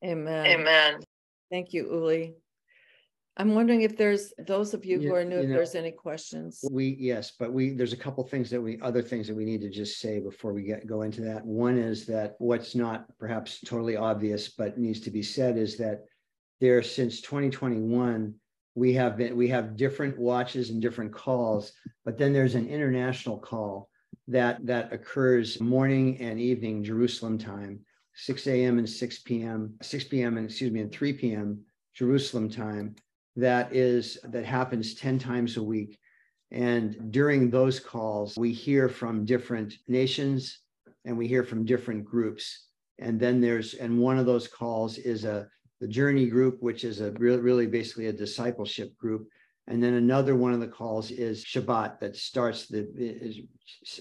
Amen. 0.04 0.46
Amen. 0.46 1.00
Thank 1.50 1.74
you, 1.74 1.88
Uli. 1.90 2.34
I'm 3.40 3.56
wondering 3.56 3.84
if 3.84 3.96
there's 3.96 4.34
those 4.38 4.74
of 4.74 4.84
you 4.84 5.00
who 5.00 5.16
are 5.16 5.24
new, 5.24 5.38
you 5.38 5.44
if 5.44 5.48
there's 5.48 5.74
any 5.74 5.92
questions. 5.92 6.60
We, 6.70 6.98
yes, 7.00 7.32
but 7.40 7.54
we, 7.54 7.70
there's 7.70 7.94
a 7.94 7.98
couple 7.98 8.22
things 8.26 8.50
that 8.50 8.62
we, 8.62 8.78
other 8.82 9.02
things 9.02 9.28
that 9.28 9.36
we 9.36 9.46
need 9.46 9.62
to 9.62 9.70
just 9.70 10.02
say 10.02 10.20
before 10.20 10.52
we 10.52 10.64
get, 10.64 10.86
go 10.86 11.04
into 11.04 11.22
that. 11.22 11.46
One 11.46 11.78
is 11.78 12.06
that 12.08 12.36
what's 12.40 12.76
not 12.76 13.06
perhaps 13.18 13.62
totally 13.62 13.96
obvious, 13.96 14.50
but 14.50 14.78
needs 14.78 15.00
to 15.02 15.10
be 15.10 15.24
said 15.24 15.58
is 15.58 15.78
that 15.78 16.04
there 16.60 16.84
since 16.84 17.22
2021, 17.22 18.34
we 18.76 18.94
have 18.94 19.16
been 19.16 19.38
we 19.38 19.48
have 19.48 19.78
different 19.78 20.20
watches 20.20 20.70
and 20.70 20.82
different 20.82 21.14
calls, 21.14 21.72
but 22.04 22.18
then 22.18 22.34
there's 22.34 22.56
an 22.56 22.68
international 22.68 23.38
call 23.38 23.90
that 24.28 24.66
that 24.66 24.92
occurs 24.92 25.62
morning 25.62 26.20
and 26.20 26.42
evening 26.42 26.84
Jerusalem 26.84 27.38
time, 27.38 27.80
6 28.16 28.48
a.m. 28.48 28.80
and 28.80 28.90
6 28.90 29.20
p.m., 29.20 29.76
6 29.82 30.04
p.m. 30.06 30.36
and 30.36 30.48
excuse 30.48 30.72
me, 30.72 30.82
and 30.82 30.92
3 30.92 31.14
p.m. 31.14 31.62
Jerusalem 31.94 32.50
time. 32.50 32.96
That 33.40 33.74
is 33.74 34.18
that 34.24 34.46
happens 34.46 34.96
10 34.96 35.20
times 35.20 35.58
a 35.58 35.64
week. 35.64 35.98
And 36.52 37.12
during 37.12 37.50
those 37.50 37.80
calls, 37.80 38.36
we 38.38 38.52
hear 38.52 38.90
from 38.90 39.26
different 39.26 39.76
nations 39.88 40.60
and 41.06 41.18
we 41.18 41.28
hear 41.28 41.44
from 41.44 41.66
different 41.66 42.06
groups. 42.06 42.68
And 42.98 43.20
then 43.20 43.40
there's, 43.40 43.76
and 43.76 44.00
one 44.00 44.18
of 44.18 44.26
those 44.26 44.48
calls 44.48 44.98
is 44.98 45.26
a 45.26 45.48
the 45.80 45.88
journey 45.88 46.28
group, 46.28 46.62
which 46.62 46.84
is 46.84 47.02
a 47.02 47.12
really, 47.14 47.40
really 47.40 47.68
basically 47.68 48.08
a 48.08 48.14
discipleship 48.14 48.98
group. 48.98 49.28
And 49.68 49.84
then 49.84 49.94
another 49.94 50.36
one 50.36 50.54
of 50.54 50.60
the 50.60 50.68
calls 50.68 51.12
is 51.12 51.46
Shabbat 51.46 52.00
that 52.00 52.16
starts 52.16 52.68
the 52.68 52.90
is, 52.96 53.42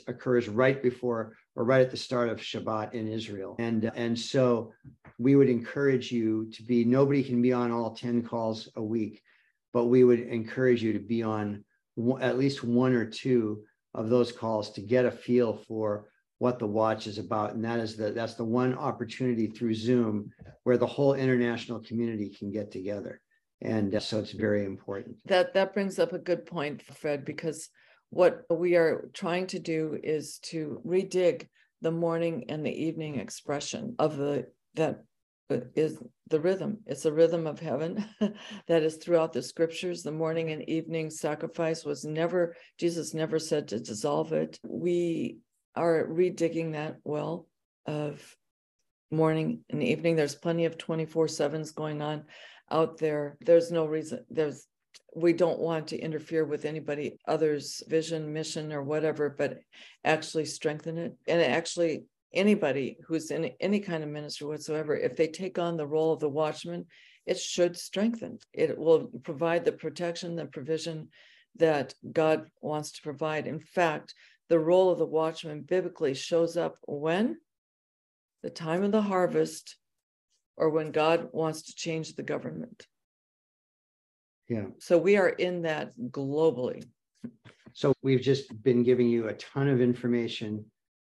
occurs 0.07 0.49
right 0.49 0.83
before 0.83 1.37
or 1.57 1.65
right 1.65 1.83
at 1.83 1.91
the 1.91 1.97
start 1.97 2.31
of 2.31 2.39
Shabbat 2.39 2.95
in 2.95 3.07
Israel. 3.07 3.55
And 3.59 3.91
and 3.95 4.19
so 4.19 4.73
we 5.19 5.37
would 5.37 5.51
encourage 5.51 6.11
you 6.11 6.51
to 6.53 6.63
be 6.63 6.85
nobody 6.85 7.23
can 7.23 7.43
be 7.43 7.53
on 7.53 7.71
all 7.71 7.95
10 7.95 8.23
calls 8.23 8.69
a 8.77 8.83
week, 8.83 9.21
but 9.73 9.87
we 9.87 10.05
would 10.05 10.21
encourage 10.21 10.83
you 10.83 10.93
to 10.93 10.99
be 10.99 11.23
on 11.23 11.65
at 12.21 12.39
least 12.39 12.65
one 12.65 12.95
or 12.95 13.05
two 13.05 13.63
of 13.95 14.09
those 14.09 14.33
calls 14.33 14.71
to 14.73 14.81
get 14.81 15.05
a 15.05 15.11
feel 15.11 15.57
for 15.67 16.09
what 16.39 16.59
the 16.59 16.67
watch 16.67 17.07
is 17.07 17.19
about. 17.19 17.55
And 17.55 17.65
that 17.65 17.81
is 17.81 17.97
the 17.97 18.13
that's 18.13 18.35
the 18.35 18.45
one 18.45 18.75
opportunity 18.75 19.49
through 19.49 19.75
zoom 19.75 20.31
where 20.63 20.79
the 20.79 20.87
whole 20.87 21.15
international 21.15 21.81
community 21.81 22.35
can 22.37 22.53
get 22.53 22.71
together. 22.71 23.21
And 23.61 23.95
uh, 23.95 24.01
so 24.01 24.21
it's 24.21 24.33
very 24.33 24.65
important. 24.65 25.17
That 25.27 25.55
that 25.55 25.75
brings 25.75 25.99
up 25.99 26.13
a 26.13 26.19
good 26.19 26.47
point 26.47 26.83
fred 26.83 27.25
because 27.25 27.69
what 28.11 28.45
we 28.51 28.77
are 28.77 29.11
trying 29.13 29.49
to 29.49 29.59
do 29.59 29.99
is 30.03 30.39
to 30.39 30.81
redig 30.87 31.47
the 31.83 31.91
morning 31.91 32.45
and 32.49 32.65
the 32.65 32.85
evening 32.85 33.19
expression 33.19 33.95
of 33.99 34.17
the 34.17 34.47
that 34.75 35.03
is 35.51 35.99
the 36.29 36.41
rhythm 36.41 36.79
it's 36.87 37.07
a 37.07 37.13
rhythm 37.13 37.47
of 37.47 37.59
heaven 37.59 38.05
that 38.67 38.83
is 38.83 38.97
throughout 38.97 39.33
the 39.33 39.43
scriptures 39.43 40.03
the 40.03 40.13
morning 40.13 40.51
and 40.51 40.69
evening 40.69 41.09
sacrifice 41.09 41.85
was 41.85 42.05
never 42.05 42.55
jesus 42.79 43.15
never 43.15 43.39
said 43.39 43.67
to 43.67 43.81
dissolve 43.81 44.33
it 44.33 44.59
we 44.63 45.39
are 45.75 46.07
redigging 46.07 46.73
that 46.73 46.97
well 47.05 47.47
of 47.87 48.37
morning 49.11 49.61
and 49.71 49.83
evening. 49.83 50.17
There's 50.17 50.35
plenty 50.35 50.65
of 50.65 50.79
24 50.79 51.29
sevens 51.29 51.73
going 51.73 52.03
on 52.03 52.25
out 52.71 52.99
there. 52.99 53.37
There's 53.41 53.71
no 53.71 53.87
reason, 53.87 54.25
there's, 54.31 54.67
we 55.15 55.33
don't 55.33 55.59
want 55.59 55.89
to 55.89 55.99
interfere 55.99 56.45
with 56.45 56.65
anybody 56.65 57.19
other's 57.27 57.83
vision, 57.89 58.33
mission, 58.33 58.73
or 58.73 58.83
whatever, 58.83 59.31
but 59.31 59.59
actually 60.05 60.45
strengthen 60.45 60.99
it. 60.99 61.17
And 61.27 61.41
actually, 61.41 62.05
anybody 62.33 62.99
who's 63.07 63.31
in 63.31 63.53
any 63.61 63.81
kind 63.81 64.03
of 64.03 64.11
ministry 64.11 64.47
whatsoever, 64.47 64.97
if 64.97 65.17
they 65.17 65.29
take 65.29 65.59
on 65.59 65.77
the 65.77 65.87
role 65.87 66.13
of 66.13 66.21
the 66.21 66.29
watchman, 66.29 66.87
it 67.27 67.39
should 67.39 67.77
strengthen. 67.77 68.39
It 68.53 68.79
will 68.79 69.11
provide 69.23 69.65
the 69.65 69.73
protection, 69.73 70.37
the 70.37 70.47
provision 70.47 71.09
that 71.57 71.95
God 72.13 72.49
wants 72.61 72.93
to 72.93 73.03
provide. 73.03 73.47
In 73.47 73.61
fact, 73.61 74.15
the 74.49 74.59
role 74.59 74.91
of 74.91 74.99
the 74.99 75.07
watchman 75.07 75.63
biblically 75.63 76.15
shows 76.15 76.57
up 76.57 76.77
when? 76.87 77.37
The 78.43 78.51
time 78.51 78.83
of 78.83 78.93
the 78.93 79.03
harvest 79.03 79.77
or 80.57 80.71
when 80.71 80.91
God 80.91 81.29
wants 81.33 81.63
to 81.63 81.75
change 81.75 82.15
the 82.15 82.23
government. 82.23 82.87
Yeah. 84.49 84.67
So 84.79 84.97
we 84.97 85.17
are 85.17 85.29
in 85.29 85.63
that 85.63 85.93
globally. 86.11 86.85
So 87.75 87.93
we've 88.03 88.23
just 88.23 88.63
been 88.63 88.83
giving 88.83 89.09
you 89.09 89.29
a 89.29 89.35
ton 89.35 89.69
of 89.69 89.81
information. 89.81 90.65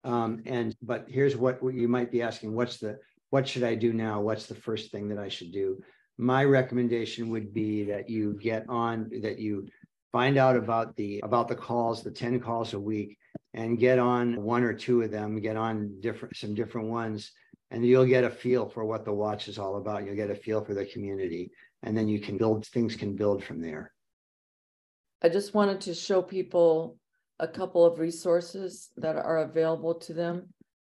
Um, 0.05 0.43
and 0.45 0.75
but 0.81 1.05
here's 1.09 1.35
what, 1.35 1.59
you 1.73 1.87
might 1.87 2.11
be 2.11 2.21
asking 2.21 2.53
what's 2.53 2.77
the 2.77 2.99
what 3.31 3.47
should 3.47 3.63
I 3.63 3.75
do 3.75 3.91
now? 3.91 4.21
What's 4.21 4.45
the 4.45 4.55
first 4.55 4.91
thing 4.91 5.09
that 5.09 5.17
I 5.17 5.27
should 5.27 5.51
do? 5.51 5.81
My 6.17 6.45
recommendation 6.45 7.29
would 7.29 7.53
be 7.53 7.83
that 7.85 8.09
you 8.09 8.37
get 8.39 8.65
on 8.69 9.09
that 9.23 9.39
you 9.39 9.67
find 10.11 10.37
out 10.37 10.55
about 10.55 10.95
the 10.95 11.19
about 11.23 11.47
the 11.47 11.55
calls, 11.55 12.03
the 12.03 12.11
10 12.11 12.39
calls 12.39 12.73
a 12.73 12.79
week, 12.79 13.17
and 13.53 13.79
get 13.79 13.99
on 13.99 14.41
one 14.43 14.63
or 14.63 14.73
two 14.73 15.01
of 15.01 15.11
them, 15.11 15.41
get 15.41 15.57
on 15.57 15.99
different 15.99 16.37
some 16.37 16.53
different 16.53 16.87
ones, 16.87 17.31
and 17.71 17.85
you'll 17.85 18.05
get 18.05 18.23
a 18.23 18.29
feel 18.29 18.69
for 18.69 18.85
what 18.85 19.05
the 19.05 19.13
watch 19.13 19.47
is 19.47 19.57
all 19.57 19.77
about. 19.77 20.05
You'll 20.05 20.15
get 20.15 20.29
a 20.29 20.35
feel 20.35 20.63
for 20.63 20.75
the 20.75 20.85
community, 20.85 21.51
and 21.83 21.97
then 21.97 22.07
you 22.07 22.19
can 22.19 22.37
build 22.37 22.65
things 22.67 22.95
can 22.95 23.15
build 23.15 23.43
from 23.43 23.59
there. 23.59 23.91
I 25.21 25.29
just 25.29 25.53
wanted 25.55 25.81
to 25.81 25.95
show 25.95 26.21
people 26.21 26.97
a 27.39 27.47
couple 27.47 27.83
of 27.85 27.99
resources 27.99 28.89
that 28.97 29.15
are 29.15 29.39
available 29.39 29.95
to 29.95 30.13
them. 30.13 30.49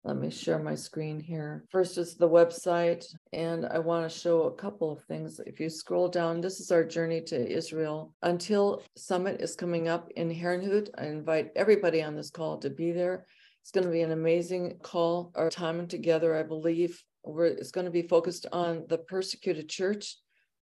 Let 0.04 0.18
me 0.18 0.30
share 0.30 0.60
my 0.60 0.76
screen 0.76 1.18
here. 1.18 1.64
First 1.68 1.98
is 1.98 2.14
the 2.14 2.28
website, 2.28 3.04
and 3.32 3.66
I 3.66 3.80
want 3.80 4.08
to 4.08 4.18
show 4.18 4.42
a 4.42 4.54
couple 4.54 4.92
of 4.92 5.02
things. 5.04 5.40
If 5.44 5.58
you 5.58 5.68
scroll 5.68 6.06
down, 6.06 6.40
this 6.40 6.60
is 6.60 6.70
our 6.70 6.84
journey 6.84 7.20
to 7.22 7.50
Israel. 7.50 8.14
Until 8.22 8.82
Summit 8.96 9.40
is 9.40 9.56
coming 9.56 9.88
up 9.88 10.08
in 10.14 10.30
Herrnhut, 10.30 10.90
I 10.96 11.06
invite 11.06 11.50
everybody 11.56 12.04
on 12.04 12.14
this 12.14 12.30
call 12.30 12.58
to 12.58 12.70
be 12.70 12.92
there. 12.92 13.26
It's 13.62 13.72
going 13.72 13.84
to 13.84 13.92
be 13.92 14.02
an 14.02 14.12
amazing 14.12 14.78
call. 14.80 15.32
Our 15.34 15.50
time 15.50 15.88
together, 15.88 16.36
I 16.36 16.44
believe, 16.44 17.02
we're, 17.24 17.46
it's 17.46 17.72
going 17.72 17.86
to 17.86 17.90
be 17.90 18.02
focused 18.02 18.46
on 18.52 18.84
the 18.88 18.98
persecuted 18.98 19.68
church 19.68 20.18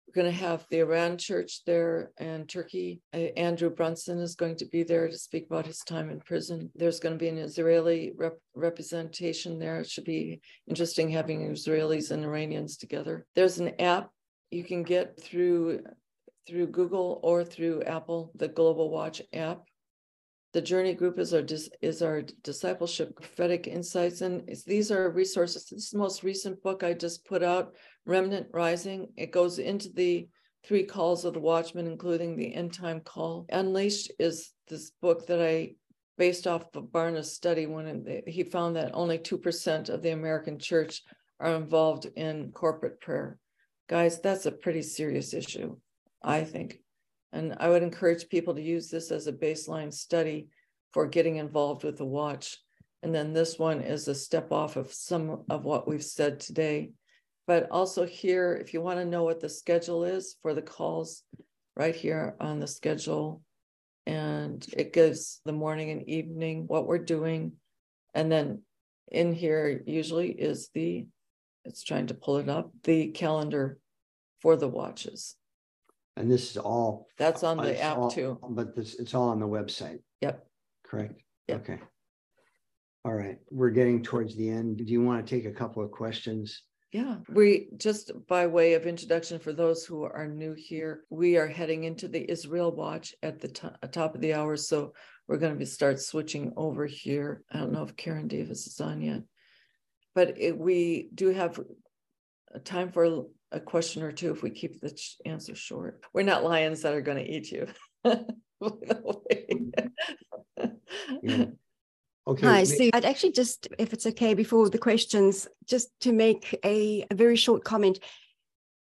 we're 0.10 0.24
going 0.24 0.34
to 0.34 0.40
have 0.40 0.66
the 0.70 0.80
Iran 0.80 1.18
church 1.18 1.64
there 1.66 2.12
and 2.18 2.50
Turkey. 2.50 3.02
Andrew 3.14 3.70
Brunson 3.70 4.20
is 4.20 4.36
going 4.36 4.56
to 4.58 4.66
be 4.66 4.84
there 4.84 5.08
to 5.08 5.18
speak 5.18 5.46
about 5.46 5.68
his 5.68 5.80
time 5.80 6.10
in 6.10 6.20
prison. 6.20 6.72
There's 6.74 7.00
going 7.00 7.14
to 7.14 7.20
be 7.20 7.28
an 7.28 7.38
Israeli 7.38 8.14
rep- 8.18 8.40
representation 8.56 9.60
there. 9.60 9.82
It 9.82 9.90
should 9.90 10.06
be 10.06 10.42
interesting 10.68 11.10
having 11.10 11.52
Israelis 11.52 12.10
and 12.10 12.24
Iranians 12.24 12.78
together. 12.78 13.28
There's 13.36 13.60
an 13.60 13.80
app 13.80 14.10
you 14.50 14.64
can 14.64 14.84
get 14.84 15.22
through 15.22 15.82
through 16.48 16.68
Google 16.68 17.20
or 17.22 17.44
through 17.44 17.84
Apple, 17.84 18.32
the 18.34 18.48
Global 18.48 18.90
Watch 18.90 19.22
app. 19.34 19.62
The 20.54 20.62
Journey 20.62 20.96
Group 20.96 21.20
is 21.20 21.32
our 21.32 21.44
dis, 21.44 21.70
is 21.80 22.02
our 22.02 22.24
discipleship 22.44 23.16
prophetic 23.16 23.68
insights, 23.68 24.22
and 24.22 24.50
these 24.66 24.90
are 24.90 25.12
resources. 25.12 25.66
This 25.66 25.94
most 25.94 26.24
recent 26.24 26.64
book 26.64 26.84
I 26.84 26.94
just 26.94 27.24
put 27.26 27.44
out, 27.44 27.76
Remnant 28.06 28.48
Rising. 28.54 29.10
It 29.18 29.32
goes 29.32 29.60
into 29.60 29.90
the 29.90 30.28
three 30.66 30.84
calls 30.84 31.26
of 31.26 31.34
the 31.34 31.40
Watchman, 31.40 31.88
including 31.88 32.36
the 32.36 32.54
end 32.54 32.74
time 32.74 33.02
call. 33.02 33.46
Unleashed 33.50 34.12
is 34.20 34.52
this 34.68 34.92
book 35.02 35.28
that 35.28 35.42
I 35.42 35.76
based 36.18 36.48
off 36.48 36.66
of 36.76 36.92
Barna's 36.92 37.34
study 37.34 37.66
when 37.66 38.22
he 38.28 38.44
found 38.44 38.76
that 38.76 38.92
only 38.94 39.18
two 39.18 39.38
percent 39.38 39.90
of 39.90 40.02
the 40.02 40.10
American 40.10 40.60
church 40.60 41.02
are 41.40 41.56
involved 41.56 42.06
in 42.16 42.52
corporate 42.52 43.00
prayer. 43.00 43.40
Guys, 43.88 44.20
that's 44.20 44.46
a 44.46 44.52
pretty 44.52 44.82
serious 44.82 45.34
issue, 45.34 45.78
I 46.22 46.44
think. 46.44 46.80
And 47.32 47.56
I 47.60 47.70
would 47.70 47.84
encourage 47.84 48.28
people 48.28 48.56
to 48.56 48.62
use 48.62 48.90
this 48.90 49.12
as 49.12 49.28
a 49.28 49.34
baseline 49.34 49.94
study 49.94 50.50
for 50.94 51.08
getting 51.08 51.38
involved 51.38 51.84
with 51.84 51.98
the 51.98 52.06
watch. 52.06 52.58
And 53.02 53.16
then 53.16 53.32
this 53.34 53.58
one 53.58 53.82
is 53.82 54.08
a 54.08 54.16
step 54.16 54.52
off 54.52 54.76
of 54.76 54.92
some 54.92 55.46
of 55.50 55.64
what 55.64 55.88
we've 55.88 56.04
said 56.04 56.40
today. 56.40 56.92
But 57.50 57.72
also 57.72 58.06
here, 58.06 58.54
if 58.62 58.76
you 58.76 58.82
want 58.82 59.00
to 59.00 59.06
know 59.06 59.24
what 59.24 59.40
the 59.40 59.50
schedule 59.50 60.04
is 60.04 60.36
for 60.44 60.54
the 60.54 60.62
calls, 60.62 61.24
right 61.76 61.96
here 61.96 62.36
on 62.40 62.60
the 62.60 62.68
schedule, 62.68 63.42
and 64.06 64.64
it 64.78 64.94
gives 64.94 65.42
the 65.46 65.52
morning 65.52 65.90
and 65.90 66.08
evening 66.08 66.66
what 66.68 66.86
we're 66.86 67.00
doing. 67.00 67.54
And 68.14 68.32
then 68.32 68.62
in 69.12 69.34
here 69.34 69.82
usually 69.88 70.30
is 70.30 70.70
the, 70.76 71.08
it's 71.66 71.82
trying 71.82 72.06
to 72.08 72.14
pull 72.14 72.38
it 72.38 72.50
up, 72.50 72.72
the 72.84 73.08
calendar 73.08 73.80
for 74.44 74.56
the 74.56 74.68
watches. 74.68 75.36
And 76.18 76.30
this 76.32 76.52
is 76.52 76.58
all. 76.58 77.08
That's 77.18 77.42
on 77.44 77.58
the 77.58 77.82
app 77.82 77.98
all- 77.98 78.12
too. 78.12 78.38
But 78.48 78.76
this, 78.76 78.94
it's 79.00 79.16
all 79.16 79.30
on 79.30 79.40
the 79.40 79.48
website, 79.48 80.02
Yep. 80.22 80.46
correct? 80.86 81.20
Yep. 81.48 81.62
Okay. 81.62 81.80
All 83.06 83.16
right, 83.16 83.40
we're 83.50 83.72
getting 83.72 84.04
towards 84.04 84.36
the 84.36 84.48
end. 84.50 84.78
Do 84.78 84.84
you 84.84 85.02
want 85.02 85.26
to 85.26 85.36
take 85.36 85.46
a 85.46 85.52
couple 85.52 85.82
of 85.84 85.90
questions? 85.90 86.62
Yeah, 86.92 87.18
we 87.30 87.68
just 87.78 88.12
by 88.28 88.48
way 88.48 88.74
of 88.74 88.88
introduction 88.88 89.38
for 89.38 89.54
those 89.54 89.86
who 89.86 90.04
are 90.04 90.28
new 90.28 90.54
here, 90.54 91.04
we 91.12 91.38
are 91.38 91.48
heading 91.48 91.84
into 91.84 92.08
the 92.08 92.30
Israel 92.30 92.72
watch 92.72 93.14
at 93.22 93.40
the 93.40 93.48
to- 93.50 93.78
uh, 93.84 93.88
top 93.88 94.16
of 94.16 94.22
the 94.22 94.34
hour. 94.34 94.56
So 94.58 94.94
we're 95.28 95.38
going 95.38 95.54
to 95.54 95.60
be 95.60 95.66
start 95.66 96.00
switching 96.02 96.52
over 96.58 96.88
here. 96.88 97.44
I 97.52 97.60
don't 97.60 97.72
know 97.72 97.84
if 97.84 97.96
Karen 97.96 98.28
Davis 98.28 98.66
is 98.66 98.82
on 98.82 99.02
yet, 99.02 99.22
but 100.16 100.40
it, 100.40 100.58
we 100.58 101.10
do 101.14 101.30
have 101.30 101.60
time 102.64 102.92
for 102.92 103.26
a 103.52 103.60
question 103.60 104.02
or 104.02 104.12
two 104.12 104.32
if 104.32 104.42
we 104.42 104.50
keep 104.50 104.82
the 104.82 104.90
ch- 104.90 105.18
answer 105.26 105.54
short. 105.54 106.04
We're 106.12 106.24
not 106.24 106.44
lions 106.44 106.82
that 106.82 106.96
are 106.96 107.02
going 107.02 107.24
to 107.24 107.32
eat 107.32 107.52
you. 107.52 107.68
Yeah. 111.22 111.46
Okay. 112.30 112.46
Hi, 112.46 112.64
Sue. 112.64 112.92
I'd 112.94 113.06
actually 113.06 113.32
just, 113.32 113.68
if 113.80 113.92
it's 113.92 114.06
okay, 114.06 114.36
before 114.36 114.70
the 114.70 114.78
questions, 114.78 115.48
just 115.66 115.90
to 116.02 116.14
make 116.14 116.60
a, 116.64 117.04
a 117.10 117.16
very 117.16 117.36
short 117.36 117.64
comment. 117.64 117.98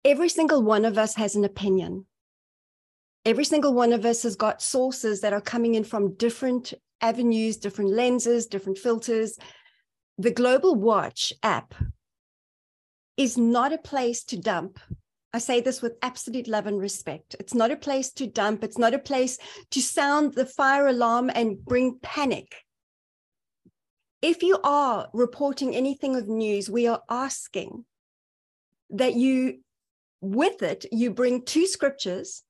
Every 0.06 0.30
single 0.30 0.62
one 0.62 0.86
of 0.86 0.96
us 0.96 1.14
has 1.16 1.36
an 1.36 1.44
opinion. 1.44 2.06
Every 3.26 3.44
single 3.44 3.74
one 3.74 3.92
of 3.92 4.06
us 4.06 4.22
has 4.22 4.36
got 4.36 4.62
sources 4.62 5.20
that 5.20 5.34
are 5.34 5.42
coming 5.42 5.74
in 5.74 5.84
from 5.84 6.14
different 6.14 6.72
avenues, 7.02 7.58
different 7.58 7.90
lenses, 7.90 8.46
different 8.46 8.78
filters. 8.78 9.38
The 10.16 10.30
Global 10.30 10.74
Watch 10.74 11.34
app 11.42 11.74
is 13.18 13.36
not 13.36 13.70
a 13.70 13.78
place 13.78 14.24
to 14.24 14.38
dump. 14.38 14.78
I 15.34 15.40
say 15.40 15.60
this 15.60 15.82
with 15.82 15.98
absolute 16.00 16.48
love 16.48 16.66
and 16.66 16.80
respect. 16.80 17.36
It's 17.38 17.52
not 17.52 17.70
a 17.70 17.76
place 17.76 18.10
to 18.12 18.26
dump. 18.26 18.64
It's 18.64 18.78
not 18.78 18.94
a 18.94 18.98
place 18.98 19.36
to 19.72 19.82
sound 19.82 20.32
the 20.32 20.46
fire 20.46 20.86
alarm 20.86 21.30
and 21.34 21.62
bring 21.62 21.98
panic. 22.00 22.62
If 24.26 24.42
you 24.42 24.58
are 24.64 25.08
reporting 25.12 25.76
anything 25.76 26.16
of 26.16 26.26
news, 26.26 26.68
we 26.68 26.88
are 26.88 27.00
asking 27.08 27.84
that 28.90 29.14
you, 29.14 29.60
with 30.20 30.64
it, 30.64 30.84
you 30.90 31.12
bring 31.12 31.44
two 31.44 31.68
scriptures 31.68 32.42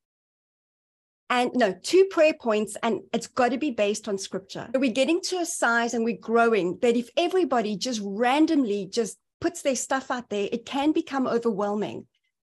and 1.28 1.50
no, 1.52 1.74
two 1.74 2.06
prayer 2.06 2.32
points, 2.32 2.78
and 2.82 3.00
it's 3.12 3.26
got 3.26 3.50
to 3.50 3.58
be 3.58 3.72
based 3.72 4.08
on 4.08 4.16
scripture. 4.16 4.70
We're 4.72 4.90
getting 4.90 5.20
to 5.24 5.40
a 5.40 5.44
size 5.44 5.92
and 5.92 6.02
we're 6.02 6.16
growing 6.16 6.78
that 6.80 6.96
if 6.96 7.10
everybody 7.14 7.76
just 7.76 8.00
randomly 8.02 8.88
just 8.90 9.18
puts 9.42 9.60
their 9.60 9.76
stuff 9.76 10.10
out 10.10 10.30
there, 10.30 10.48
it 10.50 10.64
can 10.64 10.92
become 10.92 11.26
overwhelming. 11.26 12.06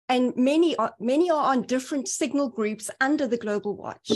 And 0.08 0.32
many 0.36 0.76
are 0.76 0.94
many 1.00 1.28
are 1.28 1.50
on 1.52 1.62
different 1.62 2.06
signal 2.06 2.50
groups 2.50 2.88
under 3.00 3.26
the 3.26 3.36
global 3.36 3.74
watch. 3.74 4.12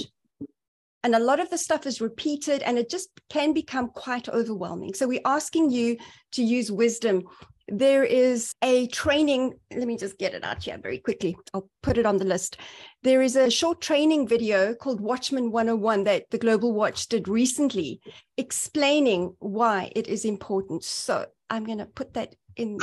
And 1.05 1.15
a 1.15 1.19
lot 1.19 1.41
of 1.41 1.51
the 1.51 1.59
stuff 1.59 1.87
is 1.87 2.01
repeated 2.01 2.63
and 2.63 2.79
it 2.79 2.89
just 2.89 3.09
can 3.29 3.53
become 3.53 3.89
quite 3.89 4.29
overwhelming. 4.29 4.95
So 4.95 5.09
we're 5.09 5.21
asking 5.25 5.71
you 5.71 5.97
to 6.33 6.43
use 6.43 6.71
wisdom 6.71 7.25
there 7.69 8.05
is 8.05 8.55
a 8.63 8.87
training. 8.89 9.55
Let 9.75 9.87
me 9.87 9.97
just 9.97 10.19
get 10.19 10.35
it 10.35 10.45
out 10.45 10.63
here 10.63 10.79
very 10.79 10.99
quickly. 10.99 11.37
I'll 11.55 11.71
put 11.83 11.99
it 11.99 12.07
on 12.07 12.17
the 12.17 12.25
list. 12.25 12.59
There 13.03 13.23
is 13.23 13.37
a 13.37 13.51
short 13.51 13.81
training 13.81 14.29
video 14.29 14.75
called 14.75 15.01
Watchman 15.01 15.51
101 15.51 16.05
that 16.05 16.31
the 16.31 16.39
Global 16.39 16.73
Watch 16.73 17.09
did 17.09 17.29
recently, 17.29 18.01
explaining 18.37 19.35
why 19.39 19.93
it 19.95 20.09
is 20.09 20.25
important. 20.25 20.85
So 20.85 21.27
I'm 21.51 21.65
going 21.65 21.79
to 21.79 21.87
put 21.87 22.15
that 22.15 22.35
in. 22.57 22.79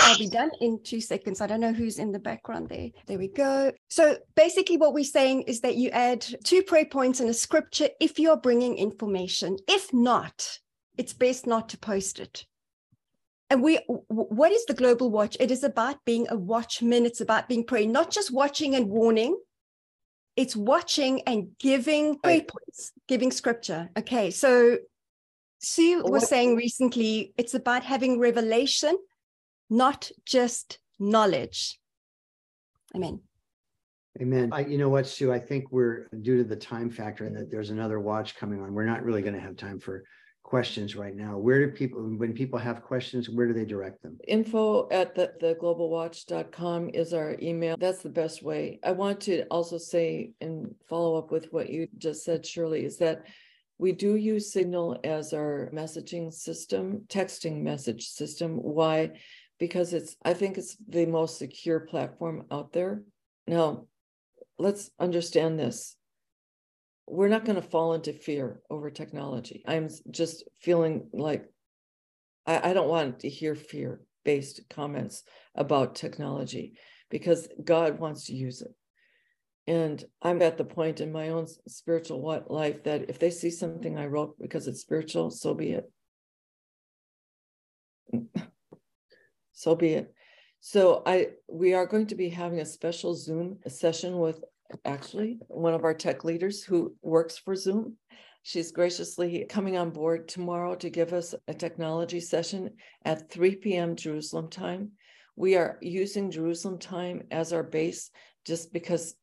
I'll 0.00 0.18
be 0.18 0.28
done 0.28 0.50
in 0.60 0.80
two 0.82 1.00
seconds. 1.00 1.40
I 1.40 1.46
don't 1.46 1.60
know 1.60 1.72
who's 1.72 1.98
in 1.98 2.12
the 2.12 2.18
background 2.18 2.68
there. 2.68 2.90
There 3.06 3.18
we 3.18 3.28
go. 3.28 3.72
So 3.88 4.18
basically, 4.34 4.76
what 4.76 4.94
we're 4.94 5.04
saying 5.04 5.42
is 5.42 5.60
that 5.60 5.76
you 5.76 5.90
add 5.90 6.26
two 6.44 6.62
prayer 6.62 6.86
points 6.86 7.20
and 7.20 7.30
a 7.30 7.34
scripture 7.34 7.88
if 8.00 8.18
you're 8.18 8.36
bringing 8.36 8.76
information. 8.76 9.56
If 9.68 9.92
not, 9.92 10.58
it's 10.96 11.12
best 11.12 11.46
not 11.46 11.68
to 11.70 11.78
post 11.78 12.20
it 12.20 12.46
and 13.50 13.62
we 13.62 13.78
what 14.08 14.52
is 14.52 14.64
the 14.66 14.74
global 14.74 15.10
watch 15.10 15.36
it 15.40 15.50
is 15.50 15.64
about 15.64 16.04
being 16.04 16.26
a 16.30 16.36
watchman 16.36 17.06
it's 17.06 17.20
about 17.20 17.48
being 17.48 17.64
praying 17.64 17.92
not 17.92 18.10
just 18.10 18.32
watching 18.32 18.74
and 18.74 18.88
warning 18.88 19.38
it's 20.36 20.56
watching 20.56 21.22
and 21.22 21.48
giving 21.58 22.18
prayer 22.18 22.42
points 22.42 22.92
giving 23.06 23.30
scripture 23.30 23.88
okay 23.96 24.30
so 24.30 24.78
sue 25.60 26.02
was 26.04 26.28
saying 26.28 26.56
recently 26.56 27.32
it's 27.36 27.54
about 27.54 27.84
having 27.84 28.18
revelation 28.18 28.96
not 29.70 30.10
just 30.24 30.78
knowledge 30.98 31.78
amen 32.94 33.20
Amen. 34.22 34.50
I, 34.52 34.60
you 34.60 34.78
know 34.78 34.88
what, 34.88 35.08
Sue? 35.08 35.32
I 35.32 35.40
think 35.40 35.72
we're 35.72 36.06
due 36.22 36.36
to 36.36 36.44
the 36.44 36.54
time 36.54 36.88
factor 36.88 37.26
and 37.26 37.36
that 37.36 37.50
there's 37.50 37.70
another 37.70 37.98
watch 37.98 38.36
coming 38.36 38.62
on. 38.62 38.72
We're 38.72 38.84
not 38.84 39.02
really 39.02 39.22
going 39.22 39.34
to 39.34 39.40
have 39.40 39.56
time 39.56 39.80
for 39.80 40.04
questions 40.44 40.94
right 40.94 41.16
now? 41.16 41.36
Where 41.36 41.58
do 41.66 41.72
people, 41.72 42.00
when 42.00 42.32
people 42.32 42.58
have 42.60 42.82
questions, 42.82 43.28
where 43.28 43.48
do 43.48 43.52
they 43.52 43.64
direct 43.64 44.02
them? 44.02 44.18
Info 44.28 44.88
at 44.90 45.14
the, 45.14 45.32
the 45.40 45.56
globalwatch.com 45.60 46.90
is 46.90 47.12
our 47.12 47.36
email. 47.42 47.76
That's 47.76 48.02
the 48.02 48.10
best 48.10 48.42
way. 48.42 48.78
I 48.84 48.92
want 48.92 49.20
to 49.22 49.44
also 49.46 49.78
say 49.78 50.32
and 50.40 50.72
follow 50.88 51.16
up 51.16 51.32
with 51.32 51.52
what 51.52 51.70
you 51.70 51.88
just 51.98 52.24
said, 52.24 52.46
Shirley, 52.46 52.84
is 52.84 52.98
that 52.98 53.24
we 53.78 53.90
do 53.90 54.14
use 54.14 54.52
Signal 54.52 55.00
as 55.02 55.32
our 55.32 55.70
messaging 55.74 56.32
system, 56.32 57.02
texting 57.08 57.62
message 57.62 58.06
system. 58.06 58.52
Why? 58.52 59.12
Because 59.64 59.94
it's, 59.94 60.14
I 60.22 60.34
think 60.34 60.58
it's 60.58 60.76
the 60.86 61.06
most 61.06 61.38
secure 61.38 61.80
platform 61.80 62.44
out 62.50 62.72
there. 62.74 63.02
Now, 63.46 63.86
let's 64.58 64.90
understand 65.00 65.58
this 65.58 65.96
we're 67.06 67.28
not 67.28 67.44
going 67.44 67.56
to 67.56 67.70
fall 67.74 67.94
into 67.94 68.12
fear 68.12 68.60
over 68.70 68.90
technology. 68.90 69.62
I'm 69.66 69.88
just 70.10 70.44
feeling 70.60 71.08
like 71.12 71.46
I, 72.46 72.70
I 72.70 72.72
don't 72.72 72.88
want 72.88 73.20
to 73.20 73.28
hear 73.28 73.54
fear 73.54 74.00
based 74.24 74.62
comments 74.70 75.22
about 75.54 75.94
technology 75.94 76.78
because 77.10 77.48
God 77.62 77.98
wants 77.98 78.26
to 78.26 78.34
use 78.34 78.62
it. 78.62 78.74
And 79.66 80.02
I'm 80.22 80.42
at 80.42 80.58
the 80.58 80.64
point 80.64 81.00
in 81.00 81.12
my 81.12 81.30
own 81.30 81.46
spiritual 81.68 82.44
life 82.48 82.84
that 82.84 83.08
if 83.08 83.18
they 83.18 83.30
see 83.30 83.50
something 83.50 83.98
I 83.98 84.06
wrote 84.06 84.36
because 84.40 84.66
it's 84.66 84.80
spiritual, 84.82 85.30
so 85.30 85.54
be 85.54 85.78
it. 88.12 88.50
So 89.54 89.74
be 89.74 89.94
it. 89.94 90.14
So 90.60 91.02
I 91.06 91.28
we 91.48 91.74
are 91.74 91.86
going 91.86 92.06
to 92.08 92.14
be 92.14 92.28
having 92.28 92.60
a 92.60 92.66
special 92.66 93.14
Zoom 93.14 93.58
session 93.68 94.18
with 94.18 94.40
actually, 94.84 95.38
one 95.48 95.74
of 95.74 95.84
our 95.84 95.94
tech 95.94 96.24
leaders 96.24 96.62
who 96.62 96.94
works 97.02 97.38
for 97.38 97.54
Zoom. 97.54 97.96
She's 98.42 98.72
graciously 98.72 99.46
coming 99.48 99.78
on 99.78 99.90
board 99.90 100.28
tomorrow 100.28 100.74
to 100.76 100.90
give 100.90 101.12
us 101.12 101.34
a 101.48 101.54
technology 101.54 102.20
session 102.20 102.70
at 103.04 103.30
3 103.30 103.56
p.m. 103.56 103.96
Jerusalem 103.96 104.50
time. 104.50 104.92
We 105.36 105.56
are 105.56 105.78
using 105.80 106.30
Jerusalem 106.30 106.78
time 106.78 107.22
as 107.30 107.52
our 107.52 107.62
base 107.62 108.10
just 108.44 108.72
because 108.72 109.14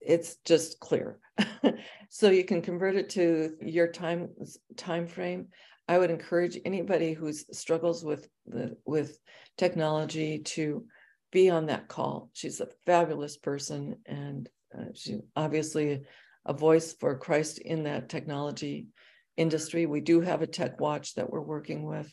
it's 0.00 0.36
just 0.44 0.78
clear. 0.78 1.18
so 2.08 2.30
you 2.30 2.44
can 2.44 2.62
convert 2.62 2.94
it 2.94 3.10
to 3.10 3.54
your 3.60 3.88
time 3.88 4.28
time 4.76 5.06
frame. 5.06 5.48
I 5.88 5.98
would 5.98 6.10
encourage 6.10 6.58
anybody 6.64 7.14
who 7.14 7.32
struggles 7.32 8.04
with 8.04 8.28
the 8.46 8.76
with 8.84 9.18
technology 9.56 10.40
to 10.40 10.84
be 11.32 11.50
on 11.50 11.66
that 11.66 11.88
call. 11.88 12.30
She's 12.34 12.60
a 12.60 12.68
fabulous 12.86 13.36
person 13.36 13.96
and 14.06 14.48
uh, 14.76 14.86
she's 14.94 15.20
obviously 15.34 16.02
a 16.44 16.52
voice 16.52 16.92
for 16.92 17.18
Christ 17.18 17.58
in 17.58 17.84
that 17.84 18.08
technology 18.08 18.88
industry. 19.36 19.86
We 19.86 20.00
do 20.00 20.20
have 20.20 20.42
a 20.42 20.46
tech 20.46 20.80
watch 20.80 21.14
that 21.14 21.30
we're 21.30 21.40
working 21.40 21.84
with 21.84 22.12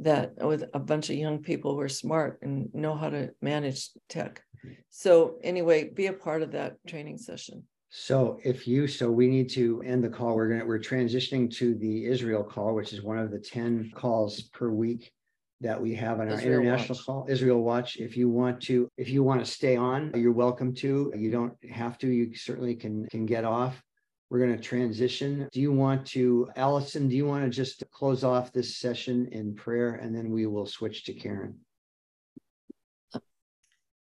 that 0.00 0.34
with 0.38 0.64
a 0.74 0.80
bunch 0.80 1.10
of 1.10 1.16
young 1.16 1.40
people 1.40 1.74
who 1.74 1.80
are 1.80 1.88
smart 1.88 2.40
and 2.42 2.68
know 2.74 2.94
how 2.94 3.10
to 3.10 3.30
manage 3.40 3.90
tech. 4.08 4.42
So 4.90 5.36
anyway, 5.42 5.90
be 5.90 6.06
a 6.06 6.12
part 6.12 6.42
of 6.42 6.52
that 6.52 6.76
training 6.86 7.18
session. 7.18 7.64
So 7.96 8.40
if 8.42 8.66
you 8.66 8.88
so 8.88 9.08
we 9.08 9.28
need 9.28 9.48
to 9.50 9.80
end 9.86 10.02
the 10.02 10.08
call. 10.08 10.34
We're 10.34 10.48
gonna 10.48 10.66
we're 10.66 10.80
transitioning 10.80 11.48
to 11.58 11.76
the 11.76 12.06
Israel 12.06 12.42
call, 12.42 12.74
which 12.74 12.92
is 12.92 13.02
one 13.02 13.18
of 13.18 13.30
the 13.30 13.38
10 13.38 13.92
calls 13.94 14.42
per 14.42 14.68
week 14.68 15.12
that 15.60 15.80
we 15.80 15.94
have 15.94 16.18
on 16.18 16.28
our 16.28 16.34
Israel 16.34 16.60
international 16.60 16.96
Watch. 16.96 17.06
call, 17.06 17.26
Israel 17.28 17.62
Watch. 17.62 17.96
If 17.98 18.16
you 18.16 18.28
want 18.28 18.60
to, 18.62 18.90
if 18.98 19.10
you 19.10 19.22
want 19.22 19.44
to 19.44 19.50
stay 19.50 19.76
on, 19.76 20.10
you're 20.16 20.32
welcome 20.32 20.74
to. 20.74 21.12
You 21.16 21.30
don't 21.30 21.54
have 21.70 21.96
to. 21.98 22.08
You 22.08 22.34
certainly 22.34 22.74
can 22.74 23.06
can 23.10 23.26
get 23.26 23.44
off. 23.44 23.80
We're 24.28 24.40
going 24.40 24.56
to 24.56 24.62
transition. 24.62 25.48
Do 25.52 25.60
you 25.60 25.70
want 25.70 26.04
to, 26.08 26.50
Allison? 26.56 27.06
Do 27.06 27.14
you 27.14 27.26
want 27.26 27.44
to 27.44 27.48
just 27.50 27.84
close 27.92 28.24
off 28.24 28.52
this 28.52 28.76
session 28.76 29.28
in 29.30 29.54
prayer, 29.54 29.94
and 29.94 30.12
then 30.12 30.32
we 30.32 30.46
will 30.46 30.66
switch 30.66 31.04
to 31.04 31.14
Karen. 31.14 31.60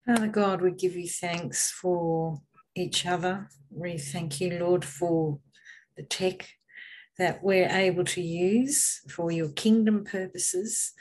Father 0.07 0.29
God, 0.29 0.62
we 0.62 0.70
give 0.70 0.97
you 0.97 1.07
thanks 1.07 1.70
for 1.70 2.41
each 2.77 3.07
other. 3.07 3.49
We 3.70 3.99
thank 3.99 4.41
you, 4.41 4.59
Lord, 4.59 4.85
for 4.85 5.39
the 5.97 6.03
tech 6.03 6.49
that 7.18 7.43
we're 7.43 7.68
able 7.68 8.05
to 8.05 8.20
use 8.20 9.01
for 9.09 9.31
your 9.31 9.49
kingdom 9.51 10.05
purposes. 10.05 10.93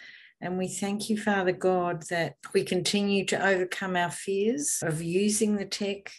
And 0.42 0.58
we 0.58 0.68
thank 0.68 1.10
you, 1.10 1.18
Father 1.18 1.52
God, 1.52 2.04
that 2.10 2.36
we 2.54 2.64
continue 2.64 3.26
to 3.26 3.46
overcome 3.46 3.96
our 3.96 4.12
fears 4.12 4.80
of 4.82 5.02
using 5.02 5.56
the 5.56 5.66
tech. 5.66 6.12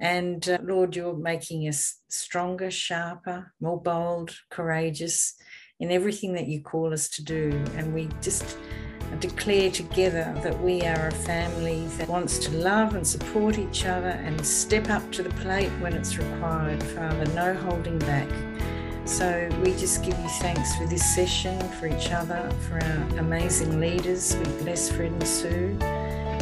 And 0.00 0.48
uh, 0.48 0.58
Lord, 0.62 0.96
you're 0.96 1.16
making 1.16 1.62
us 1.68 2.00
stronger, 2.08 2.70
sharper, 2.70 3.52
more 3.60 3.80
bold, 3.80 4.34
courageous 4.50 5.34
in 5.80 5.90
everything 5.90 6.34
that 6.34 6.46
you 6.46 6.62
call 6.62 6.92
us 6.92 7.08
to 7.10 7.24
do. 7.24 7.50
And 7.76 7.94
we 7.94 8.08
just 8.20 8.56
declare 9.14 9.70
together 9.70 10.34
that 10.42 10.60
we 10.60 10.82
are 10.82 11.08
a 11.08 11.12
family 11.12 11.86
that 11.98 12.08
wants 12.08 12.38
to 12.40 12.50
love 12.52 12.94
and 12.94 13.06
support 13.06 13.58
each 13.58 13.86
other 13.86 14.08
and 14.08 14.44
step 14.44 14.90
up 14.90 15.10
to 15.12 15.22
the 15.22 15.30
plate 15.30 15.70
when 15.80 15.92
it's 15.94 16.16
required, 16.16 16.82
Father, 16.82 17.26
no 17.34 17.54
holding 17.54 17.98
back. 18.00 18.28
So 19.04 19.48
we 19.62 19.72
just 19.72 20.02
give 20.02 20.18
you 20.18 20.28
thanks 20.40 20.74
for 20.76 20.86
this 20.86 21.14
session, 21.14 21.58
for 21.72 21.86
each 21.86 22.10
other, 22.10 22.50
for 22.68 22.82
our 22.82 23.18
amazing 23.18 23.78
leaders. 23.78 24.34
We 24.36 24.44
bless 24.62 24.90
Fred 24.90 25.12
and 25.12 25.28
Sue. 25.28 25.76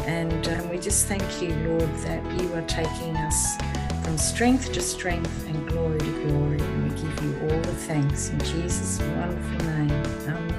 And 0.05 0.47
um, 0.47 0.69
we 0.69 0.79
just 0.79 1.07
thank 1.07 1.41
you, 1.41 1.53
Lord, 1.67 1.93
that 1.99 2.41
you 2.41 2.53
are 2.53 2.61
taking 2.63 3.15
us 3.17 3.57
from 4.03 4.17
strength 4.17 4.71
to 4.73 4.81
strength 4.81 5.47
and 5.47 5.67
glory 5.67 5.99
to 5.99 6.25
glory. 6.25 6.59
And 6.59 6.83
we 6.83 7.01
give 7.01 7.23
you 7.23 7.39
all 7.41 7.61
the 7.61 7.75
thanks 7.75 8.29
in 8.29 8.39
Jesus' 8.39 8.99
wonderful 8.99 9.65
name. 9.67 9.91
Amen. 9.91 10.52